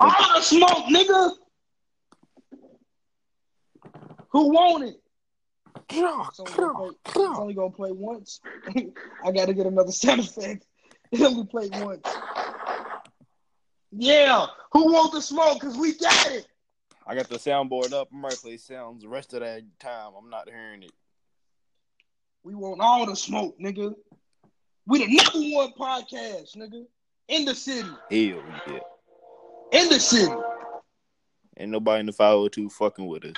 All 0.00 0.34
the 0.34 0.40
smoke, 0.40 0.86
nigga. 0.86 1.32
Who 4.30 4.50
want 4.50 4.84
it? 4.84 5.02
It's 5.92 6.40
only, 6.40 6.52
gonna 6.52 6.74
play, 6.74 6.90
it's 7.06 7.38
only 7.38 7.54
gonna 7.54 7.70
play 7.70 7.92
once. 7.92 8.40
I 9.24 9.32
gotta 9.32 9.52
get 9.54 9.66
another 9.66 9.92
sound 9.92 10.20
effect. 10.20 10.66
It 11.12 11.22
only 11.22 11.44
played 11.44 11.72
once. 11.74 12.06
Yeah, 13.90 14.46
who 14.70 14.92
want 14.92 15.12
the 15.12 15.20
smoke? 15.20 15.60
Cause 15.60 15.76
we 15.76 15.94
got 15.94 16.30
it. 16.30 16.46
I 17.04 17.16
got 17.16 17.28
the 17.28 17.36
soundboard 17.36 17.92
up. 17.92 18.10
I'm 18.12 18.22
ready 18.22 18.36
to 18.36 18.42
play 18.42 18.56
sounds 18.58 19.02
the 19.02 19.08
rest 19.08 19.34
of 19.34 19.40
that 19.40 19.64
time. 19.80 20.12
I'm 20.16 20.30
not 20.30 20.48
hearing 20.48 20.84
it. 20.84 20.92
We 22.44 22.54
want 22.54 22.80
all 22.80 23.06
the 23.06 23.16
smoke, 23.16 23.58
nigga. 23.58 23.92
We 24.86 25.04
the 25.04 25.16
number 25.16 25.56
one 25.56 25.72
podcast, 25.72 26.56
nigga, 26.56 26.84
in 27.26 27.44
the 27.44 27.56
city. 27.56 27.88
Hell 27.88 28.44
yeah. 28.68 28.78
In 29.72 29.88
the 29.88 29.98
city. 29.98 30.32
Ain't 31.58 31.72
nobody 31.72 32.00
in 32.00 32.06
the 32.06 32.12
502 32.12 32.70
fucking 32.70 33.06
with 33.06 33.24
us. 33.24 33.36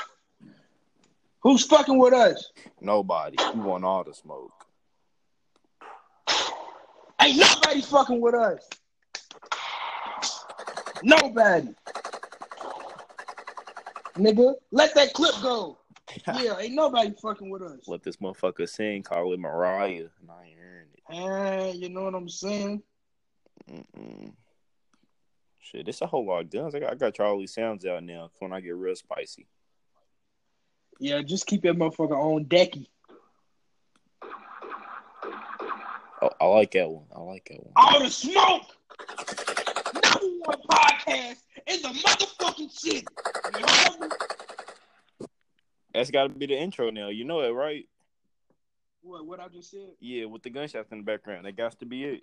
Who's 1.42 1.64
fucking 1.66 1.98
with 1.98 2.14
us? 2.14 2.52
Nobody. 2.80 3.36
We 3.54 3.60
want 3.60 3.84
all 3.84 4.04
the 4.04 4.14
smoke. 4.14 4.52
Ain't 7.20 7.38
nobody 7.38 7.82
fucking 7.82 8.20
with 8.20 8.34
us. 8.34 8.68
Nobody. 11.02 11.68
Nigga, 14.16 14.54
let 14.70 14.94
that 14.94 15.12
clip 15.14 15.34
go. 15.42 15.78
Yeah, 16.26 16.58
ain't 16.58 16.74
nobody 16.74 17.14
fucking 17.22 17.48
with 17.48 17.62
us. 17.62 17.88
Let 17.88 18.02
this 18.02 18.16
motherfucker 18.16 18.68
sing, 18.68 19.02
call 19.02 19.32
it 19.32 19.40
Mariah, 19.40 20.08
and 20.20 20.30
I 20.30 20.44
ain't 20.44 20.58
hearing 20.58 20.88
it. 20.92 21.02
Hey, 21.08 21.72
you 21.72 21.88
know 21.88 22.02
what 22.02 22.14
I'm 22.14 22.28
saying? 22.28 22.82
Mm-mm. 23.70 24.32
Shit, 25.58 25.88
it's 25.88 26.02
a 26.02 26.06
whole 26.06 26.26
lot 26.26 26.42
of 26.42 26.50
guns. 26.50 26.74
I 26.74 26.80
got, 26.80 26.92
I 26.92 26.94
got 26.96 27.14
Charlie 27.14 27.46
sounds 27.46 27.86
out 27.86 28.04
now 28.04 28.30
when 28.40 28.52
I 28.52 28.60
get 28.60 28.76
real 28.76 28.94
spicy. 28.94 29.46
Yeah, 31.00 31.22
just 31.22 31.46
keep 31.46 31.62
that 31.62 31.76
motherfucker 31.76 32.12
on 32.12 32.44
decky. 32.46 32.86
Oh, 36.22 36.30
I 36.40 36.44
like 36.46 36.70
that 36.72 36.88
one. 36.88 37.06
I 37.14 37.20
like 37.20 37.48
that 37.50 37.64
one. 37.64 37.72
All 37.74 38.00
the 38.00 38.10
smoke. 38.10 38.62
Number 39.94 40.26
one 40.44 40.58
podcast 40.70 41.38
in 41.66 41.82
the 41.82 41.88
motherfucking 41.88 42.70
city. 42.70 43.04
You 43.58 43.66
heard 43.66 44.00
me? 44.00 45.26
That's 45.92 46.10
got 46.10 46.24
to 46.24 46.28
be 46.28 46.46
the 46.46 46.56
intro 46.56 46.90
now. 46.90 47.08
You 47.08 47.24
know 47.24 47.40
it, 47.40 47.50
right? 47.50 47.88
What, 49.02 49.26
what 49.26 49.40
I 49.40 49.48
just 49.48 49.70
said? 49.72 49.90
Yeah, 50.00 50.26
with 50.26 50.42
the 50.42 50.50
gunshots 50.50 50.92
in 50.92 50.98
the 50.98 51.04
background. 51.04 51.44
That 51.44 51.56
got 51.56 51.78
to 51.80 51.86
be 51.86 52.04
it. 52.04 52.22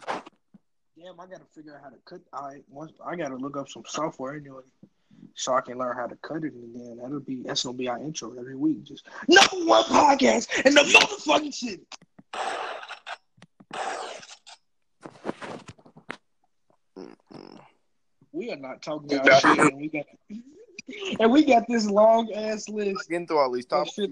Damn, 0.97 1.19
I 1.19 1.27
gotta 1.27 1.45
figure 1.55 1.75
out 1.75 1.83
how 1.83 1.89
to 1.89 1.97
cut. 2.03 2.21
I 2.33 2.61
once 2.69 2.91
I 3.05 3.15
gotta 3.15 3.35
look 3.37 3.55
up 3.55 3.69
some 3.69 3.83
software 3.87 4.35
anyway, 4.35 4.63
so 5.35 5.53
I 5.53 5.61
can 5.61 5.77
learn 5.77 5.95
how 5.95 6.07
to 6.07 6.15
cut 6.17 6.43
it. 6.43 6.53
And 6.53 6.75
then 6.75 6.97
that'll 7.01 7.19
be 7.19 7.43
that's 7.43 7.63
gonna 7.63 7.77
be 7.77 7.87
our 7.87 7.99
intro 7.99 8.33
every 8.37 8.55
week. 8.55 8.83
Just 8.83 9.07
number 9.27 9.65
one 9.65 9.83
podcast 9.85 10.65
in 10.65 10.73
the 10.73 10.81
motherfucking 10.81 11.53
city. 11.53 11.85
We 18.31 18.51
are 18.51 18.57
not 18.57 18.81
talking 18.81 19.13
about 19.17 19.41
shit, 19.41 19.57
and 19.59 19.77
we 19.77 19.87
got 19.87 20.05
and 21.19 21.31
we 21.31 21.43
got 21.43 21.67
this 21.67 21.85
long 21.85 22.31
ass 22.33 22.69
list. 22.69 23.09
Getting 23.09 23.27
through 23.27 23.39
all 23.39 23.51
these 23.51 23.65
topics 23.65 23.95
shit. 23.95 24.11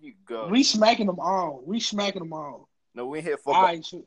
you 0.00 0.14
go. 0.26 0.48
We 0.48 0.62
smacking 0.62 1.06
them 1.06 1.20
all. 1.20 1.62
We 1.64 1.78
smacking 1.80 2.22
them 2.22 2.32
all. 2.32 2.68
no, 2.94 3.06
we 3.06 3.20
hit 3.20 3.36
football. 3.38 3.54
All 3.56 3.62
right, 3.64 3.84
shit. 3.84 4.06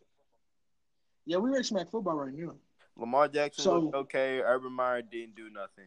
Yeah, 1.26 1.38
we 1.38 1.50
ready 1.50 1.62
to 1.64 1.68
smack 1.68 1.90
football 1.90 2.16
right 2.16 2.34
now. 2.34 2.54
Lamar 2.98 3.28
Jackson 3.28 3.64
So- 3.64 3.80
looked 3.80 3.96
okay. 3.96 4.40
Urban 4.42 4.72
Meyer 4.72 5.02
didn't 5.02 5.36
do 5.36 5.50
nothing. 5.50 5.86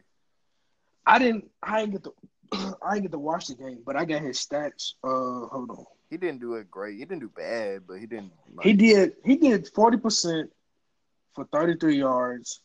I 1.05 1.19
didn't. 1.19 1.49
I 1.63 1.81
didn't 1.81 1.93
get 1.93 2.03
to. 2.05 2.13
I 2.83 2.93
didn't 2.93 3.03
get 3.03 3.11
to 3.13 3.19
watch 3.19 3.47
the 3.47 3.55
game, 3.55 3.79
but 3.85 3.95
I 3.95 4.05
got 4.05 4.21
his 4.21 4.37
stats. 4.39 4.93
Uh, 5.03 5.47
hold 5.47 5.69
on. 5.71 5.85
He 6.09 6.17
didn't 6.17 6.41
do 6.41 6.55
it 6.55 6.71
great. 6.71 6.97
He 6.97 7.05
didn't 7.05 7.19
do 7.19 7.29
bad, 7.29 7.83
but 7.87 7.99
he 7.99 8.07
didn't. 8.07 8.31
Like, 8.53 8.65
He 8.65 8.73
did. 8.73 9.13
He 9.23 9.35
did 9.37 9.67
forty 9.75 9.97
percent 9.97 10.51
for 11.35 11.45
thirty 11.45 11.75
three 11.75 11.97
yards, 11.97 12.61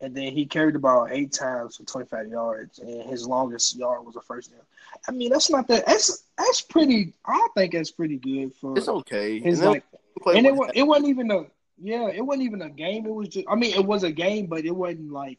and 0.00 0.14
then 0.14 0.32
he 0.32 0.44
carried 0.44 0.74
the 0.74 0.78
ball 0.78 1.08
eight 1.10 1.32
times 1.32 1.76
for 1.76 1.84
twenty 1.84 2.06
five 2.06 2.28
yards, 2.28 2.78
and 2.78 3.08
his 3.08 3.26
longest 3.26 3.74
yard 3.76 4.04
was 4.04 4.16
a 4.16 4.20
first 4.20 4.50
down. 4.50 4.60
I 5.08 5.12
mean, 5.12 5.30
that's 5.30 5.48
not 5.50 5.68
that. 5.68 5.86
That's 5.86 6.24
that's 6.36 6.60
pretty. 6.60 7.14
I 7.24 7.48
think 7.56 7.72
that's 7.72 7.90
pretty 7.90 8.18
good 8.18 8.54
for 8.60 8.76
It's 8.76 8.88
okay. 8.88 9.40
his 9.40 9.60
and 9.60 9.70
like. 9.70 9.84
And 10.26 10.46
it 10.46 10.54
was. 10.54 10.70
It 10.74 10.82
wasn't 10.82 11.08
even 11.08 11.30
a. 11.30 11.44
Yeah, 11.78 12.08
it 12.08 12.20
wasn't 12.20 12.44
even 12.44 12.62
a 12.62 12.70
game. 12.70 13.06
It 13.06 13.14
was 13.14 13.28
just. 13.28 13.46
I 13.48 13.54
mean, 13.54 13.72
it 13.74 13.84
was 13.84 14.04
a 14.04 14.12
game, 14.12 14.46
but 14.46 14.64
it 14.66 14.76
wasn't 14.76 15.10
like. 15.12 15.38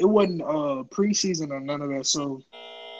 It 0.00 0.06
wasn't 0.06 0.40
uh 0.40 0.82
preseason 0.90 1.50
or 1.50 1.60
none 1.60 1.82
of 1.82 1.90
that. 1.90 2.06
So 2.06 2.42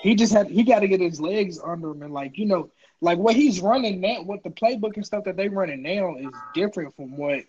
he 0.02 0.14
just 0.14 0.32
had. 0.32 0.48
He 0.48 0.62
got 0.62 0.80
to 0.80 0.88
get 0.88 1.00
his 1.00 1.20
legs 1.20 1.58
under 1.62 1.90
him 1.90 2.02
and 2.02 2.12
like 2.12 2.36
you 2.36 2.44
know 2.44 2.70
like 3.00 3.18
what 3.18 3.34
he's 3.34 3.60
running 3.60 4.00
now. 4.00 4.22
What 4.22 4.44
the 4.44 4.50
playbook 4.50 4.96
and 4.96 5.06
stuff 5.06 5.24
that 5.24 5.36
they 5.36 5.48
running 5.48 5.82
now 5.82 6.16
is 6.16 6.28
different 6.54 6.94
from 6.94 7.16
what 7.16 7.44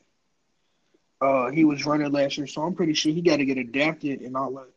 uh 1.19 1.49
he 1.49 1.65
was 1.65 1.85
running 1.85 2.11
last 2.11 2.37
year. 2.37 2.47
So 2.47 2.61
I'm 2.63 2.75
pretty 2.75 2.93
sure 2.93 3.11
he 3.11 3.21
got 3.21 3.37
to 3.37 3.45
get 3.45 3.57
adapted 3.57 4.21
and 4.21 4.37
all 4.37 4.53
that. 4.53 4.69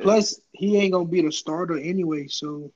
Plus, 0.00 0.40
he 0.52 0.76
ain't 0.78 0.92
gonna 0.92 1.04
be 1.04 1.22
the 1.22 1.32
starter 1.32 1.76
anyway. 1.76 2.28
So 2.28 2.72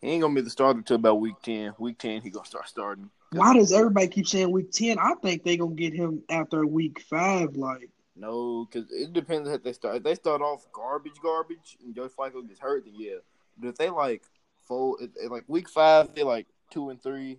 he 0.00 0.08
ain't 0.08 0.22
gonna 0.22 0.34
be 0.34 0.40
the 0.40 0.50
starter 0.50 0.80
till 0.80 0.96
about 0.96 1.20
week 1.20 1.36
ten. 1.42 1.74
Week 1.78 1.98
ten, 1.98 2.22
he 2.22 2.30
gonna 2.30 2.46
start 2.46 2.66
starting. 2.66 3.10
why 3.32 3.52
does 3.52 3.72
everybody 3.72 4.08
keep 4.08 4.26
saying 4.26 4.50
week 4.50 4.72
ten? 4.72 4.98
I 4.98 5.14
think 5.22 5.44
they 5.44 5.58
gonna 5.58 5.74
get 5.74 5.92
him 5.92 6.22
after 6.30 6.66
week 6.66 7.00
five. 7.10 7.56
Like. 7.56 7.90
No, 8.18 8.66
because 8.66 8.90
it 8.90 9.12
depends 9.12 9.48
if 9.48 9.62
they 9.62 9.72
start. 9.72 9.96
If 9.96 10.02
they 10.02 10.16
start 10.16 10.42
off 10.42 10.66
garbage, 10.72 11.20
garbage, 11.22 11.78
and 11.84 11.94
Joe 11.94 12.08
Flacco 12.08 12.46
gets 12.46 12.58
hurt, 12.58 12.84
then 12.84 12.94
yeah. 12.96 13.18
But 13.56 13.68
if 13.68 13.76
they 13.76 13.90
like 13.90 14.24
if, 14.70 15.10
like 15.30 15.44
week 15.46 15.68
five, 15.68 16.14
they 16.14 16.24
like 16.24 16.46
two 16.70 16.90
and 16.90 17.00
three, 17.00 17.38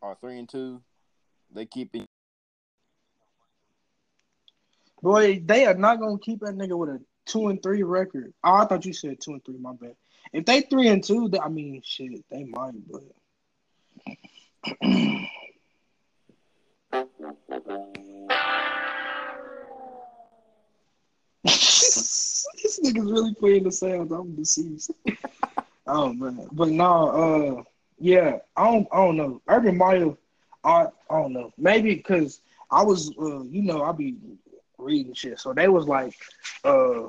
or 0.00 0.16
three 0.16 0.38
and 0.38 0.48
two, 0.48 0.82
they 1.54 1.66
keep 1.66 1.94
it. 1.94 2.04
Boy, 5.00 5.40
they 5.44 5.66
are 5.66 5.74
not 5.74 6.00
gonna 6.00 6.18
keep 6.18 6.40
that 6.40 6.56
nigga 6.56 6.76
with 6.76 6.90
a 6.90 7.00
two 7.26 7.46
and 7.48 7.62
three 7.62 7.84
record. 7.84 8.34
Oh, 8.42 8.54
I 8.54 8.66
thought 8.66 8.84
you 8.84 8.92
said 8.92 9.20
two 9.20 9.32
and 9.32 9.44
three. 9.44 9.58
My 9.58 9.72
bad. 9.72 9.94
If 10.32 10.46
they 10.46 10.62
three 10.62 10.88
and 10.88 11.02
two, 11.02 11.28
they, 11.28 11.38
I 11.38 11.48
mean, 11.48 11.80
shit, 11.84 12.24
they 12.28 12.44
might. 12.44 12.74
But 12.90 13.02
this 22.62 22.80
nigga's 22.80 23.10
really 23.10 23.34
playing 23.34 23.64
the 23.64 23.72
sounds. 23.72 24.12
I'm 24.12 24.34
deceased. 24.34 24.92
oh 25.86 26.12
man, 26.12 26.48
but 26.52 26.68
no, 26.68 27.08
uh, 27.58 27.62
yeah, 27.98 28.38
I 28.56 28.64
don't, 28.64 28.88
I 28.92 28.96
don't 28.96 29.16
know. 29.16 29.40
Urban 29.48 29.76
Meyer, 29.78 30.14
I, 30.64 30.86
I 31.10 31.20
don't 31.20 31.32
know. 31.32 31.52
Maybe 31.56 31.94
because 31.94 32.40
I 32.70 32.82
was, 32.82 33.10
uh, 33.18 33.42
you 33.44 33.62
know, 33.62 33.84
I 33.84 33.92
be 33.92 34.16
reading 34.78 35.14
shit. 35.14 35.38
So 35.38 35.52
they 35.52 35.68
was 35.68 35.86
like, 35.86 36.14
uh, 36.64 37.08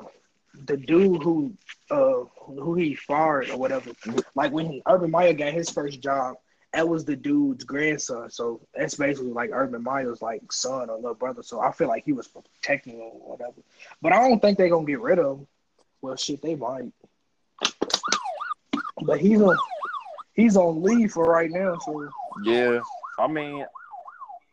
the 0.65 0.77
dude 0.77 1.23
who, 1.23 1.53
uh, 1.89 2.25
who 2.45 2.75
he 2.75 2.93
fired 2.93 3.49
or 3.49 3.57
whatever. 3.57 3.91
Like 4.35 4.51
when 4.51 4.81
Urban 4.87 5.09
Meyer 5.09 5.33
got 5.33 5.53
his 5.53 5.69
first 5.69 5.99
job, 5.99 6.35
that 6.73 6.87
was 6.87 7.05
the 7.05 7.15
dude's 7.15 7.63
grandson. 7.63 8.29
So 8.29 8.61
that's 8.73 8.95
basically 8.95 9.31
like 9.31 9.51
Urban 9.53 9.83
Meyer's 9.83 10.21
like 10.21 10.51
son 10.51 10.89
or 10.89 10.95
little 10.95 11.13
brother. 11.13 11.43
So 11.43 11.59
I 11.59 11.71
feel 11.71 11.87
like 11.87 12.03
he 12.03 12.13
was 12.13 12.27
protecting 12.27 12.95
him 12.95 13.11
or 13.13 13.37
whatever. 13.37 13.61
But 14.01 14.13
I 14.13 14.27
don't 14.27 14.41
think 14.41 14.57
they're 14.57 14.69
gonna 14.69 14.85
get 14.85 14.99
rid 14.99 15.19
of 15.19 15.39
him. 15.39 15.47
Well, 16.01 16.15
shit, 16.15 16.41
they 16.41 16.55
might. 16.55 16.91
But 19.05 19.19
he's 19.19 19.41
on 19.41 19.57
he's 20.33 20.57
on 20.57 20.81
leave 20.81 21.11
for 21.11 21.25
right 21.25 21.51
now, 21.51 21.77
so 21.77 22.09
Yeah, 22.43 22.79
I 23.19 23.27
mean, 23.27 23.65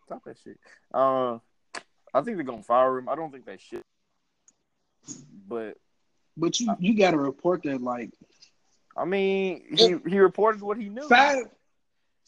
stop 0.05 0.23
that 0.25 0.37
shit. 0.45 0.59
Uh, 0.93 1.39
I 2.13 2.21
think 2.23 2.37
they're 2.37 2.43
gonna 2.43 2.63
fire 2.63 2.99
him. 2.99 3.09
I 3.09 3.15
don't 3.15 3.33
think 3.33 3.47
they 3.47 3.57
should, 3.57 3.83
but 5.49 5.77
but 6.37 6.61
you 6.61 6.75
you 6.79 6.97
got 6.97 7.13
to 7.13 7.19
report 7.19 7.63
that 7.63 7.81
like 7.81 8.11
I 8.97 9.05
mean, 9.05 9.65
he 9.75 9.97
he 10.07 10.19
reported 10.19 10.61
what 10.61 10.77
he 10.77 10.89
knew. 10.89 11.09
five, 11.09 11.47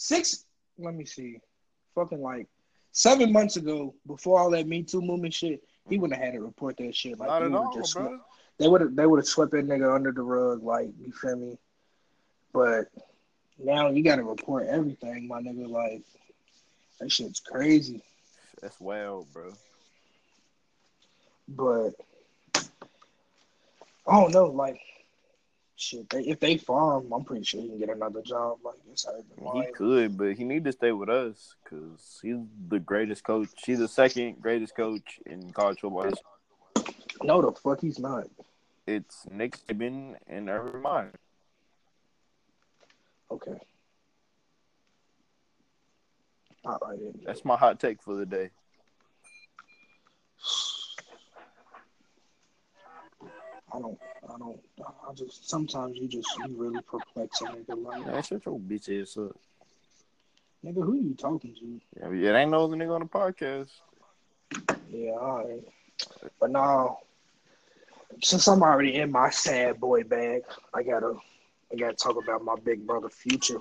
six. 0.02 0.44
Let 0.78 0.94
me 0.94 1.04
see, 1.04 1.38
fucking 1.94 2.20
like 2.20 2.48
seven 2.92 3.32
months 3.32 3.56
ago, 3.56 3.94
before 4.06 4.38
all 4.40 4.50
that 4.50 4.66
Me 4.66 4.82
Too 4.82 5.00
movement 5.00 5.34
shit, 5.34 5.62
he 5.88 5.98
wouldn't 5.98 6.18
have 6.18 6.32
had 6.32 6.34
to 6.38 6.44
report 6.44 6.76
that 6.78 6.94
shit. 6.94 7.18
Like 7.18 7.28
Not 7.28 7.40
they 7.40 7.46
at 7.46 7.54
all, 7.54 7.72
just 7.74 7.94
bro. 7.94 8.20
they 8.58 8.68
would 8.68 8.80
have 8.80 8.96
they 8.96 9.06
would 9.06 9.18
have 9.18 9.26
swept 9.26 9.52
that 9.52 9.66
nigga 9.66 9.94
under 9.94 10.12
the 10.12 10.22
rug, 10.22 10.62
like 10.62 10.90
you 11.00 11.12
feel 11.12 11.36
me. 11.36 11.58
But 12.52 12.88
now 13.58 13.90
you 13.90 14.02
got 14.02 14.16
to 14.16 14.24
report 14.24 14.66
everything, 14.66 15.28
my 15.28 15.40
nigga. 15.40 15.68
Like 15.68 16.02
that 17.00 17.10
shit's 17.12 17.40
crazy. 17.40 18.02
That's 18.60 18.80
wild, 18.80 19.32
bro. 19.32 19.52
But 21.48 21.90
I 24.06 24.20
don't 24.20 24.32
know, 24.32 24.46
like 24.46 24.80
shit. 25.82 26.08
They, 26.08 26.20
if 26.20 26.40
they 26.40 26.56
farm, 26.56 27.12
I'm 27.12 27.24
pretty 27.24 27.44
sure 27.44 27.60
he 27.60 27.68
can 27.68 27.78
get 27.78 27.90
another 27.90 28.22
job. 28.22 28.58
Like 28.64 28.76
it's 28.90 29.06
He 29.54 29.64
could, 29.74 30.16
but 30.16 30.34
he 30.34 30.44
need 30.44 30.64
to 30.64 30.72
stay 30.72 30.92
with 30.92 31.08
us 31.08 31.56
because 31.62 32.20
he's 32.22 32.36
the 32.68 32.78
greatest 32.78 33.24
coach. 33.24 33.48
He's 33.64 33.80
the 33.80 33.88
second 33.88 34.40
greatest 34.40 34.76
coach 34.76 35.18
in 35.26 35.52
college 35.52 35.80
football. 35.80 36.04
history. 36.04 36.22
No, 37.22 37.42
the 37.42 37.52
fuck 37.52 37.80
he's 37.80 37.98
not. 37.98 38.28
It's 38.86 39.26
Nick 39.30 39.58
Saban 39.58 40.16
and 40.26 40.48
Urban 40.48 40.82
Meyer. 40.82 41.12
Okay. 43.30 43.58
All 46.64 46.78
right. 46.80 46.98
That's 47.24 47.44
my 47.44 47.56
hot 47.56 47.80
take 47.80 48.02
for 48.02 48.14
the 48.14 48.26
day. 48.26 48.50
I 53.74 53.78
don't. 53.78 53.98
I 54.32 54.38
don't. 54.38 54.60
I 55.08 55.12
just 55.14 55.48
sometimes 55.48 55.96
you 55.96 56.08
just 56.08 56.28
you 56.38 56.54
really 56.56 56.80
perplex 56.82 57.40
a 57.40 57.44
nigga. 57.44 57.82
Like, 57.84 58.06
Man, 58.06 58.22
shut 58.22 58.44
your 58.44 58.58
bitch 58.58 59.02
ass 59.02 59.16
up. 59.16 59.36
nigga, 60.64 60.84
who 60.84 60.94
you 60.96 61.14
talking 61.14 61.54
to? 61.54 61.80
Yeah, 62.14 62.30
it 62.30 62.36
ain't 62.38 62.50
no 62.50 62.64
other 62.64 62.76
nigga 62.76 62.94
on 62.94 63.00
the 63.00 63.06
podcast. 63.06 63.70
Yeah, 64.90 65.12
all 65.12 65.44
right. 65.48 65.62
But 66.40 66.50
now, 66.50 66.98
since 68.22 68.46
I'm 68.46 68.62
already 68.62 68.96
in 68.96 69.10
my 69.10 69.30
sad 69.30 69.80
boy 69.80 70.02
bag, 70.04 70.42
I 70.74 70.82
gotta, 70.82 71.14
I 71.72 71.76
gotta 71.76 71.94
talk 71.94 72.22
about 72.22 72.44
my 72.44 72.56
big 72.62 72.86
brother 72.86 73.08
future. 73.08 73.60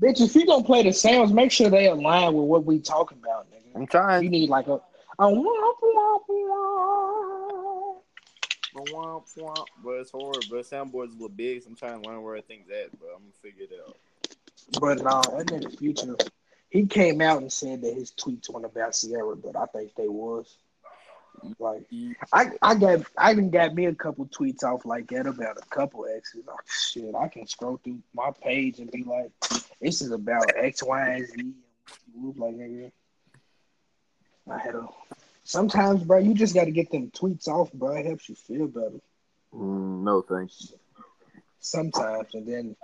Bitch, 0.00 0.20
if 0.20 0.34
you 0.34 0.46
gonna 0.46 0.64
play 0.64 0.82
the 0.82 0.92
sounds, 0.92 1.32
make 1.32 1.52
sure 1.52 1.70
they 1.70 1.88
align 1.88 2.32
with 2.34 2.46
what 2.46 2.64
we 2.64 2.78
talking 2.80 3.18
about, 3.22 3.46
nigga. 3.52 3.76
I'm 3.76 3.86
trying. 3.86 4.24
You 4.24 4.30
need 4.30 4.48
like 4.48 4.66
a, 4.66 4.80
a 5.18 5.24
womp 5.24 5.80
womp 5.82 6.20
womp. 6.28 7.96
Womp, 8.74 9.34
womp. 9.36 9.66
But 9.84 9.90
it's 9.90 10.10
hard, 10.10 10.44
but 10.50 10.64
soundboard's 10.64 11.10
a 11.10 11.14
little 11.14 11.28
big, 11.28 11.62
so 11.62 11.68
I'm 11.68 11.76
trying 11.76 12.02
to 12.02 12.08
learn 12.08 12.22
where 12.22 12.40
things 12.40 12.68
at, 12.70 12.90
but 12.98 13.08
I'm 13.14 13.20
gonna 13.20 13.32
figure 13.42 13.64
it 13.64 13.80
out. 13.86 13.96
But 14.80 15.02
nah, 15.02 15.20
that 15.22 15.46
nigga 15.46 15.78
future, 15.78 16.16
he 16.70 16.86
came 16.86 17.20
out 17.20 17.42
and 17.42 17.52
said 17.52 17.82
that 17.82 17.94
his 17.94 18.12
tweets 18.12 18.48
weren't 18.48 18.64
about 18.64 18.94
Ciara, 18.94 19.36
but 19.36 19.56
I 19.56 19.66
think 19.66 19.94
they 19.94 20.08
was. 20.08 20.56
Like 21.58 21.86
I, 22.32 22.52
I 22.60 22.74
got 22.74 23.04
I 23.16 23.32
even 23.32 23.50
got 23.50 23.74
me 23.74 23.86
a 23.86 23.94
couple 23.94 24.26
tweets 24.26 24.62
off 24.62 24.84
like 24.84 25.08
that 25.08 25.26
about 25.26 25.56
a 25.56 25.66
couple 25.74 26.06
exes. 26.06 26.46
Like, 26.46 26.70
shit, 26.70 27.14
I 27.14 27.28
can 27.28 27.46
scroll 27.46 27.80
through 27.82 28.00
my 28.14 28.30
page 28.42 28.78
and 28.78 28.90
be 28.90 29.02
like, 29.02 29.32
this 29.80 30.02
is 30.02 30.12
about 30.12 30.52
X, 30.54 30.82
Y, 30.82 31.08
and 31.08 31.26
Z. 31.26 31.52
Look 32.14 32.36
like 32.38 32.54
nigga. 32.54 32.92
I 34.50 34.58
had 34.58 34.74
a 34.74 34.86
sometimes, 35.44 36.02
bro, 36.04 36.18
you 36.18 36.34
just 36.34 36.54
gotta 36.54 36.70
get 36.70 36.90
them 36.90 37.10
tweets 37.10 37.48
off, 37.48 37.72
bro. 37.72 37.92
It 37.96 38.06
helps 38.06 38.28
you 38.28 38.34
feel 38.34 38.66
better. 38.66 39.00
Mm, 39.54 40.02
no 40.02 40.22
thanks. 40.22 40.72
Sometimes 41.60 42.34
and 42.34 42.46
then 42.46 42.76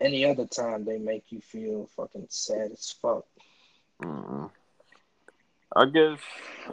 any 0.00 0.24
other 0.24 0.46
time 0.46 0.84
they 0.84 0.98
make 0.98 1.24
you 1.30 1.40
feel 1.40 1.88
fucking 1.96 2.26
sad 2.30 2.72
as 2.72 2.94
fuck. 3.00 3.24
Mm. 4.02 4.50
I 5.74 5.84
guess. 5.86 6.18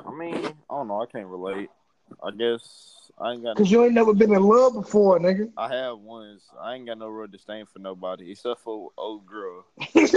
I 0.05 0.11
mean, 0.13 0.35
I 0.35 0.53
don't 0.69 0.87
know. 0.87 1.01
I 1.01 1.05
can't 1.05 1.27
relate. 1.27 1.69
I 2.21 2.31
guess 2.31 3.11
I 3.19 3.33
ain't 3.33 3.43
got. 3.43 3.57
Cause 3.57 3.71
you 3.71 3.83
ain't 3.83 3.93
never 3.93 4.13
been 4.13 4.33
in 4.33 4.43
love 4.43 4.73
before, 4.73 5.19
nigga. 5.19 5.51
I 5.57 5.73
have 5.73 5.99
once. 5.99 6.43
I 6.59 6.75
ain't 6.75 6.85
got 6.85 6.97
no 6.97 7.07
real 7.07 7.27
disdain 7.27 7.65
for 7.65 7.79
nobody 7.79 8.31
except 8.31 8.61
for 8.61 8.89
old 8.97 9.25
girl. 9.25 9.65
That's 9.95 10.13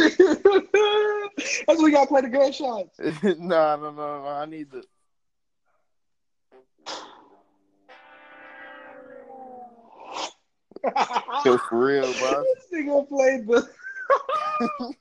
what 1.66 1.78
you 1.78 1.92
gotta 1.92 2.06
play 2.06 2.22
the 2.22 2.28
gunshots. 2.28 2.98
nah, 3.38 3.76
no, 3.76 3.90
no, 3.90 4.22
no. 4.22 4.26
I 4.26 4.46
need 4.46 4.70
to. 4.72 4.82
Yo, 11.44 11.58
for 11.58 11.86
real, 11.86 12.12
bro. 12.14 12.44
this 12.54 12.66
nigga 12.72 13.08
played 13.08 13.46
the. 13.46 13.68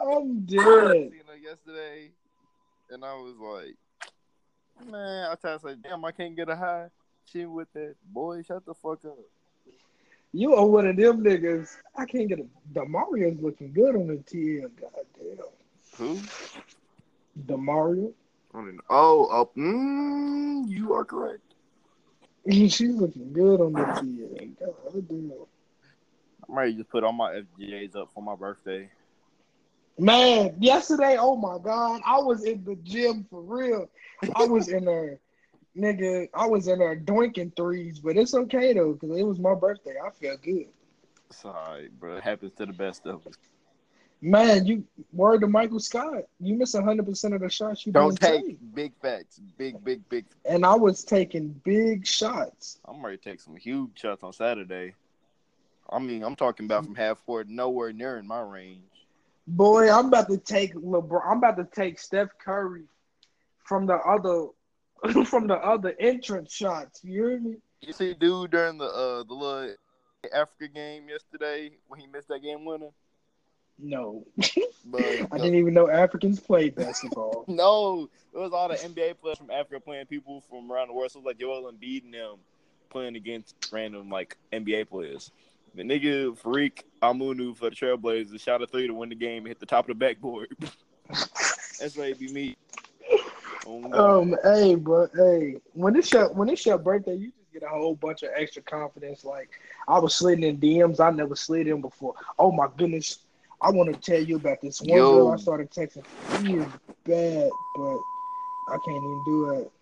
I'm 0.00 0.46
I 0.48 0.52
dead. 0.52 1.10
seen 1.10 1.22
her 1.26 1.36
yesterday, 1.36 2.10
and 2.90 3.04
I 3.04 3.14
was 3.14 3.34
like, 3.38 3.74
man, 4.86 5.30
I 5.30 5.34
tried 5.34 5.54
to 5.54 5.60
say, 5.60 5.74
damn, 5.82 6.04
I 6.04 6.12
can't 6.12 6.36
get 6.36 6.48
a 6.48 6.56
high. 6.56 6.86
She 7.24 7.44
with 7.44 7.72
that 7.74 7.94
boy. 8.06 8.42
Shut 8.42 8.64
the 8.64 8.74
fuck 8.74 9.04
up. 9.04 9.18
You 10.32 10.54
are 10.54 10.66
one 10.66 10.86
of 10.86 10.96
them 10.96 11.22
niggas. 11.22 11.76
I 11.96 12.04
can't 12.04 12.28
get 12.28 12.40
a. 12.40 12.46
Demario's 12.72 13.40
looking 13.42 13.72
good 13.72 13.96
on 13.96 14.08
the 14.08 14.14
TL. 14.14 14.70
Goddamn. 14.80 15.46
Who? 15.96 16.20
Demario. 17.46 18.12
I 18.54 18.58
don't. 18.58 18.80
Oh, 18.88 19.28
oh, 19.30 19.50
mm, 19.58 20.68
you 20.68 20.94
are 20.94 21.04
correct. 21.04 21.42
She's 22.50 22.80
looking 22.80 23.32
good 23.32 23.60
on 23.60 23.72
the 23.72 23.80
TL. 23.80 24.50
Goddamn. 24.58 25.32
I'm 26.48 26.58
ready 26.58 26.72
to 26.72 26.78
just 26.78 26.90
put 26.90 27.04
all 27.04 27.12
my 27.12 27.42
FGAs 27.58 27.94
up 27.96 28.10
for 28.14 28.22
my 28.22 28.34
birthday. 28.34 28.88
Man, 29.98 30.54
yesterday, 30.60 31.16
oh 31.18 31.36
my 31.36 31.58
god, 31.58 32.00
I 32.06 32.18
was 32.18 32.44
in 32.44 32.64
the 32.64 32.76
gym 32.76 33.26
for 33.28 33.40
real. 33.40 33.90
I 34.36 34.44
was 34.44 34.68
in 34.68 34.84
there, 34.84 35.18
nigga. 35.76 36.28
I 36.32 36.46
was 36.46 36.68
in 36.68 36.78
there 36.78 36.96
doinking 36.96 37.56
threes, 37.56 37.98
but 37.98 38.16
it's 38.16 38.32
okay 38.32 38.72
though, 38.72 38.94
cause 38.94 39.10
it 39.18 39.24
was 39.24 39.40
my 39.40 39.54
birthday. 39.54 39.94
I 40.04 40.10
felt 40.10 40.42
good. 40.42 40.66
Sorry, 41.30 41.54
alright, 41.56 42.00
bro. 42.00 42.16
It 42.16 42.22
happens 42.22 42.52
to 42.54 42.66
the 42.66 42.72
best 42.72 43.06
of 43.06 43.26
us. 43.26 43.34
Man, 44.20 44.66
you 44.66 44.84
word 45.12 45.40
to 45.40 45.46
Michael 45.48 45.80
Scott. 45.80 46.24
You 46.40 46.54
miss 46.54 46.74
hundred 46.74 47.06
percent 47.06 47.34
of 47.34 47.40
the 47.40 47.50
shots 47.50 47.84
you 47.84 47.92
Don't 47.92 48.18
didn't 48.18 48.46
take 48.46 48.74
big 48.74 48.92
facts. 49.02 49.40
Big, 49.58 49.82
big, 49.84 50.08
big. 50.08 50.26
And 50.44 50.64
I 50.64 50.74
was 50.74 51.02
taking 51.04 51.48
big 51.64 52.06
shots. 52.06 52.78
I'm 52.84 53.04
ready 53.04 53.16
to 53.16 53.22
take 53.22 53.40
some 53.40 53.56
huge 53.56 53.98
shots 53.98 54.22
on 54.22 54.32
Saturday. 54.32 54.94
I 55.90 55.98
mean, 55.98 56.22
I'm 56.22 56.36
talking 56.36 56.66
about 56.66 56.84
from 56.84 56.94
half 56.94 57.24
court, 57.24 57.48
nowhere 57.48 57.92
near 57.92 58.18
in 58.18 58.26
my 58.26 58.40
range. 58.40 58.82
Boy, 59.48 59.90
I'm 59.90 60.06
about 60.06 60.28
to 60.28 60.36
take 60.36 60.74
LeBron. 60.74 61.22
I'm 61.26 61.38
about 61.38 61.56
to 61.56 61.64
take 61.64 61.98
Steph 61.98 62.28
Curry 62.38 62.84
from 63.64 63.86
the 63.86 63.94
other 63.94 64.48
from 65.24 65.46
the 65.46 65.56
other 65.56 65.94
entrance 65.98 66.52
shots. 66.52 67.00
You 67.02 67.26
hear 67.26 67.40
me? 67.40 67.56
You 67.80 67.92
see, 67.92 68.12
dude, 68.12 68.50
during 68.50 68.76
the 68.76 68.84
uh 68.84 69.22
the 69.22 69.34
little 69.34 69.74
Africa 70.34 70.68
game 70.68 71.08
yesterday 71.08 71.70
when 71.86 71.98
he 71.98 72.06
missed 72.06 72.28
that 72.28 72.42
game 72.42 72.64
winner. 72.64 72.90
No, 73.78 74.26
But 74.84 75.00
I 75.32 75.38
didn't 75.38 75.54
even 75.54 75.72
know 75.72 75.88
Africans 75.88 76.40
played 76.40 76.74
basketball. 76.74 77.44
no, 77.48 78.10
it 78.34 78.38
was 78.38 78.52
all 78.52 78.68
the 78.68 78.74
NBA 78.74 79.18
players 79.20 79.38
from 79.38 79.50
Africa 79.50 79.80
playing 79.80 80.06
people 80.06 80.42
from 80.50 80.70
around 80.70 80.88
the 80.88 80.94
world. 80.94 81.12
So 81.12 81.20
it 81.20 81.24
was 81.24 81.26
like 81.26 81.38
Joel 81.38 81.72
Embiid 81.72 82.04
and 82.04 82.12
them 82.12 82.38
playing 82.90 83.16
against 83.16 83.54
random 83.72 84.10
like 84.10 84.36
NBA 84.52 84.88
players. 84.88 85.30
The 85.74 85.82
nigga 85.82 86.38
Farouq 86.38 86.82
Aminu 87.02 87.56
for 87.56 87.70
the 87.70 87.76
Trailblazers 87.76 88.40
shot 88.40 88.62
a 88.62 88.66
three 88.66 88.86
to 88.86 88.94
win 88.94 89.08
the 89.08 89.14
game 89.14 89.38
and 89.38 89.48
hit 89.48 89.60
the 89.60 89.66
top 89.66 89.88
of 89.88 89.88
the 89.88 89.94
backboard. 89.94 90.48
That's 91.08 91.96
why 91.96 92.06
it 92.06 92.18
be 92.18 92.32
me. 92.32 92.56
Oh, 93.66 94.20
Um, 94.20 94.36
hey, 94.42 94.74
bro, 94.74 95.08
hey, 95.14 95.56
when 95.74 95.94
it's 95.96 96.12
your 96.12 96.32
when 96.32 96.48
it's 96.48 96.64
your 96.64 96.78
birthday, 96.78 97.14
you 97.14 97.32
just 97.38 97.52
get 97.52 97.62
a 97.62 97.68
whole 97.68 97.94
bunch 97.94 98.22
of 98.22 98.30
extra 98.34 98.62
confidence. 98.62 99.24
Like 99.24 99.50
I 99.86 99.98
was 99.98 100.14
sliding 100.14 100.44
in 100.44 100.58
DMs, 100.58 101.00
I 101.00 101.10
never 101.10 101.36
slid 101.36 101.66
in 101.66 101.80
before. 101.80 102.14
Oh 102.38 102.50
my 102.50 102.68
goodness, 102.76 103.18
I 103.60 103.70
want 103.70 103.92
to 103.92 104.00
tell 104.00 104.22
you 104.22 104.36
about 104.36 104.60
this 104.62 104.80
one 104.80 104.96
Yo. 104.96 105.24
girl 105.24 105.28
I 105.28 105.36
started 105.36 105.70
texting. 105.70 106.04
She 106.38 106.54
is 106.54 106.66
bad, 107.04 107.50
but 107.76 107.98
I 108.68 108.78
can't 108.84 108.96
even 108.96 109.22
do 109.26 109.50
it. 109.52 109.72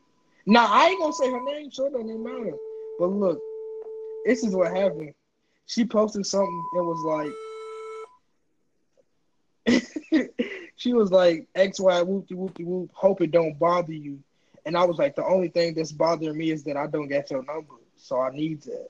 Now 0.46 0.66
I 0.66 0.88
ain't 0.88 1.00
gonna 1.00 1.12
say 1.12 1.30
her 1.30 1.42
name, 1.42 1.70
so 1.70 1.86
it 1.86 1.92
don't 1.92 2.08
even 2.08 2.22
matter. 2.22 2.56
But 2.98 3.06
look, 3.06 3.40
this 4.24 4.42
is 4.42 4.54
what 4.54 4.76
happened. 4.76 5.14
She 5.66 5.84
posted 5.84 6.24
something. 6.24 6.64
It 6.74 6.84
was 6.84 7.04
like. 7.04 7.32
she 10.76 10.92
was 10.92 11.10
like 11.10 11.48
X 11.54 11.80
Y 11.80 12.00
whoopty 12.02 12.32
whoopty 12.32 12.64
whoop. 12.64 12.90
Hope 12.94 13.20
it 13.20 13.32
don't 13.32 13.58
bother 13.58 13.92
you. 13.92 14.20
And 14.64 14.76
I 14.76 14.84
was 14.84 14.98
like, 14.98 15.14
the 15.14 15.24
only 15.24 15.48
thing 15.48 15.74
that's 15.74 15.92
bothering 15.92 16.36
me 16.36 16.50
is 16.50 16.64
that 16.64 16.76
I 16.76 16.86
don't 16.86 17.08
get 17.08 17.30
your 17.30 17.44
number, 17.44 17.74
so 17.96 18.20
I 18.20 18.30
need 18.30 18.62
that. 18.62 18.88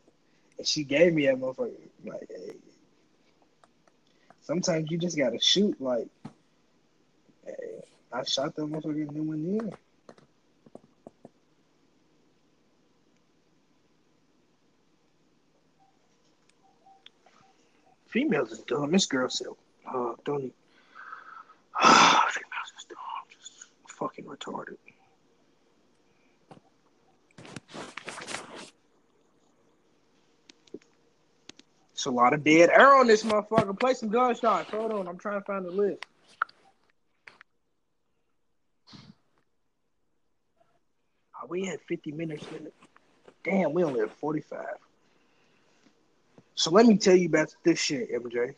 And 0.59 0.67
she 0.67 0.85
gave 0.85 1.13
me 1.13 1.27
that 1.27 1.37
motherfucker. 1.37 1.73
Like, 2.05 2.29
hey. 2.31 2.57
sometimes 4.41 4.91
you 4.91 4.97
just 4.97 5.19
gotta 5.19 5.39
shoot. 5.41 5.81
Like, 5.81 6.09
hey, 7.45 7.83
I 8.13 8.25
shot 8.25 8.57
that 8.57 8.63
motherfucker 8.63 9.07
and 9.07 9.11
then 9.11 9.27
went 9.27 9.47
in. 9.47 9.73
Females 18.17 18.51
is 18.51 18.61
dumb. 18.61 18.93
This 18.93 19.05
girl 19.05 19.29
said, 19.29 19.49
"Oh, 19.93 20.17
don't." 20.25 20.39
Even... 20.39 20.51
Females 21.83 22.73
is 22.79 22.87
dumb. 22.89 22.99
Just 23.29 23.67
fucking 23.91 24.25
retarded. 24.25 24.79
It's 31.93 32.07
a 32.07 32.11
lot 32.11 32.33
of 32.33 32.43
dead 32.43 32.71
air 32.71 32.95
on 32.95 33.07
this 33.07 33.23
motherfucker. 33.23 33.79
Play 33.79 33.93
some 33.93 34.09
gunshots. 34.09 34.71
Hold 34.71 34.93
on, 34.93 35.09
I'm 35.09 35.19
trying 35.19 35.39
to 35.41 35.45
find 35.45 35.67
the 35.67 35.71
list. 35.71 36.03
Oh, 41.35 41.47
we 41.51 41.67
had 41.67 41.83
50 41.83 42.13
minutes 42.13 42.47
in 42.59 42.69
it. 42.69 42.75
Damn, 43.45 43.75
we 43.75 43.85
only 43.85 44.01
have 44.01 44.13
45. 44.13 44.65
So 46.57 46.71
let 46.71 46.87
me 46.87 46.97
tell 46.97 47.15
you 47.15 47.29
about 47.29 47.55
this 47.65 47.79
shit, 47.79 48.11
MJ. 48.11 48.55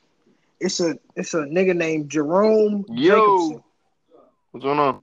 It's 0.60 0.80
a 0.80 0.96
it's 1.16 1.34
a 1.34 1.38
nigga 1.38 1.76
named 1.76 2.10
Jerome 2.10 2.84
Yo. 2.88 3.20
Jacobson. 3.20 3.64
What's 4.52 4.64
going 4.64 4.78
on? 4.78 5.02